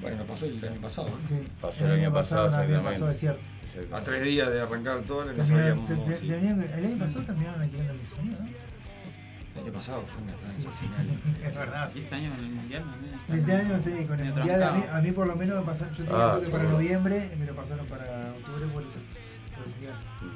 Bueno, 0.00 0.24
pasó 0.24 0.46
el 0.46 0.64
año 0.64 0.80
pasado. 0.80 1.10
Sí. 1.28 1.46
pasó 1.60 1.86
el 1.86 1.92
año 1.92 2.12
pasado, 2.12 2.50
también 2.50 2.80
exactamente. 2.80 3.00
pasó, 3.00 3.12
es 3.12 3.18
cierto. 3.20 3.40
Exactamente. 3.64 3.94
A 3.96 4.04
tres 4.04 4.24
días 4.24 4.50
de 4.52 4.60
arrancar 4.60 5.00
todo, 5.02 5.24
no 5.24 5.46
sabíamos. 5.46 5.88
te- 5.88 5.94
te- 5.96 6.18
sí. 6.18 6.26
terminaron- 6.28 6.62
el 6.78 6.84
año 6.86 6.98
pasado 6.98 7.24
terminaron 7.24 7.62
alquilando 7.62 7.92
el 7.92 8.08
sonido, 8.16 8.38
¿no? 8.40 8.48
El 9.54 9.62
año 9.64 9.72
pasado 9.72 10.02
fue 10.06 10.22
una 10.22 10.32
sí, 10.32 10.36
es 11.44 11.54
verdad. 11.54 11.90
Y 11.94 11.98
este 12.00 12.14
año 12.14 12.30
con 12.30 12.44
el 12.44 12.50
mundial 12.52 12.82
también. 12.82 13.11
Este 13.28 13.52
año 13.52 13.76
estoy 13.76 14.04
con 14.06 14.20
el 14.20 14.32
mundial, 14.34 14.62
a 14.62 14.72
mí, 14.72 14.80
trancado. 14.80 14.98
a 14.98 15.02
mí 15.02 15.12
por 15.12 15.26
lo 15.26 15.36
menos 15.36 15.58
me 15.60 15.64
pasaron, 15.64 15.94
yo 15.94 16.04
tenía 16.04 16.32
Ah, 16.32 16.34
toque 16.38 16.50
para 16.50 16.64
noviembre, 16.64 17.30
y 17.32 17.36
me 17.36 17.46
lo 17.46 17.54
pasaron 17.54 17.86
para 17.86 18.04
octubre 18.38 18.66
por 18.72 18.82
eso, 18.82 18.98
por 19.54 19.64
el 19.64 19.70
mundial. 19.70 19.94
Sí, 20.20 20.26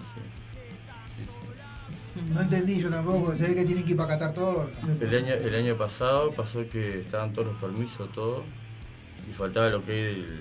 sí, 1.16 1.24
sí. 1.26 2.32
No 2.32 2.40
entendí 2.40 2.80
yo 2.80 2.88
tampoco, 2.88 3.36
se 3.36 3.48
ve 3.48 3.54
que 3.54 3.64
tienen 3.64 3.84
que 3.84 3.90
ir 3.90 3.96
para 3.96 4.10
Qatar 4.18 4.32
todo. 4.34 4.70
El 5.00 5.14
año, 5.14 5.34
el 5.34 5.54
año 5.54 5.76
pasado 5.76 6.32
pasó 6.32 6.66
que 6.68 7.00
estaban 7.00 7.32
todos 7.32 7.48
los 7.48 7.56
permisos, 7.60 8.10
todo, 8.12 8.44
y 9.28 9.32
faltaba 9.32 9.68
lo 9.68 9.84
que 9.84 9.98
era 9.98 10.10
el, 10.10 10.40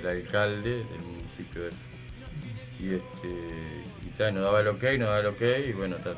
el 0.00 0.06
alcalde 0.06 0.84
del 0.84 1.02
municipio. 1.02 1.62
Y 2.78 2.94
este, 2.94 3.28
y 4.06 4.10
tal, 4.16 4.34
nos 4.34 4.44
daba 4.44 4.60
el 4.60 4.68
ok, 4.68 4.82
nos 4.98 5.08
daba 5.08 5.20
el 5.20 5.26
ok, 5.26 5.42
y 5.68 5.72
bueno, 5.72 5.96
ta, 5.96 6.14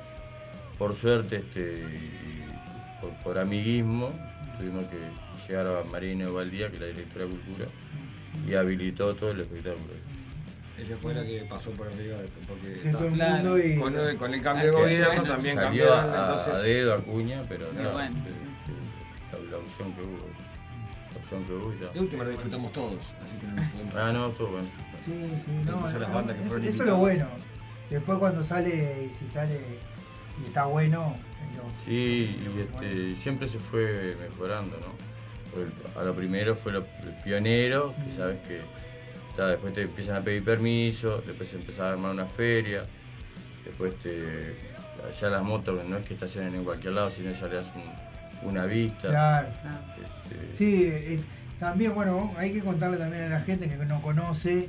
por 0.78 0.94
suerte, 0.94 1.36
este, 1.36 1.60
y 1.80 3.00
por, 3.00 3.10
por 3.22 3.38
amiguismo, 3.38 4.12
tuvimos 4.58 4.84
que 4.88 4.98
llegar 5.48 5.66
a 5.66 5.84
Marina 5.84 6.30
Valdía, 6.30 6.68
que 6.68 6.76
es 6.76 6.80
la 6.80 6.86
directora 6.88 7.24
de 7.26 7.30
Cultura, 7.30 7.66
y 8.48 8.54
habilitó 8.54 9.14
todo 9.14 9.30
el 9.32 9.40
espectáculo. 9.40 9.94
Ella 10.78 10.96
fue 11.00 11.14
la 11.14 11.22
que 11.22 11.44
pasó 11.48 11.70
por 11.72 11.86
arriba, 11.86 12.18
de- 12.18 12.28
porque 12.48 12.80
Que 12.80 12.88
está- 12.88 12.98
todo 12.98 13.10
mundo 13.10 13.58
y- 13.58 13.76
con, 13.76 13.96
el, 13.96 14.16
con 14.16 14.34
el 14.34 14.42
cambio 14.42 14.64
de 14.66 14.70
Que 14.72 14.82
gobierno 14.82 15.22
también 15.22 15.54
salió 15.56 15.86
cambiaron, 15.88 16.14
a, 16.14 16.20
entonces... 16.20 16.54
a 16.54 16.58
dedo, 16.62 16.94
a 16.94 16.98
cuña, 16.98 17.42
pero 17.48 17.68
Pero 17.70 17.82
no, 17.84 17.92
bueno, 17.92 18.16
este, 18.26 19.44
la, 19.44 19.50
la 19.50 19.56
opción 19.58 19.92
que 19.92 20.00
hubo. 20.02 20.26
La 21.12 21.18
opción 21.20 21.44
que 21.44 21.52
hubo 21.52 21.74
y 21.74 21.78
ya. 21.80 21.88
De 21.90 22.00
última 22.00 22.24
lo 22.24 22.30
disfrutamos 22.30 22.72
todos, 22.72 22.98
así 22.98 23.36
que 23.40 23.46
no. 23.46 24.00
Ah, 24.00 24.12
no, 24.12 24.28
estuvo 24.28 24.48
bueno. 24.48 24.68
Sí, 25.04 25.12
sí, 25.12 25.50
no, 25.66 25.72
Incluso 25.76 25.92
no, 25.92 25.98
las 26.00 26.08
no, 26.08 26.14
bandas 26.14 26.36
que 26.36 26.42
eso, 26.46 26.56
eso 26.56 26.68
es 26.82 26.88
lo 26.88 26.96
bueno. 26.96 27.26
Después 27.90 28.18
cuando 28.18 28.42
sale, 28.42 29.06
y 29.10 29.12
si 29.12 29.26
sale 29.28 29.60
y 30.42 30.46
está 30.46 30.64
bueno, 30.64 31.14
es 31.50 31.56
lo- 31.58 31.84
Sí, 31.84 32.40
y 32.42 32.60
este, 32.60 33.14
siempre 33.16 33.46
se 33.46 33.58
fue 33.58 34.16
mejorando, 34.20 34.78
¿no? 34.78 35.11
A 35.98 36.02
lo 36.02 36.14
primero 36.14 36.54
fue 36.54 36.72
lo, 36.72 36.78
el 36.80 37.14
pionero, 37.24 37.94
que 38.04 38.10
sabes 38.16 38.38
que 38.48 38.60
está, 39.30 39.48
después 39.48 39.72
te 39.74 39.82
empiezan 39.82 40.16
a 40.16 40.20
pedir 40.22 40.44
permiso, 40.44 41.22
después 41.26 41.48
se 41.48 41.56
empieza 41.56 41.88
a 41.88 41.92
armar 41.92 42.12
una 42.12 42.26
feria, 42.26 42.84
después 43.64 43.98
te, 43.98 44.54
ya 45.20 45.28
las 45.28 45.42
motos 45.42 45.84
no 45.86 45.96
es 45.98 46.04
que 46.06 46.14
estacionen 46.14 46.54
en 46.54 46.64
cualquier 46.64 46.94
lado, 46.94 47.10
sino 47.10 47.32
ya 47.32 47.46
le 47.48 47.54
das 47.56 47.72
un- 47.74 48.48
una 48.48 48.64
vista. 48.66 49.08
Claro. 49.08 49.48
Este, 49.48 50.56
Sí, 50.56 50.84
eh, 50.86 51.20
también, 51.58 51.94
bueno, 51.94 52.32
hay 52.36 52.52
que 52.52 52.62
contarle 52.62 52.96
también 52.96 53.24
a 53.24 53.28
la 53.28 53.40
gente 53.40 53.68
que 53.68 53.76
no 53.84 54.00
conoce 54.02 54.68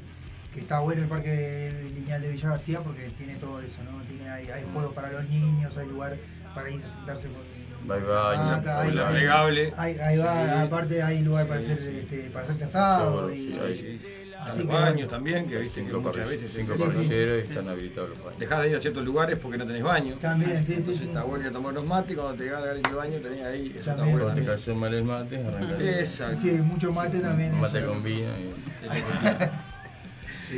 que 0.54 0.60
está 0.60 0.80
bueno 0.82 1.02
el 1.02 1.08
parque 1.08 1.90
lineal 1.96 2.22
de 2.22 2.30
Villa 2.32 2.50
García 2.50 2.80
porque 2.82 3.10
tiene 3.18 3.36
todo 3.38 3.60
eso, 3.60 3.80
¿no? 3.84 4.00
Tiene, 4.04 4.30
hay, 4.30 4.50
hay 4.50 4.64
juegos 4.72 4.94
para 4.94 5.12
los 5.12 5.28
niños, 5.28 5.76
hay 5.78 5.88
lugar 5.88 6.16
para 6.54 6.70
ir 6.70 6.80
a 6.84 6.88
sentarse 6.88 7.30
con 7.30 7.42
Bye 7.86 8.00
bye, 8.00 8.14
hay, 8.16 8.64
la- 8.64 8.82
hay- 8.82 8.96
Navegable. 8.96 9.74
hay- 9.78 9.98
ahí 10.00 10.18
va, 10.18 10.44
Sí. 10.46 10.62
aparte 10.68 11.04
hay 11.04 11.22
lugar 11.22 11.48
para 11.48 11.62
Sí, 11.62 11.72
hacer 11.72 11.80
sí. 11.92 12.00
este, 12.02 12.30
para 12.30 12.46
hacerse 12.46 12.64
asado 12.66 13.30
Sí, 13.30 13.34
y, 13.36 13.54
sí, 13.54 13.60
Sí, 13.76 14.00
sí. 14.02 14.10
Así 14.44 14.58
Los 14.64 14.68
que 14.68 14.74
baños 14.74 14.94
bueno. 14.96 15.08
también, 15.08 15.48
que 15.48 15.58
viste 15.58 15.80
que 15.80 15.86
cinco 15.88 16.02
muchas 16.02 16.28
veces... 16.30 16.52
cinco 16.54 16.74
sí, 16.74 16.80
sí. 16.80 16.86
parrilleros 16.86 17.38
y 17.38 17.48
están 17.50 17.68
habilitados 17.70 18.10
los 18.10 18.20
baños. 18.26 18.40
Dejás 18.42 18.62
de 18.62 18.70
ir 18.72 18.76
a 18.76 18.80
ciertos 18.82 19.06
lugares 19.06 19.40
porque 19.42 19.58
no 19.58 19.66
tenés 19.66 19.84
baño. 19.84 20.16
También, 20.20 20.58
sí, 20.60 20.66
sí, 20.66 20.74
Entonces 20.80 20.98
sí. 21.02 21.08
está 21.08 21.24
bueno 21.24 21.44
ir 21.46 21.50
a 21.50 21.54
tomar 21.54 21.72
unos 21.72 21.86
mates 21.86 22.12
y 22.12 22.16
cuando 22.16 22.34
te 22.36 22.44
llegas 22.44 22.62
a 22.62 22.66
dar 22.66 22.76
el 22.76 22.82
baño 22.94 23.20
tenés 23.20 23.42
ahí, 23.46 23.68
eso 23.70 23.80
está 23.80 23.96
También. 23.96 24.12
bueno 24.20 24.26
Cuando 24.34 24.42
te 24.52 24.58
cayó 24.58 24.76
mal 24.76 24.94
el 24.94 25.04
mate, 25.06 25.38
arrancás. 25.38 25.82
Exacto. 25.82 26.40
Sí, 26.42 26.52
mucho 26.52 26.92
mate 26.92 27.20
también. 27.20 27.58
Mate 27.62 27.80
eso. 27.80 27.88
con 27.88 28.04
vino. 28.04 28.30
Y, 28.38 28.54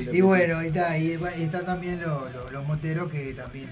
Y 0.18 0.22
bueno, 0.22 0.62
y 0.64 0.68
está, 0.68 0.98
y 0.98 1.12
están 1.14 1.66
también 1.66 2.02
los, 2.02 2.34
los, 2.34 2.52
los 2.52 2.66
moteros 2.68 3.10
que 3.12 3.34
también, 3.34 3.70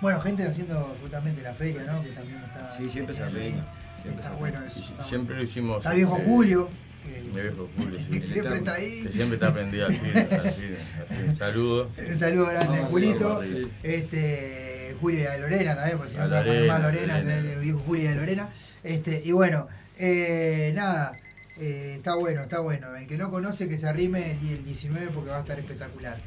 bueno, 0.00 0.20
gente 0.20 0.46
haciendo 0.46 0.96
justamente 1.00 1.42
la 1.42 1.52
feria, 1.52 1.82
¿no? 1.84 2.02
Que 2.02 2.10
también 2.10 2.42
está. 2.44 2.74
Sí, 2.76 2.88
siempre 2.90 3.14
se 3.14 3.22
arregla. 3.22 3.64
Está 4.08 4.32
bueno 4.32 4.62
eso. 4.64 4.80
está 4.80 5.02
siempre 5.02 5.36
lo 5.36 5.42
hicimos. 5.42 5.78
Está 5.78 5.92
viejo 5.92 6.16
este, 6.16 6.28
Julio. 6.30 6.68
que- 7.04 7.20
Mi 7.22 7.40
viejo 7.40 7.68
Julio, 7.76 7.98
sí. 8.10 8.20
Que 8.20 8.26
siempre 8.26 8.58
está 8.58 8.74
ahí. 8.74 9.02
Que 9.02 9.12
siempre 9.12 9.34
está 9.34 9.52
prendido 9.52 9.86
al 9.86 9.92
fin. 9.94 10.16
Al 10.16 10.26
fin, 10.52 10.74
al 11.00 11.16
fin. 11.16 11.36
Saludos. 11.36 11.88
Un 12.10 12.18
saludo 12.18 12.46
grande 12.46 12.76
Vamos, 12.78 12.90
Julito, 12.90 13.42
este, 13.82 14.96
Julio 15.00 15.20
y 15.20 15.26
a 15.26 15.36
Lorena 15.38 15.74
también, 15.74 15.98
porque 15.98 16.12
si 16.12 16.18
A 16.18 16.20
no 16.22 16.28
se 16.28 16.34
va 16.34 16.40
a 16.40 16.44
poner 16.44 16.66
más 16.68 16.82
Lorena, 16.82 17.20
Lorena, 17.20 17.58
viejo 17.60 17.78
Julio 17.80 18.04
y 18.04 18.06
a 18.06 18.14
Lorena. 18.14 18.48
Este, 18.84 19.22
y 19.24 19.32
bueno, 19.32 19.66
eh, 19.98 20.72
nada, 20.74 21.12
eh, 21.60 21.94
está 21.96 22.14
bueno, 22.14 22.42
está 22.42 22.60
bueno. 22.60 22.94
El 22.96 23.06
que 23.06 23.18
no 23.18 23.30
conoce 23.30 23.68
que 23.68 23.78
se 23.78 23.88
arrime 23.88 24.32
el, 24.32 24.48
el 24.48 24.64
19 24.64 25.08
porque 25.12 25.30
va 25.30 25.38
a 25.38 25.40
estar 25.40 25.58
espectacular. 25.58 26.18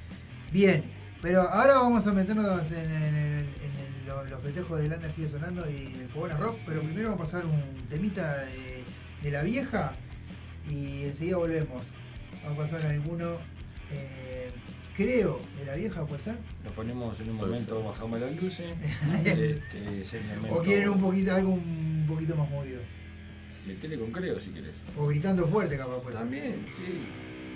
Bien, 0.51 0.83
pero 1.21 1.41
ahora 1.41 1.75
vamos 1.75 2.05
a 2.07 2.13
meternos 2.13 2.71
en, 2.71 2.89
en- 2.91 3.15
en- 3.15 3.15
en 3.15 3.45
el- 3.45 4.05
los, 4.07 4.29
los 4.29 4.41
festejos 4.41 4.79
de 4.79 4.87
Lander 4.89 5.11
sigue 5.11 5.29
sonando 5.29 5.69
y 5.69 5.95
el 6.01 6.07
Fogón 6.09 6.31
a 6.31 6.37
Rock, 6.37 6.57
pero 6.65 6.81
primero 6.81 7.11
vamos 7.11 7.29
a 7.29 7.31
pasar 7.31 7.45
un 7.45 7.87
temita 7.89 8.37
de, 8.45 8.83
de 9.23 9.31
la 9.31 9.43
vieja 9.43 9.93
y 10.69 11.03
enseguida 11.03 11.37
volvemos. 11.37 11.85
Vamos 12.43 12.57
a 12.59 12.61
pasar 12.73 12.89
alguno, 12.89 13.37
eh, 13.91 14.51
creo, 14.97 15.39
de 15.59 15.65
la 15.65 15.75
vieja, 15.75 16.05
¿puede 16.05 16.23
ser? 16.23 16.37
Lo 16.65 16.71
ponemos 16.71 17.19
en 17.19 17.29
un 17.29 17.35
momento, 17.37 17.83
bajamos 17.83 18.19
las 18.19 18.35
luces. 18.35 18.73
este, 19.25 20.01
es 20.01 20.13
el 20.13 20.23
momento- 20.37 20.55
¿O 20.59 20.63
quieren 20.63 20.89
un 20.89 20.99
poquito, 20.99 21.33
algo 21.35 21.51
un 21.51 22.05
poquito 22.07 22.35
más 22.35 22.49
movido? 22.49 22.81
Metele 23.67 23.97
con 23.99 24.11
creo 24.11 24.39
si 24.39 24.49
querés. 24.49 24.73
O 24.97 25.05
gritando 25.07 25.47
fuerte, 25.47 25.77
capaz, 25.77 25.99
puede 25.99 26.13
ser. 26.17 26.23
También, 26.23 26.65
sí. 26.75 27.05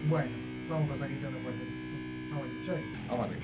Bueno, 0.08 0.30
vamos 0.70 0.88
a 0.90 0.94
pasar 0.94 1.10
gritando 1.10 1.40
fuerte. 1.40 1.62
Vamos, 2.30 2.48
ya. 2.68 2.74
Vamos 3.10 3.26
arriba. 3.28 3.44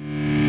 you 0.00 0.39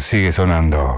sigue 0.00 0.32
sonando. 0.32 0.97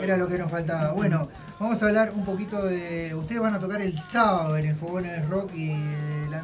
Era 0.00 0.16
lo 0.16 0.28
que 0.28 0.38
nos 0.38 0.50
faltaba. 0.50 0.92
Bueno, 0.92 1.28
vamos 1.58 1.82
a 1.82 1.86
hablar 1.86 2.12
un 2.14 2.24
poquito 2.24 2.62
de. 2.64 3.14
Ustedes 3.14 3.40
van 3.40 3.54
a 3.54 3.58
tocar 3.58 3.80
el 3.80 3.98
sábado 3.98 4.56
en 4.56 4.66
el 4.66 4.76
Fogones 4.76 5.28
Rock 5.28 5.52
y 5.54 5.70
el 5.72 6.34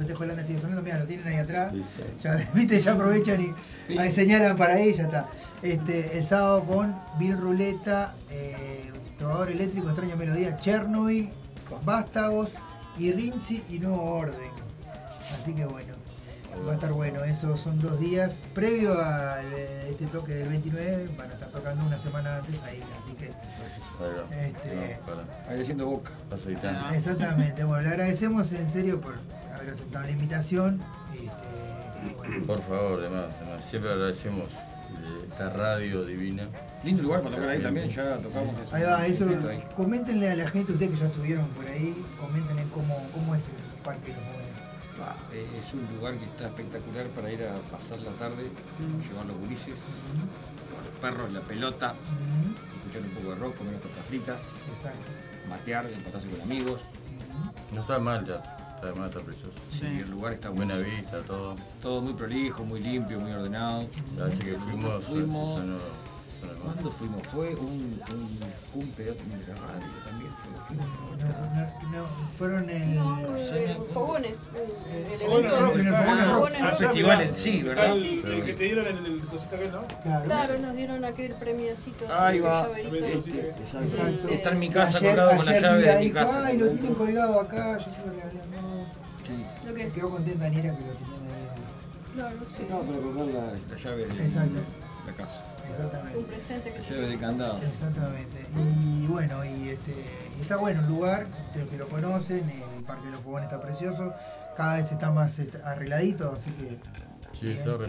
festejos 0.00 0.20
de 0.22 0.26
Landa 0.28 0.44
sigue 0.44 0.58
sonando. 0.58 0.82
Mira, 0.82 0.98
lo 0.98 1.06
tienen 1.06 1.26
ahí 1.28 1.36
atrás. 1.36 1.72
Ya, 2.22 2.48
viste, 2.54 2.80
ya 2.80 2.92
aprovechan 2.92 3.40
y 3.88 3.98
ahí 3.98 4.10
señalan 4.12 4.56
para 4.56 4.74
ahí, 4.74 4.92
ya 4.94 5.04
está. 5.04 5.28
Este, 5.62 6.18
el 6.18 6.24
sábado 6.24 6.64
con 6.64 6.94
Bill 7.18 7.36
Ruleta, 7.36 8.14
eh, 8.30 8.90
Trovador 9.18 9.50
Eléctrico, 9.50 9.88
Extraña 9.88 10.16
Melodía, 10.16 10.56
Chernobyl, 10.56 11.30
Vástagos 11.84 12.54
y 12.98 13.12
Rinzi 13.12 13.62
y 13.68 13.78
Nuevo 13.78 14.02
Orden. 14.02 14.50
Así 15.38 15.54
que 15.54 15.64
bueno, 15.64 15.94
va 16.66 16.72
a 16.72 16.74
estar 16.74 16.92
bueno. 16.92 17.22
Esos 17.24 17.60
son 17.60 17.78
dos 17.80 18.00
días 18.00 18.42
previo 18.54 18.98
a 19.00 19.40
este 19.88 20.06
toque 20.06 20.32
del 20.34 20.48
29. 20.48 21.10
Van 21.16 21.30
a 21.30 21.34
estar 21.34 21.48
tocando 21.50 21.84
una 21.86 21.98
semana 21.98 22.36
antes 22.38 22.60
ahí. 22.62 22.82
Así 23.00 23.12
que 23.12 23.26
Este- 24.46 24.98
Ahí 25.48 25.60
haciendo 25.62 25.86
boca. 25.86 26.10
Exactamente, 26.94 27.62
bueno, 27.64 27.82
le 27.82 27.88
agradecemos 27.90 28.50
en 28.52 28.70
serio 28.70 29.00
por 29.00 29.14
haber 29.60 29.74
aceptado 29.74 30.04
la 30.06 30.10
invitación. 30.12 30.80
Este, 31.12 32.16
bueno, 32.16 32.46
Por 32.46 32.62
favor, 32.62 33.00
además, 33.00 33.26
además, 33.40 33.64
siempre 33.64 33.92
agradecemos 33.92 34.50
eh, 34.50 35.26
esta 35.30 35.50
radio 35.50 36.04
divina. 36.04 36.48
Lindo 36.82 37.02
lugar 37.02 37.22
para 37.22 37.36
tocar 37.36 37.50
ahí 37.50 37.60
también, 37.60 37.88
ya 37.88 38.16
tocamos 38.18 38.58
eso. 38.58 38.74
ahí 38.74 38.82
va, 38.82 39.06
eso, 39.06 39.26
Perfecto 39.26 39.48
ahí. 39.50 39.64
coméntenle 39.76 40.30
a 40.30 40.36
la 40.36 40.48
gente, 40.48 40.72
ustedes 40.72 40.92
que 40.92 40.96
ya 40.96 41.06
estuvieron 41.06 41.46
por 41.48 41.66
ahí, 41.66 42.02
coméntenle 42.18 42.64
cómo, 42.72 43.06
cómo 43.12 43.34
es 43.34 43.48
el 43.48 43.82
parque 43.84 44.12
de 44.12 44.16
los 44.18 44.24
jóvenes. 44.24 44.40
Eh, 45.32 45.46
es 45.58 45.72
un 45.72 45.86
lugar 45.96 46.14
que 46.16 46.24
está 46.24 46.46
espectacular 46.46 47.06
para 47.08 47.30
ir 47.32 47.42
a 47.44 47.56
pasar 47.70 47.98
la 48.00 48.10
tarde, 48.12 48.50
llevar 49.08 49.26
los 49.26 49.38
gurises, 49.38 49.74
llevar 50.68 50.84
los 50.86 51.00
perros, 51.00 51.32
la 51.32 51.40
pelota, 51.40 51.94
escuchar 52.76 53.02
un 53.08 53.14
poco 53.14 53.30
de 53.30 53.36
rock, 53.36 53.56
comer 53.56 53.74
unas 53.74 53.86
papas 53.86 54.06
fritas, 54.06 54.42
matear, 55.48 55.86
empatarse 55.86 56.28
con 56.28 56.40
amigos. 56.42 56.80
No 57.72 57.80
está 57.80 57.98
mal 57.98 58.20
el 58.20 58.26
teatro, 58.26 58.50
está 58.88 58.98
mal, 58.98 59.08
está 59.08 59.20
precioso. 59.20 59.58
Sí, 59.70 59.86
el 59.86 60.10
lugar 60.10 60.32
está 60.32 60.48
Buena 60.50 60.74
buenísimo. 60.74 61.02
vista, 61.02 61.18
todo. 61.26 61.54
Todo 61.82 62.00
muy 62.02 62.14
prolijo, 62.14 62.64
muy 62.64 62.80
limpio, 62.80 63.20
muy 63.20 63.32
ordenado. 63.32 63.86
La 64.16 64.24
vez 64.26 64.38
que 64.38 64.54
fuimos, 64.56 65.04
fuimos 65.04 65.58
sonó- 65.60 65.78
sonó. 65.78 66.00
¿Cuándo 66.64 66.90
fuimos? 66.90 67.22
Fue 67.28 67.54
un, 67.54 68.00
un 68.10 68.38
cumple 68.72 69.04
de 69.04 69.14
la 69.14 69.54
radio 69.60 69.86
también. 70.08 70.30
fue- 70.32 70.66
fuimos. 70.68 70.86
No, 71.20 71.98
no, 71.98 72.06
fueron 72.36 72.70
el. 72.70 72.96
Eh, 72.96 73.78
Fogones. 73.92 74.38
eh, 74.54 75.08
el 75.12 75.18
Fogones 75.18 75.52
el 75.86 75.94
Fogones 76.32 76.60
Rock. 76.70 76.78
festival 76.78 77.20
en 77.20 77.34
sí, 77.34 77.62
¿verdad? 77.62 77.94
Sí, 77.94 78.22
sí, 78.24 78.32
El 78.32 78.42
que 78.44 78.52
te 78.54 78.64
dieron 78.64 78.86
en 78.86 78.96
el, 78.96 79.06
el 79.06 79.22
aquel, 79.28 79.70
¿no? 79.72 79.84
Claro, 80.24 80.58
nos 80.58 80.76
dieron 80.76 81.04
aquel 81.04 81.34
premiacito. 81.34 82.06
Ahí 82.12 82.38
el 82.38 82.44
va. 82.44 82.68
Este, 82.78 83.50
exacto. 83.50 84.28
Está 84.28 84.50
en 84.52 84.58
mi 84.58 84.70
casa 84.70 84.98
Ayer- 84.98 85.10
colgado 85.10 85.36
con 85.36 85.46
la 85.46 85.60
llave 85.60 85.82
de 85.82 86.00
mi 86.04 86.10
casa. 86.10 86.46
Ay, 86.46 86.56
lo 86.58 86.70
tienen 86.70 86.94
colgado 86.94 87.40
acá, 87.40 87.78
yo 87.78 87.90
se 87.90 88.06
lo 88.06 88.12
regalé. 88.12 88.40
No. 88.62 88.69
Sí. 89.30 89.66
¿Lo 89.66 89.74
qué? 89.74 89.84
Me 89.84 89.90
quedó 89.92 90.10
contenta 90.10 90.48
Nira 90.48 90.62
que 90.76 90.84
lo 90.84 90.92
tenían 90.92 91.22
ahí. 91.24 92.14
Claro, 92.14 92.36
sí. 92.56 92.66
No, 92.68 92.80
para 92.80 92.98
colgar 92.98 93.26
la, 93.26 93.52
la 93.74 93.76
llave 93.82 94.06
de 94.06 94.24
Exacto. 94.24 94.60
la 95.06 95.12
casa. 95.14 95.44
Exactamente. 95.70 96.18
Un 96.18 96.24
presente 96.24 96.72
que 96.72 96.78
La 96.80 96.88
llave 96.88 97.08
de 97.08 97.18
candado. 97.18 97.60
Exactamente. 97.62 98.46
Y 98.56 99.06
bueno, 99.06 99.44
y 99.44 99.68
este 99.68 99.94
y 100.36 100.40
está 100.42 100.56
bueno 100.56 100.80
el 100.80 100.88
lugar, 100.88 101.26
ustedes 101.46 101.68
que 101.68 101.76
lo 101.76 101.88
conocen, 101.88 102.50
el 102.78 102.84
Parque 102.84 103.06
de 103.06 103.12
los 103.12 103.20
Fogones 103.20 103.44
está 103.50 103.60
precioso, 103.62 104.12
cada 104.56 104.76
vez 104.78 104.90
está 104.90 105.10
más 105.12 105.38
este, 105.38 105.62
arregladito, 105.62 106.32
así 106.36 106.50
que 106.52 106.78
Sí, 107.32 107.46
bien. 107.46 107.58
está 107.58 107.76
re. 107.76 107.86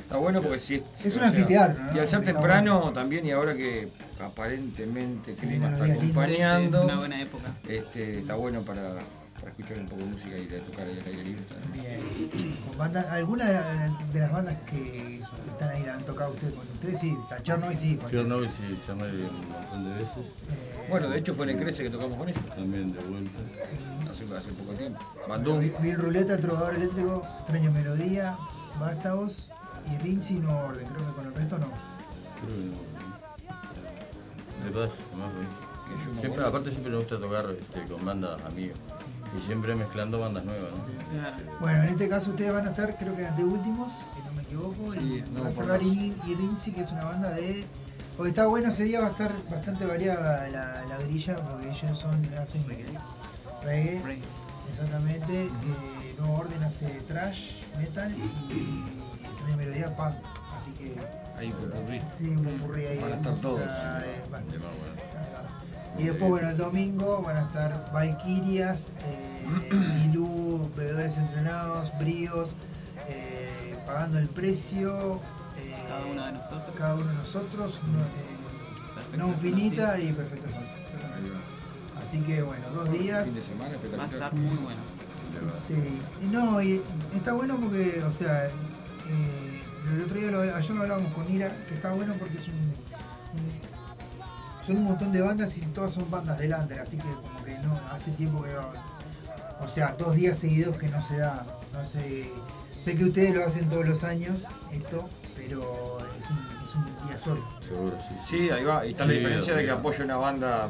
Está 0.00 0.16
bueno 0.16 0.42
porque 0.42 0.58
si 0.58 0.82
Es 1.04 1.16
un 1.16 1.22
anfiteatro, 1.22 1.80
¿no? 1.84 1.96
Y 1.96 2.00
al 2.00 2.08
ser 2.08 2.24
temprano 2.24 2.92
también, 2.92 3.24
y 3.24 3.30
ahora 3.30 3.54
que 3.54 3.88
aparentemente 4.20 5.30
el 5.30 5.36
clima 5.36 5.70
está 5.70 5.84
acompañando, 5.84 6.78
Sí, 6.78 6.84
es 6.86 6.90
una 6.92 6.98
buena 6.98 7.22
época. 7.22 7.44
Este, 7.68 8.18
está 8.18 8.34
bueno 8.34 8.62
para, 8.62 8.94
para 9.42 9.50
escuchar 9.50 9.78
un 9.80 9.86
poco 9.86 10.02
de 10.02 10.08
música 10.08 10.38
y 10.38 10.46
de 10.46 10.60
tocar 10.60 10.86
ahí 10.86 10.98
al 11.00 11.06
aire 11.06 11.24
libre. 11.24 11.42
está 11.42 11.56
bien. 11.74 13.04
¿Alguna 13.10 13.44
de, 13.46 13.52
la- 13.54 13.98
de 14.12 14.20
las 14.20 14.32
bandas 14.32 14.56
que 14.70 15.20
están 15.50 15.68
ahí 15.70 15.82
la 15.84 15.94
han 15.94 16.04
tocado 16.04 16.32
ustedes 16.32 16.54
con 16.54 16.68
ustedes? 16.68 17.00
Sí, 17.00 17.18
la 17.28 17.42
Chernobyl 17.42 17.78
sí. 17.78 17.98
porque- 18.00 18.16
Chernobyl 18.16 18.50
sí, 18.50 18.78
Chernobyl 18.86 19.14
un 19.24 19.48
montón 19.50 19.84
de 19.84 19.94
veces. 19.94 20.26
Bueno, 20.88 21.08
de 21.10 21.18
hecho 21.18 21.34
fue 21.34 21.44
en 21.50 21.58
el 21.58 21.64
Crece 21.64 21.82
que 21.82 21.90
tocamos 21.90 22.16
con 22.16 22.28
ellos. 22.28 22.48
También 22.50 22.92
de 22.92 23.00
vuelta. 23.00 23.38
Hace, 24.10 24.24
hace 24.36 24.50
poco 24.52 24.72
tiempo. 24.74 25.00
Bueno, 25.14 25.28
Bandung. 25.28 25.58
Bill 25.60 25.74
Bill 25.80 25.96
Ruleta, 25.96 26.38
Trovador 26.38 26.74
Eléctrico, 26.76 27.26
Extraña 27.40 27.70
Melodía, 27.70 28.36
Vástagos 28.78 29.48
y 29.92 29.98
Rinzi 30.02 30.34
no 30.38 30.56
orden, 30.66 30.86
creo 30.86 31.06
que 31.08 31.12
con 31.14 31.26
el 31.26 31.34
resto 31.34 31.58
no. 31.58 31.66
Creo 31.66 32.56
que 32.56 32.64
no. 32.64 32.92
De 34.62 34.70
yo 34.72 36.12
me 36.14 36.20
Siempre, 36.20 36.44
aparte 36.44 36.70
siempre 36.70 36.92
me 36.92 36.98
gusta 36.98 37.18
tocar 37.18 37.46
este, 37.50 37.92
con 37.92 38.04
bandas 38.04 38.40
amigas. 38.44 38.78
Y 39.36 39.40
siempre 39.40 39.74
mezclando 39.74 40.18
bandas 40.20 40.44
nuevas, 40.44 40.70
¿no? 40.72 41.58
Bueno, 41.60 41.82
en 41.84 41.88
este 41.88 42.08
caso 42.08 42.30
ustedes 42.30 42.52
van 42.52 42.66
a 42.66 42.70
estar, 42.70 42.96
creo 42.98 43.16
que 43.16 43.22
de 43.22 43.44
últimos, 43.44 43.92
si 43.92 44.20
no 44.26 44.32
me 44.34 44.42
equivoco, 44.42 44.94
y 44.94 45.24
no, 45.32 45.42
va 45.42 45.48
a 45.48 45.52
cerrar 45.52 45.82
Irinzi, 45.82 46.72
que 46.72 46.82
es 46.82 46.92
una 46.92 47.04
banda 47.04 47.30
de. 47.30 47.64
Porque 48.16 48.28
está 48.28 48.46
bueno, 48.46 48.68
ese 48.68 48.84
día 48.84 49.00
va 49.00 49.06
a 49.06 49.10
estar 49.10 49.32
bastante 49.50 49.86
variada 49.86 50.48
la, 50.50 50.84
la 50.84 50.96
grilla, 50.98 51.36
porque 51.36 51.70
ellos 51.70 51.98
son, 51.98 52.22
hacen 52.34 52.68
reggae, 52.68 52.98
exactamente. 54.70 55.44
eh, 55.44 56.14
Nuevo 56.18 56.34
Orden 56.40 56.62
hace 56.62 56.86
trash, 57.08 57.52
metal 57.78 58.14
y 58.14 59.24
extraña 59.24 59.56
melodía 59.56 59.96
punk. 59.96 60.14
Así 60.58 60.70
que. 60.72 60.94
Ahí 61.38 61.50
popurrí. 61.50 62.02
Sí, 62.16 62.28
un 62.28 62.44
popurrí 62.44 62.86
ahí. 62.86 62.98
Van 62.98 63.12
a 63.12 63.16
estar 63.16 63.30
música, 63.30 63.48
todos. 63.48 63.60
eh. 63.60 64.22
Y 65.98 66.04
después, 66.04 66.30
bueno, 66.30 66.48
el 66.50 66.56
domingo 66.56 67.22
van 67.22 67.36
a 67.36 67.42
estar 67.42 67.90
Valkyrias, 67.92 68.90
eh, 69.06 69.70
Milú, 70.06 70.70
Bebedores 70.76 71.16
Entrenados, 71.16 71.92
Bríos, 71.98 72.54
eh, 73.08 73.76
Pagando 73.86 74.18
el 74.18 74.28
Precio. 74.28 75.20
eh, 75.58 75.74
Cada 75.88 76.06
uno 76.06 76.26
de 76.26 76.32
nosotros. 76.32 76.74
Cada 76.76 76.94
uno 76.94 77.06
de 77.06 77.14
nosotros, 77.14 77.80
no, 79.16 79.26
eh, 79.26 79.28
infinita 79.28 79.98
y 80.00 80.12
perfecto. 80.12 80.48
Así 82.02 82.20
que 82.20 82.42
bueno, 82.42 82.64
dos 82.74 82.90
días. 82.92 83.24
Fin 83.24 83.34
de 83.34 83.42
semana 83.42 83.64
Va 83.70 83.72
a 83.72 83.74
espectacular. 83.76 84.12
estar 84.14 84.34
muy 84.34 84.56
bueno. 84.56 84.80
Sí, 85.66 85.74
y 86.22 86.26
no, 86.26 86.60
y 86.62 86.82
está 87.14 87.32
bueno 87.32 87.56
porque, 87.58 88.02
o 88.06 88.12
sea, 88.12 88.46
eh, 88.46 89.62
el 89.94 90.00
otro 90.02 90.18
día, 90.18 90.30
lo, 90.30 90.40
ayer 90.42 90.70
lo 90.72 90.82
hablábamos 90.82 91.12
con 91.14 91.32
Ira, 91.32 91.56
que 91.68 91.74
está 91.74 91.92
bueno 91.92 92.14
porque 92.18 92.36
es 92.38 92.48
un- 92.48 92.71
son 94.62 94.76
un 94.78 94.84
montón 94.84 95.12
de 95.12 95.20
bandas 95.20 95.56
y 95.58 95.60
todas 95.62 95.92
son 95.92 96.10
bandas 96.10 96.38
de 96.38 96.48
Lander, 96.48 96.78
así 96.80 96.96
que 96.96 97.08
como 97.08 97.44
que 97.44 97.58
no, 97.58 97.78
hace 97.90 98.10
tiempo 98.12 98.42
que 98.42 98.50
no, 98.52 98.68
o 99.64 99.68
sea, 99.68 99.94
dos 99.98 100.14
días 100.14 100.38
seguidos 100.38 100.76
que 100.76 100.88
no 100.88 101.00
se 101.02 101.18
da, 101.18 101.44
no 101.72 101.84
sé, 101.84 102.30
sé 102.78 102.94
que 102.96 103.04
ustedes 103.04 103.34
lo 103.34 103.44
hacen 103.44 103.68
todos 103.68 103.86
los 103.86 104.04
años, 104.04 104.44
esto, 104.72 105.08
pero 105.36 105.98
es 106.18 106.30
un, 106.30 106.64
es 106.64 106.74
un 106.74 106.84
día 107.08 107.18
solo. 107.18 107.44
Seguro, 107.60 107.96
sí. 108.08 108.14
Sí, 108.28 108.50
ahí 108.50 108.64
va. 108.64 108.86
Y 108.86 108.92
está 108.92 109.04
la 109.04 109.12
diferencia 109.12 109.54
de 109.54 109.64
que 109.64 109.70
apoya 109.70 110.04
una 110.04 110.16
banda 110.16 110.68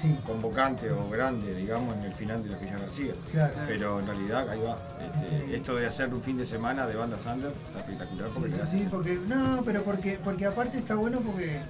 Sí. 0.00 0.16
convocante 0.24 0.90
o 0.90 1.10
grande, 1.10 1.54
digamos, 1.54 1.94
en 1.98 2.04
el 2.04 2.14
final 2.14 2.42
de 2.42 2.48
la 2.48 2.56
Villa 2.58 2.78
García. 2.78 3.12
Claro. 3.30 3.54
Pero 3.66 4.00
en 4.00 4.06
realidad, 4.06 4.48
ahí 4.48 4.60
va. 4.60 4.78
Este, 5.22 5.46
Sí. 5.46 5.54
Esto 5.54 5.74
de 5.74 5.86
hacer 5.86 6.14
un 6.14 6.22
fin 6.22 6.38
de 6.38 6.46
semana 6.46 6.86
de 6.86 6.94
bandas 6.94 7.26
under 7.26 7.52
está 7.66 7.80
espectacular 7.80 8.30
porque 8.30 8.50
Sí, 8.50 8.78
sí, 8.78 8.88
porque, 8.90 9.18
no, 9.26 9.62
pero 9.62 9.82
porque, 9.82 10.18
porque 10.22 10.46
aparte 10.46 10.78
está 10.78 10.94
bueno 10.94 11.20
porque... 11.20 11.60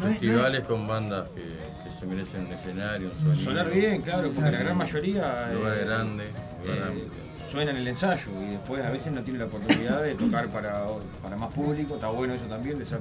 es- 0.00 0.02
no 0.02 0.08
es- 0.08 0.18
Festivales 0.18 0.60
con 0.66 0.86
bandas 0.86 1.28
que, 1.30 1.42
que 1.42 1.90
se 1.98 2.06
merecen 2.06 2.46
un 2.46 2.52
escenario, 2.52 3.10
un 3.10 3.18
sonido. 3.18 3.36
Sonar 3.36 3.70
bien, 3.70 4.02
claro, 4.02 4.30
porque 4.34 4.50
la 4.50 4.58
gran 4.58 4.76
mayoría 4.76 5.50
Lugar 5.52 5.78
eh, 5.78 5.84
grande, 5.84 6.24
lugar 6.64 6.92
eh, 6.92 7.08
suena 7.50 7.70
en 7.70 7.76
el 7.78 7.88
ensayo 7.88 8.30
y 8.42 8.50
después 8.52 8.84
a 8.84 8.90
veces 8.90 9.12
no 9.12 9.22
tiene 9.22 9.38
la 9.38 9.44
oportunidad 9.46 10.02
de 10.02 10.14
tocar 10.14 10.48
para, 10.48 10.84
para 11.22 11.36
más 11.36 11.52
público. 11.52 11.94
Está 11.94 12.08
bueno 12.08 12.34
eso 12.34 12.46
también, 12.46 12.78
de 12.78 12.84
ser 12.84 12.98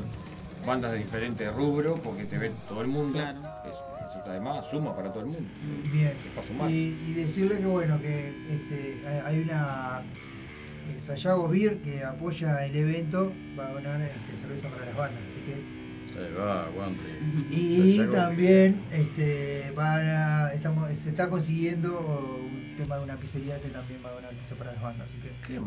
bandas 0.65 0.91
de 0.91 0.97
diferentes 0.99 1.51
rubros, 1.53 1.99
porque 1.99 2.25
te 2.25 2.37
ve 2.37 2.51
todo 2.67 2.81
el 2.81 2.87
mundo. 2.87 3.19
Es- 3.19 3.71
eso 3.75 4.21
además 4.27 4.65
suma 4.69 4.95
para 4.95 5.09
todo 5.11 5.21
el 5.21 5.25
mundo. 5.27 5.49
Bien. 5.91 6.09
Es 6.25 6.31
para 6.35 6.47
sumar. 6.47 6.69
Y, 6.69 6.95
y 7.07 7.13
decirle 7.15 7.57
que 7.57 7.65
bueno, 7.65 7.99
que 7.99 8.29
este, 8.49 9.01
hay- 9.25 9.39
una 9.39 10.01
eh, 10.89 10.99
Sayago 10.99 11.47
Beer 11.49 11.79
que 11.81 12.03
apoya 12.03 12.65
el 12.65 12.75
evento, 12.75 13.33
va 13.59 13.67
a 13.67 13.71
donar 13.73 13.99
este, 14.01 14.37
cerveza 14.39 14.69
para 14.69 14.85
las 14.85 14.95
bandas, 14.95 15.19
así 15.27 15.39
que 15.41 15.84
va, 16.37 16.69
y 17.51 17.97
también 18.11 18.81
este, 18.91 19.71
van 19.75 20.05
a- 20.07 20.51
estamos, 20.53 20.89
se 20.91 21.09
está 21.09 21.29
consiguiendo 21.29 22.39
un 22.41 22.75
tema 22.77 22.97
de 22.97 23.03
una 23.03 23.15
pizzería 23.17 23.59
que 23.61 23.69
también 23.69 23.99
va 24.03 24.09
a 24.09 24.13
donar 24.13 24.31
pizza 24.31 24.55
para 24.55 24.71
las 24.73 24.81
bandas, 24.81 25.09
así 25.09 25.17
que 25.19 25.31
Qué 25.45 25.59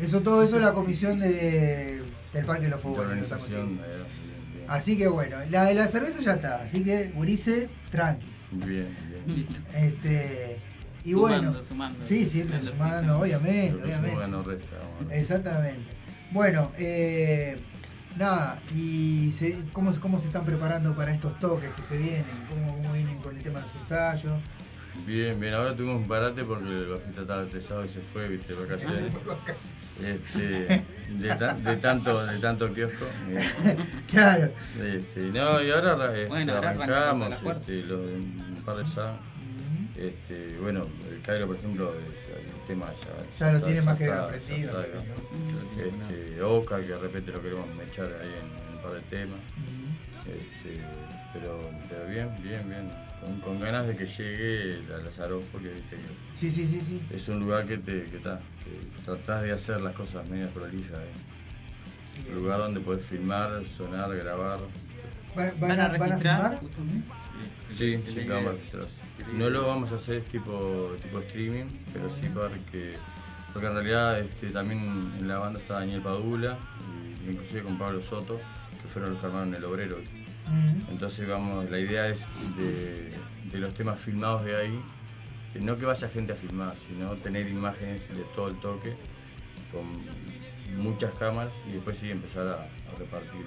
eso 0.00 0.20
todo 0.22 0.42
eso 0.42 0.58
la 0.58 0.72
comisión 0.72 1.18
de, 1.20 2.02
del 2.32 2.44
Parque 2.46 2.64
de 2.64 2.70
los 2.70 2.80
consiguiendo. 2.80 3.82
eh. 3.84 3.86
Así 4.68 4.96
que 4.96 5.08
bueno, 5.08 5.36
la 5.50 5.64
de 5.64 5.74
la 5.74 5.88
cerveza 5.88 6.20
ya 6.22 6.34
está, 6.34 6.62
así 6.62 6.82
que 6.84 7.12
Urice, 7.16 7.68
tranqui. 7.90 8.26
Bien, 8.52 8.96
bien. 9.26 9.46
Este, 9.74 10.58
y 11.04 11.12
Sumando, 11.12 11.50
bueno, 11.50 11.62
sumando. 11.62 12.02
sí, 12.04 12.26
siempre 12.26 12.62
sumando, 12.64 13.18
obviamente, 13.20 13.82
obviamente. 13.82 14.26
resta. 14.44 14.76
Exactamente. 15.10 15.90
Bueno, 16.32 16.70
eh, 16.78 17.58
nada, 18.16 18.60
y 18.74 19.30
se- 19.32 19.58
¿cómo, 19.72 19.92
¿cómo 20.00 20.18
se 20.18 20.26
están 20.26 20.44
preparando 20.44 20.94
para 20.94 21.12
estos 21.14 21.38
toques 21.38 21.70
que 21.70 21.82
se 21.82 21.96
vienen? 21.96 22.24
¿Cómo, 22.48 22.76
cómo 22.76 22.92
vienen 22.92 23.18
con 23.18 23.36
el 23.36 23.42
tema 23.42 23.60
de 23.60 23.66
los 23.66 23.74
ensayos? 23.76 24.40
Bien, 25.06 25.38
bien, 25.40 25.54
ahora 25.54 25.74
tuvimos 25.74 25.96
un 25.96 26.08
parate 26.08 26.42
porque 26.44 26.68
el 26.68 26.86
bajista 26.88 27.20
estaba 27.22 27.42
estresado 27.44 27.84
y 27.84 27.88
se 27.88 28.00
fue, 28.00 28.28
viste, 28.28 28.54
vacaciones. 28.54 29.04
Este, 30.02 30.84
de, 31.10 31.34
ta- 31.36 31.54
de 31.54 31.76
tanto, 31.76 32.26
de 32.26 32.38
tanto 32.38 32.72
kiosco. 32.74 33.04
eh. 33.28 33.76
Claro. 34.10 34.50
Este, 34.82 35.20
no, 35.20 35.62
y 35.62 35.70
ahora 35.70 36.06
este, 36.14 36.26
Bueno, 36.26 36.54
arrancamos 36.56 37.34
este, 37.56 37.82
lo 37.84 37.98
de 37.98 38.14
un 38.14 38.62
par 38.64 38.76
de 38.78 38.86
sound. 38.86 39.18
Este, 39.96 40.56
bueno, 40.60 40.86
el 41.10 41.20
Cairo, 41.22 41.46
por 41.46 41.56
ejemplo, 41.56 41.92
es- 41.94 42.28
tema 42.70 42.86
ya, 42.86 43.38
Ya 43.38 43.52
lo 43.52 43.62
tiene 43.62 43.82
más 43.82 43.96
que 43.98 44.04
está, 44.04 44.24
aprendido. 44.24 44.84
Este, 45.76 46.42
Oscar, 46.42 46.80
que 46.82 46.88
de 46.88 46.98
repente 46.98 47.32
lo 47.32 47.42
queremos 47.42 47.66
echar 47.88 48.06
ahí 48.20 48.32
en, 48.40 48.76
un 48.76 48.82
par 48.82 48.92
de 48.92 49.00
temas. 49.02 49.40
Este, 50.26 50.80
pero, 51.32 51.70
pero 51.88 52.06
bien, 52.06 52.28
bien, 52.42 52.68
bien. 52.68 52.90
Con, 53.20 53.40
con 53.40 53.60
ganas 53.60 53.86
de 53.86 53.96
que 53.96 54.06
llegue 54.06 54.82
la 54.88 54.98
Lazarov, 54.98 55.42
porque 55.52 55.68
viste 55.68 55.96
que 55.96 56.38
Sí, 56.38 56.50
sí, 56.50 56.66
sí, 56.66 56.80
sí. 56.80 57.02
es 57.10 57.28
un 57.28 57.40
lugar 57.40 57.66
que 57.66 57.76
te 57.76 58.04
que, 58.04 58.18
ta, 58.18 58.40
que 58.64 59.02
tratás 59.04 59.42
de 59.42 59.52
hacer 59.52 59.80
las 59.80 59.94
cosas 59.94 60.26
medias 60.28 60.50
prolijas. 60.52 60.98
¿eh? 60.98 62.28
Un 62.30 62.36
lugar 62.42 62.58
donde 62.58 62.80
podés 62.80 63.04
filmar, 63.04 63.62
sonar, 63.76 64.14
grabar. 64.16 64.60
¿Van, 65.36 65.52
van 65.60 65.80
a, 65.80 65.88
van 65.98 66.12
a 66.12 66.18
filmar? 66.18 66.60
Sí, 67.70 67.96
Sí, 67.96 68.02
sí, 68.06 68.20
que 68.20 68.28
vamos 68.28 68.54
No 69.34 69.50
lo 69.50 69.66
vamos 69.66 69.92
a 69.92 69.96
hacer 69.96 70.22
tipo, 70.22 70.94
tipo 71.00 71.18
streaming, 71.20 71.66
pero 71.92 72.10
sí 72.10 72.28
porque, 72.32 72.96
porque 73.52 73.66
en 73.68 73.74
realidad 73.74 74.20
este, 74.20 74.50
también 74.50 75.12
en 75.18 75.28
la 75.28 75.38
banda 75.38 75.60
está 75.60 75.74
Daniel 75.74 76.02
Padula, 76.02 76.58
y 77.26 77.30
inclusive 77.30 77.62
con 77.62 77.78
Pablo 77.78 78.00
Soto, 78.00 78.40
que 78.82 78.88
fueron 78.88 79.12
los 79.12 79.20
que 79.20 79.26
armaron 79.26 79.54
el 79.54 79.64
obrero. 79.64 79.98
Entonces 80.90 81.28
vamos, 81.28 81.70
la 81.70 81.78
idea 81.78 82.08
es 82.08 82.26
de, 82.56 83.12
de 83.52 83.58
los 83.58 83.72
temas 83.72 84.00
filmados 84.00 84.44
de 84.44 84.56
ahí, 84.56 84.80
que 85.52 85.60
no 85.60 85.78
que 85.78 85.86
vaya 85.86 86.08
gente 86.08 86.32
a 86.32 86.36
filmar, 86.36 86.76
sino 86.76 87.14
tener 87.16 87.48
imágenes 87.48 88.08
de 88.08 88.24
todo 88.34 88.48
el 88.48 88.56
toque 88.56 88.94
con 89.70 90.82
muchas 90.82 91.12
cámaras 91.14 91.54
y 91.68 91.72
después 91.74 91.96
sí 91.96 92.10
empezar 92.10 92.46
a, 92.48 92.54
a 92.62 92.98
repartir. 92.98 93.46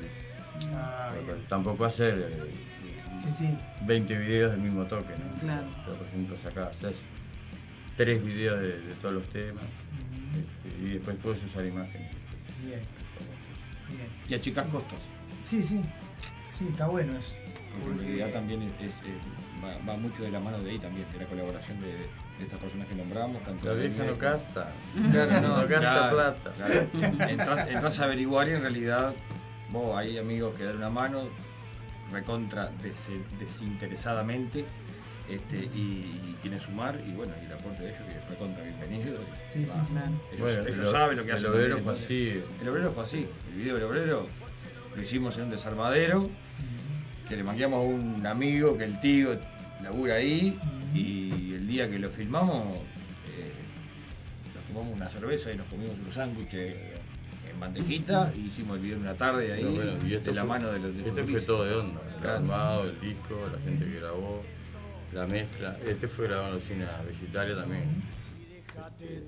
Ah. 0.73 1.11
Tampoco 1.49 1.85
hacer 1.85 2.29
eh, 2.31 2.72
Sí, 3.21 3.31
sí. 3.31 3.57
20 3.85 4.17
videos 4.17 4.51
del 4.51 4.61
mismo 4.61 4.85
toque, 4.85 5.13
¿no? 5.17 5.39
Claro. 5.39 5.67
Pero, 5.85 5.97
por 5.97 6.07
ejemplo, 6.07 6.35
sacás 6.37 6.77
tres 7.95 8.23
videos 8.23 8.59
de, 8.59 8.79
de 8.79 8.93
todos 8.95 9.13
los 9.13 9.27
temas 9.27 9.63
este, 10.33 10.83
y 10.83 10.89
después 10.93 11.15
puedes 11.21 11.43
usar 11.43 11.65
imágenes. 11.65 12.11
Bien. 12.65 12.79
Bien. 13.89 14.07
Y 14.27 14.33
achicar 14.33 14.67
costos. 14.67 14.99
Sí, 15.43 15.61
sí. 15.61 15.83
Sí, 16.57 16.67
está 16.69 16.87
bueno 16.87 17.17
eso. 17.17 17.35
Porque 17.83 17.91
en 17.91 17.99
realidad 17.99 18.29
también 18.31 18.61
es, 18.63 18.71
es, 18.95 19.01
eh, 19.01 19.17
va, 19.63 19.77
va 19.87 19.97
mucho 19.97 20.23
de 20.23 20.31
la 20.31 20.39
mano 20.39 20.59
de 20.59 20.71
ahí 20.71 20.79
también, 20.79 21.05
de 21.11 21.19
la 21.19 21.25
colaboración 21.25 21.79
de, 21.81 21.87
de 21.87 22.43
estas 22.43 22.59
personas 22.59 22.87
que 22.87 22.95
nombramos. 22.95 23.41
Tanto 23.43 23.67
La 23.67 23.73
vieja 23.73 24.03
no 24.05 24.17
gasta. 24.17 24.71
Claro, 25.11 25.31
no, 25.41 25.47
No 25.61 25.67
gasta 25.67 25.79
claro, 25.79 26.15
plata. 26.15 26.53
claro. 26.55 27.29
Entras, 27.29 27.67
entras 27.67 27.99
a 27.99 28.03
averiguar 28.05 28.47
y 28.47 28.51
en 28.53 28.61
realidad 28.61 29.13
vos 29.71 29.97
hay 29.97 30.17
amigos 30.17 30.55
que 30.55 30.63
dan 30.63 30.77
una 30.77 30.89
mano 30.89 31.23
recontra 32.13 32.71
desinteresadamente 33.39 34.65
este, 35.29 35.57
y, 35.57 35.79
y 35.79 36.37
quieren 36.41 36.59
sumar 36.59 36.99
y 37.05 37.11
bueno, 37.13 37.33
y 37.41 37.45
el 37.45 37.53
aporte 37.53 37.83
de 37.83 37.89
ellos 37.89 38.01
que 38.07 38.15
es 38.17 38.29
recontra 38.29 38.63
bienvenido. 38.63 39.15
y 39.21 39.53
Sí, 39.53 39.65
va. 39.65 39.73
sí, 39.85 39.91
claro. 39.91 40.11
Ellos, 40.31 40.41
Bueno, 40.41 40.61
ellos 40.63 40.77
el 40.79 40.85
o- 40.85 40.91
saben 40.91 41.17
lo 41.17 41.23
que 41.23 41.29
el 41.31 41.35
hacen. 41.37 41.49
obrero 41.51 41.75
también, 41.77 41.83
fue 41.83 41.93
así. 42.05 42.43
El 42.61 42.69
obrero 42.69 42.91
fue 42.91 43.03
así. 43.03 43.25
El 43.51 43.57
video 43.57 43.75
del 43.75 43.83
obrero 43.85 44.27
lo 44.95 45.01
hicimos 45.01 45.37
en 45.37 45.43
un 45.45 45.49
desarmadero 45.51 46.29
que 47.27 47.35
le 47.37 47.43
manqueamos 47.43 47.79
a 47.79 47.81
un 47.87 48.25
amigo 48.25 48.77
que 48.77 48.83
el 48.83 48.99
tío 48.99 49.39
labura 49.81 50.15
ahí 50.15 50.59
y 50.93 51.53
el 51.55 51.67
día 51.67 51.89
que 51.89 51.97
lo 51.99 52.09
filmamos 52.09 52.77
eh, 53.35 53.51
nos 54.53 54.63
tomamos 54.65 54.93
una 54.95 55.09
cerveza 55.09 55.51
y 55.51 55.55
nos 55.57 55.67
comimos 55.67 55.97
unos 55.99 56.13
sándwiches 56.13 56.75
bandejita 57.67 58.31
y 58.35 58.39
hicimos 58.47 58.77
el 58.77 58.83
video 58.83 58.95
en 58.97 59.01
una 59.03 59.13
tarde 59.15 59.53
ahí 59.53 59.63
bueno, 59.63 59.91
y 60.05 60.13
esto 60.13 60.29
de 60.31 60.35
la 60.35 60.41
fue- 60.41 60.49
mano 60.49 60.71
de 60.71 60.79
los 60.79 60.95
de 60.95 61.07
Este 61.07 61.23
fue 61.23 61.41
todo 61.41 61.63
de 61.65 61.75
onda. 61.75 62.01
El 62.15 62.21
Claro. 62.21 62.37
armado, 62.37 62.83
el 62.83 62.99
disco, 63.01 63.49
la 63.51 63.59
gente 63.59 63.85
que 63.85 63.99
grabó, 63.99 64.43
la 65.13 65.25
mezcla. 65.27 65.77
Este 65.85 66.07
fue 66.07 66.25
grabado 66.27 66.47
en 66.47 66.53
la 66.53 66.57
usina 66.57 67.01
Vegetariana 67.07 67.61
también. 67.61 68.03
Este, 68.99 69.23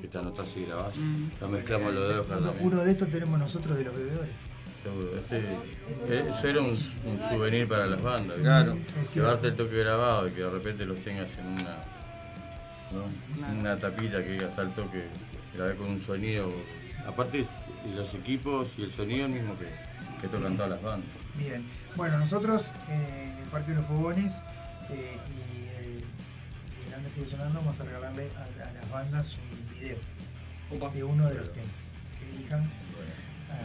que 0.00 0.06
esta 0.06 0.22
nota 0.22 0.42
así 0.42 0.64
grabás. 0.64 0.94
Lo 1.40 1.48
mezclamos 1.48 1.94
los 1.94 2.08
dedos 2.08 2.26
Uno, 2.40 2.54
uno 2.60 2.84
de 2.84 2.90
estos 2.90 3.08
tenemos 3.08 3.38
nosotros 3.38 3.76
de 3.78 3.84
los 3.84 3.94
bebedores. 3.96 4.30
Seguro. 4.82 5.16
Este, 5.18 5.38
eh, 6.14 6.24
eso 6.28 6.48
era 6.48 6.60
un, 6.60 6.68
un 6.70 7.18
souvenir 7.28 7.68
para 7.68 7.86
las 7.86 8.00
bandas. 8.02 8.38
Claro. 8.38 8.76
Llevarte 9.14 9.48
el 9.48 9.54
toque 9.56 9.76
grabado 9.78 10.28
y 10.28 10.30
que 10.32 10.42
de 10.42 10.50
repente 10.50 10.84
los 10.86 10.98
tengas 10.98 11.36
en 11.38 11.46
una 11.46 11.76
¿no? 12.92 13.04
Claro. 13.36 13.58
Una 13.60 13.76
tapita 13.76 14.24
que 14.24 14.36
hasta 14.44 14.62
el 14.62 14.70
toque, 14.72 15.04
grabé 15.54 15.74
con 15.76 15.88
un 15.90 16.00
sonido. 16.00 16.50
Aparte, 17.08 17.46
los 17.94 18.14
equipos 18.14 18.78
y 18.78 18.82
el 18.82 18.92
sonido 18.92 19.26
el 19.26 19.32
mismo 19.32 19.54
que, 19.58 19.66
que 20.20 20.28
tocan 20.28 20.56
todas 20.56 20.72
las 20.72 20.82
bandas. 20.82 21.08
Bien. 21.36 21.64
Bueno, 21.96 22.18
nosotros 22.18 22.66
eh, 22.88 23.32
en 23.32 23.38
el 23.38 23.48
Parque 23.48 23.70
de 23.70 23.78
los 23.78 23.86
Fogones 23.86 24.34
eh, 24.90 25.16
y 25.28 25.68
el, 25.78 26.04
el 26.86 26.94
Ander 26.94 27.10
sigue 27.10 27.26
sonando, 27.26 27.60
vamos 27.60 27.80
a 27.80 27.84
regalarle 27.84 28.28
a, 28.36 28.68
a 28.68 28.72
las 28.72 28.90
bandas 28.90 29.36
un 29.36 29.80
video 29.80 29.96
de 30.70 31.04
uno 31.04 31.26
de 31.28 31.34
los 31.34 31.52
temas 31.52 31.70
que 32.18 32.36
elijan. 32.36 32.70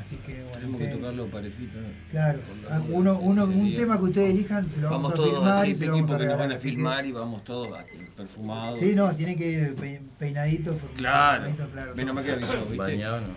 Así 0.02 0.16
que 0.18 0.34
bueno, 0.44 0.52
Tenemos 0.56 0.82
que 0.82 0.88
tocarlo 0.88 1.28
parejito. 1.28 1.80
¿no? 1.80 1.88
Claro, 2.12 2.40
ah, 2.70 2.82
uno, 2.90 3.20
uno, 3.20 3.46
un 3.46 3.54
Sería- 3.64 3.78
tema 3.80 3.98
que 3.98 4.04
ustedes 4.04 4.30
elijan, 4.32 4.70
se 4.70 4.82
lo 4.82 4.90
vamos, 4.90 5.04
Vamos 5.04 5.12
a 5.12 5.16
todos 5.16 5.30
filmar 5.40 5.68
y 5.68 5.76
se 5.76 5.86
lo 5.86 5.92
vamos 5.94 6.10
a 6.10 6.14
porque 6.14 6.26
nos 6.26 6.32
regalar. 6.34 6.48
van 6.48 6.52
a 6.52 6.60
así 6.60 6.70
que- 6.70 6.76
filmar 6.76 7.06
y 7.06 7.12
vamos 7.12 7.44
todos 7.44 7.70
perfumados. 8.18 8.80
Sí, 8.80 8.96
no, 8.96 9.16
tiene 9.16 9.36
que 9.36 9.52
ir 9.52 9.76
pe- 9.76 10.02
peinadito. 10.20 10.76
Claro. 10.98 11.44
peinadito, 11.44 11.70
claro. 11.72 11.96
Menos 11.96 12.16
mal 12.16 12.24
que 12.24 12.32
avisó, 12.32 12.58
¿viste? 12.62 12.78
Bañado 12.78 13.22
no. 13.22 13.28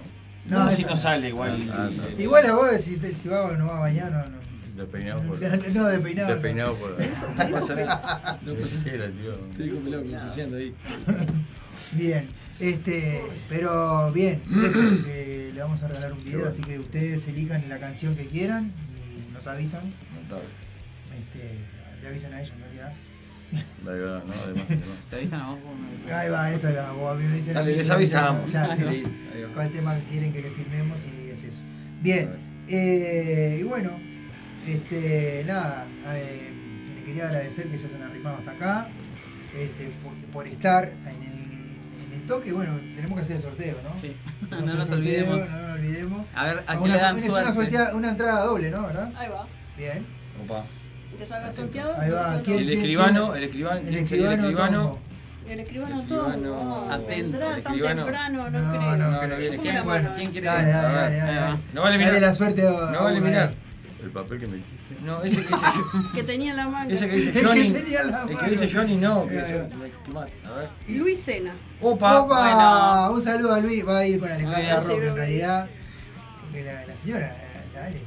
No, 0.48 0.64
No, 0.64 0.70
si 0.70 0.84
no 0.84 0.96
sale 0.96 1.28
igual. 1.28 1.70
Ah, 1.72 1.88
y- 2.18 2.22
Igual 2.22 2.46
a 2.46 2.52
vos, 2.54 2.70
si, 2.80 2.96
te- 2.98 3.14
si 3.14 3.28
va 3.28 3.46
o 3.46 3.56
no 3.56 3.66
va 3.66 3.78
a 3.78 3.80
bañar, 3.80 4.12
no. 4.12 4.26
no. 4.28 4.46
Despeinado 4.76 5.22
por. 5.22 5.40
No, 5.74 5.86
despeinado 5.88 6.28
no. 6.28 6.34
Despeinado 6.34 6.74
por. 6.74 6.90
No 6.90 7.50
pasa 7.52 7.74
nada. 7.74 8.38
No 8.44 8.54
pasa 8.54 8.80
¿Qué 8.84 8.94
era, 8.94 9.06
tío? 9.10 9.34
Te 9.56 9.62
digo 9.62 9.80
pelado 9.80 10.02
que 10.04 10.16
ahí. 10.56 10.74
Bien, 11.92 12.28
este, 12.60 13.20
pero 13.48 14.12
bien, 14.12 14.42
eso, 14.64 14.80
eh, 15.06 15.50
le 15.54 15.60
vamos 15.60 15.82
a 15.82 15.88
regalar 15.88 16.12
un 16.12 16.24
video, 16.24 16.48
así 16.48 16.62
que 16.62 16.78
ustedes 16.78 17.26
elijan 17.28 17.68
la 17.68 17.78
canción 17.78 18.16
que 18.16 18.26
quieran 18.26 18.72
y 19.28 19.32
nos 19.32 19.46
avisan. 19.46 19.92
Este, 21.18 21.58
le 22.02 22.08
avisan 22.08 22.32
a 22.34 22.40
ellos 22.40 22.52
en 22.54 22.60
realidad. 22.62 22.92
Ahí 23.52 24.00
va, 24.00 24.22
no, 24.26 24.32
además. 24.44 24.64
Te 25.10 25.16
avisan 25.16 25.40
a 25.40 25.50
vos. 25.50 25.58
Ahí 26.12 26.30
va, 26.30 26.50
esa 26.52 26.70
la 26.70 26.92
vos 26.92 27.14
a 27.14 27.18
mí 27.18 27.24
me 27.24 27.36
dicen 27.36 27.56
a 27.56 27.60
Dale, 27.60 27.72
mí, 27.72 27.78
les 27.78 27.90
avisamos. 27.90 28.50
claro, 28.50 28.74
Sí. 28.78 29.02
¿Cuál 29.54 29.70
tema 29.70 29.98
quieren 30.10 30.32
que 30.32 30.42
le 30.42 30.50
filmemos? 30.50 31.00
Y 31.06 31.30
es 31.30 31.44
eso. 31.44 31.62
Bien, 32.02 32.30
eh, 32.68 33.58
y 33.60 33.62
bueno, 33.62 33.98
este, 34.66 35.44
nada, 35.46 35.86
eh, 36.08 36.50
le 36.96 37.04
quería 37.04 37.28
agradecer 37.28 37.68
que 37.68 37.78
se 37.78 37.86
hayan 37.86 38.02
arrimado 38.02 38.36
hasta 38.38 38.50
acá, 38.50 38.88
este, 39.56 39.90
por, 40.02 40.12
por 40.32 40.46
estar 40.48 40.84
en 41.06 41.22
el 41.22 41.35
toque. 42.26 42.52
Bueno, 42.52 42.72
tenemos 42.94 43.18
que 43.18 43.24
hacer 43.24 43.36
el 43.36 43.42
sorteo, 43.42 43.76
¿no? 43.82 44.00
Sí. 44.00 44.16
No 44.50 44.60
nos 44.60 44.88
sorteo, 44.88 44.94
olvidemos. 44.96 45.38
No 45.50 45.58
nos 45.62 45.74
olvidemos. 45.74 46.26
A 46.34 46.44
ver, 46.44 46.64
¿a 46.66 46.72
qué 46.74 46.78
una, 46.78 46.94
le 46.94 47.00
dan 47.00 47.18
es 47.18 47.24
una, 47.30 47.52
suerte? 47.52 47.76
sortea- 47.76 47.94
una 47.94 48.10
entrada 48.10 48.44
doble, 48.44 48.70
¿no? 48.70 48.82
¿Verdad? 48.86 49.10
Ahí 49.16 49.28
va. 49.28 49.46
Bien. 49.76 50.06
Opa. 50.44 50.64
Que 51.18 51.26
salga 51.26 51.50
sorteado. 51.52 51.96
Ahí 51.98 52.10
va. 52.10 52.40
¿Quién- 52.44 52.58
El 52.60 52.70
escribano, 52.70 53.24
quién? 53.26 53.36
el 53.38 53.44
escribano, 53.44 53.80
El 53.80 53.88
¿quién 53.88 54.06
sería 54.08 54.26
el 54.26 54.32
escribano 54.40 54.48
escribano? 54.58 54.98
El 55.48 55.60
escribano 55.60 56.00
El 56.00 56.08
todo. 56.08 56.28
escribano- 56.28 56.54
No, 56.86 56.92
Atento. 56.92 57.08
vendrá 57.08 57.48
tan 57.48 57.58
escribano- 57.58 58.02
temprano, 58.04 58.50
no, 58.50 58.60
No, 58.60 58.70
creo. 58.70 58.82
no, 58.82 58.96
No, 58.96 59.26
no. 59.26 59.28
Yo 59.28 59.36
¿Quién? 59.36 59.56
pongo 59.56 59.72
la 59.72 59.82
Bueno, 59.82 60.02
mano. 60.04 60.14
¿Quién 60.16 60.30
quiere? 60.32 60.46
Dale, 60.46 60.68
dale, 60.70 60.94
dale, 60.94 61.16
dale. 61.16 61.58
No 61.72 61.82
vale 61.82 61.98
Dale 61.98 61.98
mirar. 62.12 62.20
la 62.28 62.34
suerte 62.34 62.66
a 62.66 62.70
No 62.70 63.04
vale 63.04 63.20
mirar. 63.20 63.52
El 64.06 64.12
papel 64.12 64.38
que 64.40 64.46
me 64.46 64.56
hiciste. 64.58 64.96
No, 65.04 65.22
ese 65.22 65.36
que 65.42 65.48
dice 65.48 65.66
yo- 65.76 66.12
Que 66.14 66.22
tenía 66.22 66.50
en 66.52 66.56
la 66.56 66.68
mano. 66.68 66.90
ese 66.90 67.08
que 67.08 67.16
dice 67.16 67.28
El 67.30 67.34
que 67.40 67.44
Johnny. 67.44 67.70
tenía 67.72 68.02
la 68.04 68.22
El 68.22 68.38
que 68.38 68.50
dice 68.50 68.68
Johnny 68.72 68.96
no, 68.96 69.26
que 69.26 69.34
Eh, 69.36 69.40
eso 69.66 69.76
me- 69.76 69.90
que 69.90 70.10
mal. 70.12 70.28
A 70.44 70.52
ver. 70.54 70.68
Luis 70.88 71.20
Sena. 71.20 71.54
Opa. 71.80 72.20
Opa, 72.20 73.10
un 73.10 73.22
saludo 73.24 73.54
a 73.54 73.60
Luis, 73.60 73.86
va 73.86 73.98
a 73.98 74.06
ir 74.06 74.20
con 74.20 74.30
Alejandra. 74.30 74.80
Rock 74.80 75.02
en 75.02 75.14
realidad. 75.16 75.68
Porque 76.42 76.64
la, 76.64 76.86
la 76.86 76.96
señora, 76.96 77.36
la, 77.74 77.80
la 77.80 77.86
Ale. 77.86 78.00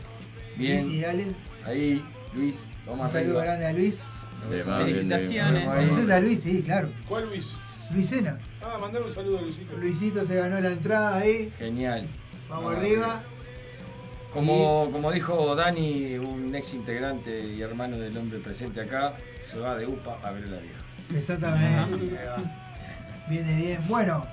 Bien. 0.58 0.84
Luis 0.84 0.96
y 0.96 1.06
Ale. 1.06 1.26
Ahí, 1.66 2.06
Luis, 2.34 2.68
Un 2.88 2.98
vamos 2.98 3.12
saludo 3.12 3.40
arriba. 3.40 3.44
grande 3.56 3.66
a 3.68 3.74
Luis. 3.74 4.00
Felicitaciones. 4.50 5.54
Nos 5.54 5.62
vemos 5.76 5.76
ahí. 5.78 5.88
¿Conoces 5.90 6.10
a 6.10 6.20
Luis? 6.22 6.42
Sí, 6.42 6.64
claro. 6.64 6.90
¿Cuál 7.08 7.26
Luis? 7.28 7.56
Luis 7.92 8.08
Sena. 8.08 8.40
Ah, 8.62 8.78
mandar 8.80 9.02
un 9.02 9.12
saludo 9.14 9.40
a 9.40 9.42
Luisito. 9.42 9.76
Luisito 9.78 10.26
se 10.26 10.36
ganó 10.36 10.60
la 10.62 10.72
entrada 10.72 11.18
ahí. 11.18 11.52
Genial. 11.58 12.08
Vamos 12.50 12.74
Ah, 12.74 12.78
arriba. 12.78 13.24
Como, 14.32 14.92
como 14.92 15.12
dijo 15.12 15.56
Dani, 15.56 16.18
un 16.18 16.54
ex 16.56 16.74
integrante 16.74 17.40
y 17.40 17.62
hermano 17.62 17.98
del 17.98 18.16
hombre 18.16 18.40
presente 18.40 18.82
acá, 18.82 19.18
se 19.40 19.58
va 19.58 19.76
de 19.76 19.88
UPA 19.88 20.20
a 20.24 20.32
ver 20.32 20.44
a 20.44 20.48
la 20.48 20.58
vieja. 20.60 20.80
Exactamente. 21.16 22.20
Viene 23.28 23.56
bien. 23.56 23.82
Bueno, 23.88 24.26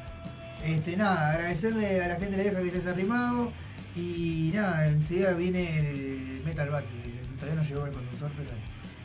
este, 0.63 0.97
nada, 0.97 1.33
agradecerle 1.33 2.03
a 2.03 2.09
la 2.09 2.17
gente 2.17 2.37
de 2.37 2.37
la 2.37 2.43
vieja 2.51 2.63
que 2.63 2.77
les 2.77 2.87
ha 2.87 2.91
arrimado. 2.91 3.53
Y 3.95 4.51
nada, 4.55 4.87
enseguida 4.89 5.33
viene 5.33 5.79
el 5.79 6.43
Metal 6.45 6.69
Battle. 6.69 6.91
Todavía 7.39 7.63
no 7.63 7.69
llegó 7.69 7.87
el 7.87 7.93
conductor, 7.93 8.31
pero. 8.37 8.51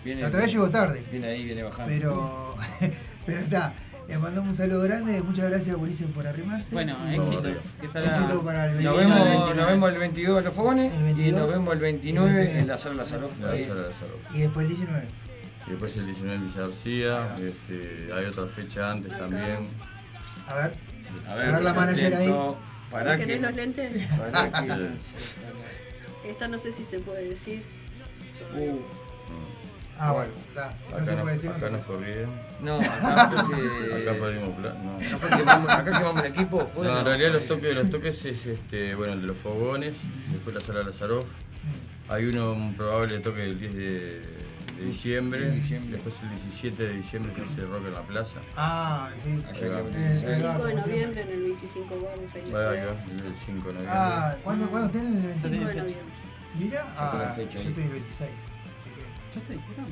Viene, 0.03 0.21
La 0.21 0.27
otra 0.27 0.41
vez 0.41 0.51
llegó 0.51 0.69
tarde. 0.69 1.03
Viene 1.11 1.27
ahí, 1.27 1.45
viene 1.45 1.63
bajando. 1.63 1.93
Pero. 1.93 2.55
pero 3.25 3.39
está. 3.39 3.73
Les 4.11 4.19
mandamos 4.19 4.49
un 4.49 4.55
saludo 4.55 4.81
grande. 4.83 5.21
Muchas 5.21 5.49
gracias, 5.49 5.73
Ulises, 5.77 6.05
por 6.13 6.27
arrimarse. 6.27 6.73
Bueno, 6.73 6.97
éxitos. 7.09 7.77
Éxito 7.81 8.41
para 8.43 8.65
el 8.65 8.83
Nos 8.83 8.97
29. 8.97 9.29
vemos, 9.29 9.55
nos 9.55 9.67
vemos 9.67 9.89
el 9.93 9.97
22 9.99 10.37
en 10.39 10.43
los 10.43 10.53
fogones 10.53 10.93
El 10.93 11.03
22. 11.03 11.27
y 11.27 11.31
nos 11.31 11.47
vemos 11.49 11.73
el 11.73 11.79
29 11.79 12.59
en 12.59 12.67
la 12.67 12.77
sala 12.77 12.95
Lazaroff. 12.95 13.39
La 13.39 13.57
sala 13.57 13.87
de 13.87 13.93
Salud. 13.93 14.15
Y 14.33 14.39
después 14.41 14.65
el 14.65 14.75
19. 14.75 15.07
Y 15.65 15.69
después 15.69 15.95
el 15.97 16.05
19 16.07 16.35
en 16.35 16.45
Villa 16.45 16.61
García. 16.61 17.35
Este, 17.39 18.09
hay 18.13 18.25
otra 18.25 18.47
fecha 18.47 18.91
antes 18.91 19.17
también. 19.17 19.69
A 20.45 20.55
ver. 20.55 20.73
A 21.25 21.31
A 21.31 21.35
ver 21.35 21.61
la 21.61 21.73
manager 21.73 22.13
ahí. 22.13 22.35
Para 22.91 23.17
¿Querés 23.17 23.37
que, 23.37 23.41
los 23.43 23.55
lentes? 23.55 24.07
para 24.17 24.51
que- 24.51 24.89
Esta 26.29 26.47
no 26.49 26.59
sé 26.59 26.73
si 26.73 26.83
se 26.83 26.99
puede 26.99 27.29
decir. 27.29 27.63
Uh, 28.53 28.79
Ah, 30.03 30.11
bueno, 30.13 30.31
está. 30.47 30.73
Si 30.81 30.89
no 30.89 30.95
Acá, 30.97 31.05
se 31.05 31.17
puede 31.17 31.33
decir, 31.35 31.49
no 31.51 31.55
acá 31.57 31.65
se 31.67 31.71
nos 31.73 31.81
puede. 31.83 31.99
corrieron. 31.99 32.31
no, 32.61 32.79
acá 32.79 33.29
fue 33.29 33.55
que- 33.55 33.93
Acá 34.09 34.19
perdimos 34.19 34.49
plata. 34.57 34.79
No. 34.79 34.97
acá 34.97 35.37
quemamos, 35.37 35.71
acá 35.71 35.91
quemamos 35.91 36.23
el 36.23 36.31
equipo. 36.31 36.59
Fue 36.65 36.83
No, 36.85 36.91
en 36.91 36.97
no. 36.97 37.03
realidad 37.03 37.33
los 37.33 37.45
toques, 37.47 37.75
los 37.75 37.89
toques 37.91 38.25
es 38.25 38.45
este, 38.47 38.95
bueno, 38.95 39.13
el 39.13 39.21
de 39.21 39.27
los 39.27 39.37
fogones, 39.37 39.97
después 40.31 40.55
la 40.55 40.61
sala 40.61 40.83
Lazaroff. 40.83 41.25
Hay 42.09 42.25
uno 42.25 42.51
un 42.53 42.73
probable 42.75 43.19
toque 43.19 43.41
del 43.41 43.59
10 43.59 43.73
de, 43.75 43.81
de 44.79 44.85
diciembre, 44.85 45.39
después 45.51 46.15
el 46.23 46.29
17 46.31 46.83
de 46.83 46.93
diciembre 46.95 47.31
se 47.35 47.43
hace 47.43 47.61
rock 47.67 47.85
en 47.85 47.93
la 47.93 48.01
plaza. 48.01 48.39
Ah, 48.57 49.11
sí. 49.23 49.29
Eh, 49.29 49.43
El 50.25 50.33
ahí 50.33 50.41
va, 50.41 50.55
5 50.55 50.65
de 50.67 50.73
noviembre 50.73 51.21
en 51.21 51.29
el 51.29 51.41
25 51.43 52.01
bar 52.01 52.17
en 52.17 52.29
Feliz. 52.31 52.47
Ahí 52.47 52.53
va, 52.55 52.73
el 52.73 53.35
5 53.45 53.67
de 53.67 53.73
noviembre. 53.75 53.85
Ah, 53.87 54.35
¿cuándo, 54.43 54.67
¿cuándo 54.69 54.89
tienen 54.89 55.15
el 55.17 55.27
25? 55.27 55.49
5 55.49 55.67
de 55.67 55.75
noviembre. 55.75 56.05
Mira, 56.57 56.85
ah, 56.97 57.35
yo 57.37 57.43
estoy 57.43 57.83
el 57.83 57.89
26. 57.91 58.29
¿Ya 59.33 59.41
te 59.41 59.53
dijeron? 59.53 59.85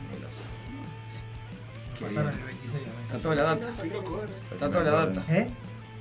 Qué 1.98 2.06
pasaron 2.06 2.34
el 2.34 2.46
26 2.46 2.84
también. 2.84 3.06
Está 3.06 3.18
toda 3.20 3.36
la 3.36 3.44
data. 3.44 3.82
Qué 3.82 3.90
loco, 3.90 4.22
¿eh? 4.24 4.26
Está 4.52 4.70
toda 4.70 4.84
la 4.84 4.92
data. 4.92 5.22
¿Eh? 5.30 5.50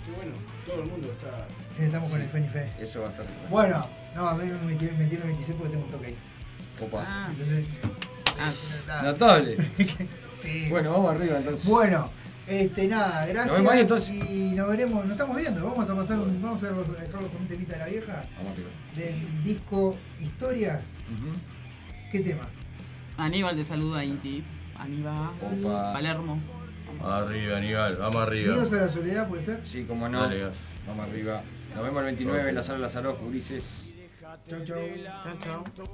Qué 0.04 0.12
bueno. 0.12 0.32
Todo 0.66 0.82
el 0.82 0.90
mundo 0.90 1.12
está. 1.12 1.46
Sí, 1.76 1.84
estamos 1.84 2.10
con 2.10 2.20
el 2.20 2.28
Fenife. 2.28 2.72
Eso 2.80 3.00
va 3.02 3.08
a 3.08 3.10
estar. 3.10 3.26
Bueno, 3.50 3.86
no, 4.14 4.28
a 4.28 4.34
mí 4.36 4.44
me 4.46 4.58
metieron, 4.72 4.98
me 4.98 5.04
metieron 5.04 5.28
el 5.28 5.34
26 5.34 5.56
porque 5.58 5.72
tengo 5.72 5.84
un 5.86 5.90
toque 5.90 6.06
ahí. 6.06 6.16
Opa. 6.80 7.04
Ah, 7.06 7.28
Entonces, 7.30 7.64
ah, 8.88 9.02
Notable. 9.02 9.56
sí. 10.38 10.66
Bueno, 10.70 10.92
vamos 10.92 11.10
arriba 11.14 11.38
entonces. 11.38 11.68
Bueno, 11.68 12.10
este, 12.46 12.88
nada, 12.88 13.26
Nos 13.26 13.34
vemos 13.34 13.50
ahí, 13.50 13.62
gracias. 13.62 13.80
entonces. 13.82 14.30
y 14.30 14.54
nos 14.54 14.68
veremos, 14.68 15.04
nos 15.04 15.12
estamos 15.12 15.36
viendo. 15.36 15.64
Vamos 15.64 15.90
a 15.90 15.94
pasar 15.96 16.18
un, 16.18 16.42
vamos 16.42 16.62
a 16.62 16.66
dejarlo 16.66 17.28
con 17.28 17.42
un 17.42 17.48
temita 17.48 17.72
de 17.74 17.78
la 17.78 17.86
vieja. 17.86 18.24
Vamos 18.36 18.52
arriba. 18.52 18.70
Del 18.96 19.44
disco 19.44 19.96
Historias. 20.20 20.84
¿Qué 22.10 22.20
tema? 22.20 22.48
Aníbal 23.18 23.56
te 23.56 23.64
saluda, 23.64 24.04
Inti. 24.04 24.44
Aníbal. 24.78 25.30
Opa. 25.42 25.92
Palermo. 25.92 26.40
Arriba, 27.02 27.56
Aníbal, 27.58 27.96
vamos 27.96 28.22
arriba. 28.22 28.54
Nidos 28.54 28.72
a 28.72 28.76
la 28.76 28.88
soledad, 28.90 29.28
¿puede 29.28 29.42
ser? 29.42 29.60
Sí, 29.66 29.84
como 29.84 30.08
no. 30.08 30.20
Dale. 30.22 30.50
Vamos 30.86 31.08
arriba. 31.08 31.42
Nos 31.74 31.84
vemos 31.84 31.98
el 31.98 32.04
29 32.04 32.48
en 32.48 32.54
la 32.54 32.62
sala 32.62 32.78
Lazaroff, 32.78 33.20
Ulises. 33.22 33.92
Chau, 34.48 34.64
chau. 34.64 34.78
Chao, 35.44 35.64
chao. 35.74 35.88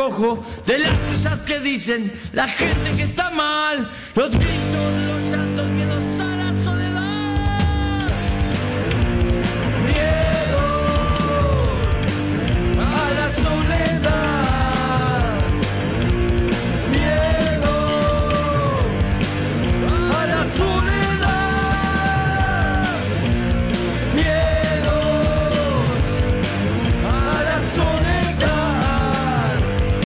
De 0.00 0.78
las 0.78 0.96
cosas 0.98 1.40
que 1.40 1.60
dicen 1.60 2.10
la 2.32 2.48
gente 2.48 2.96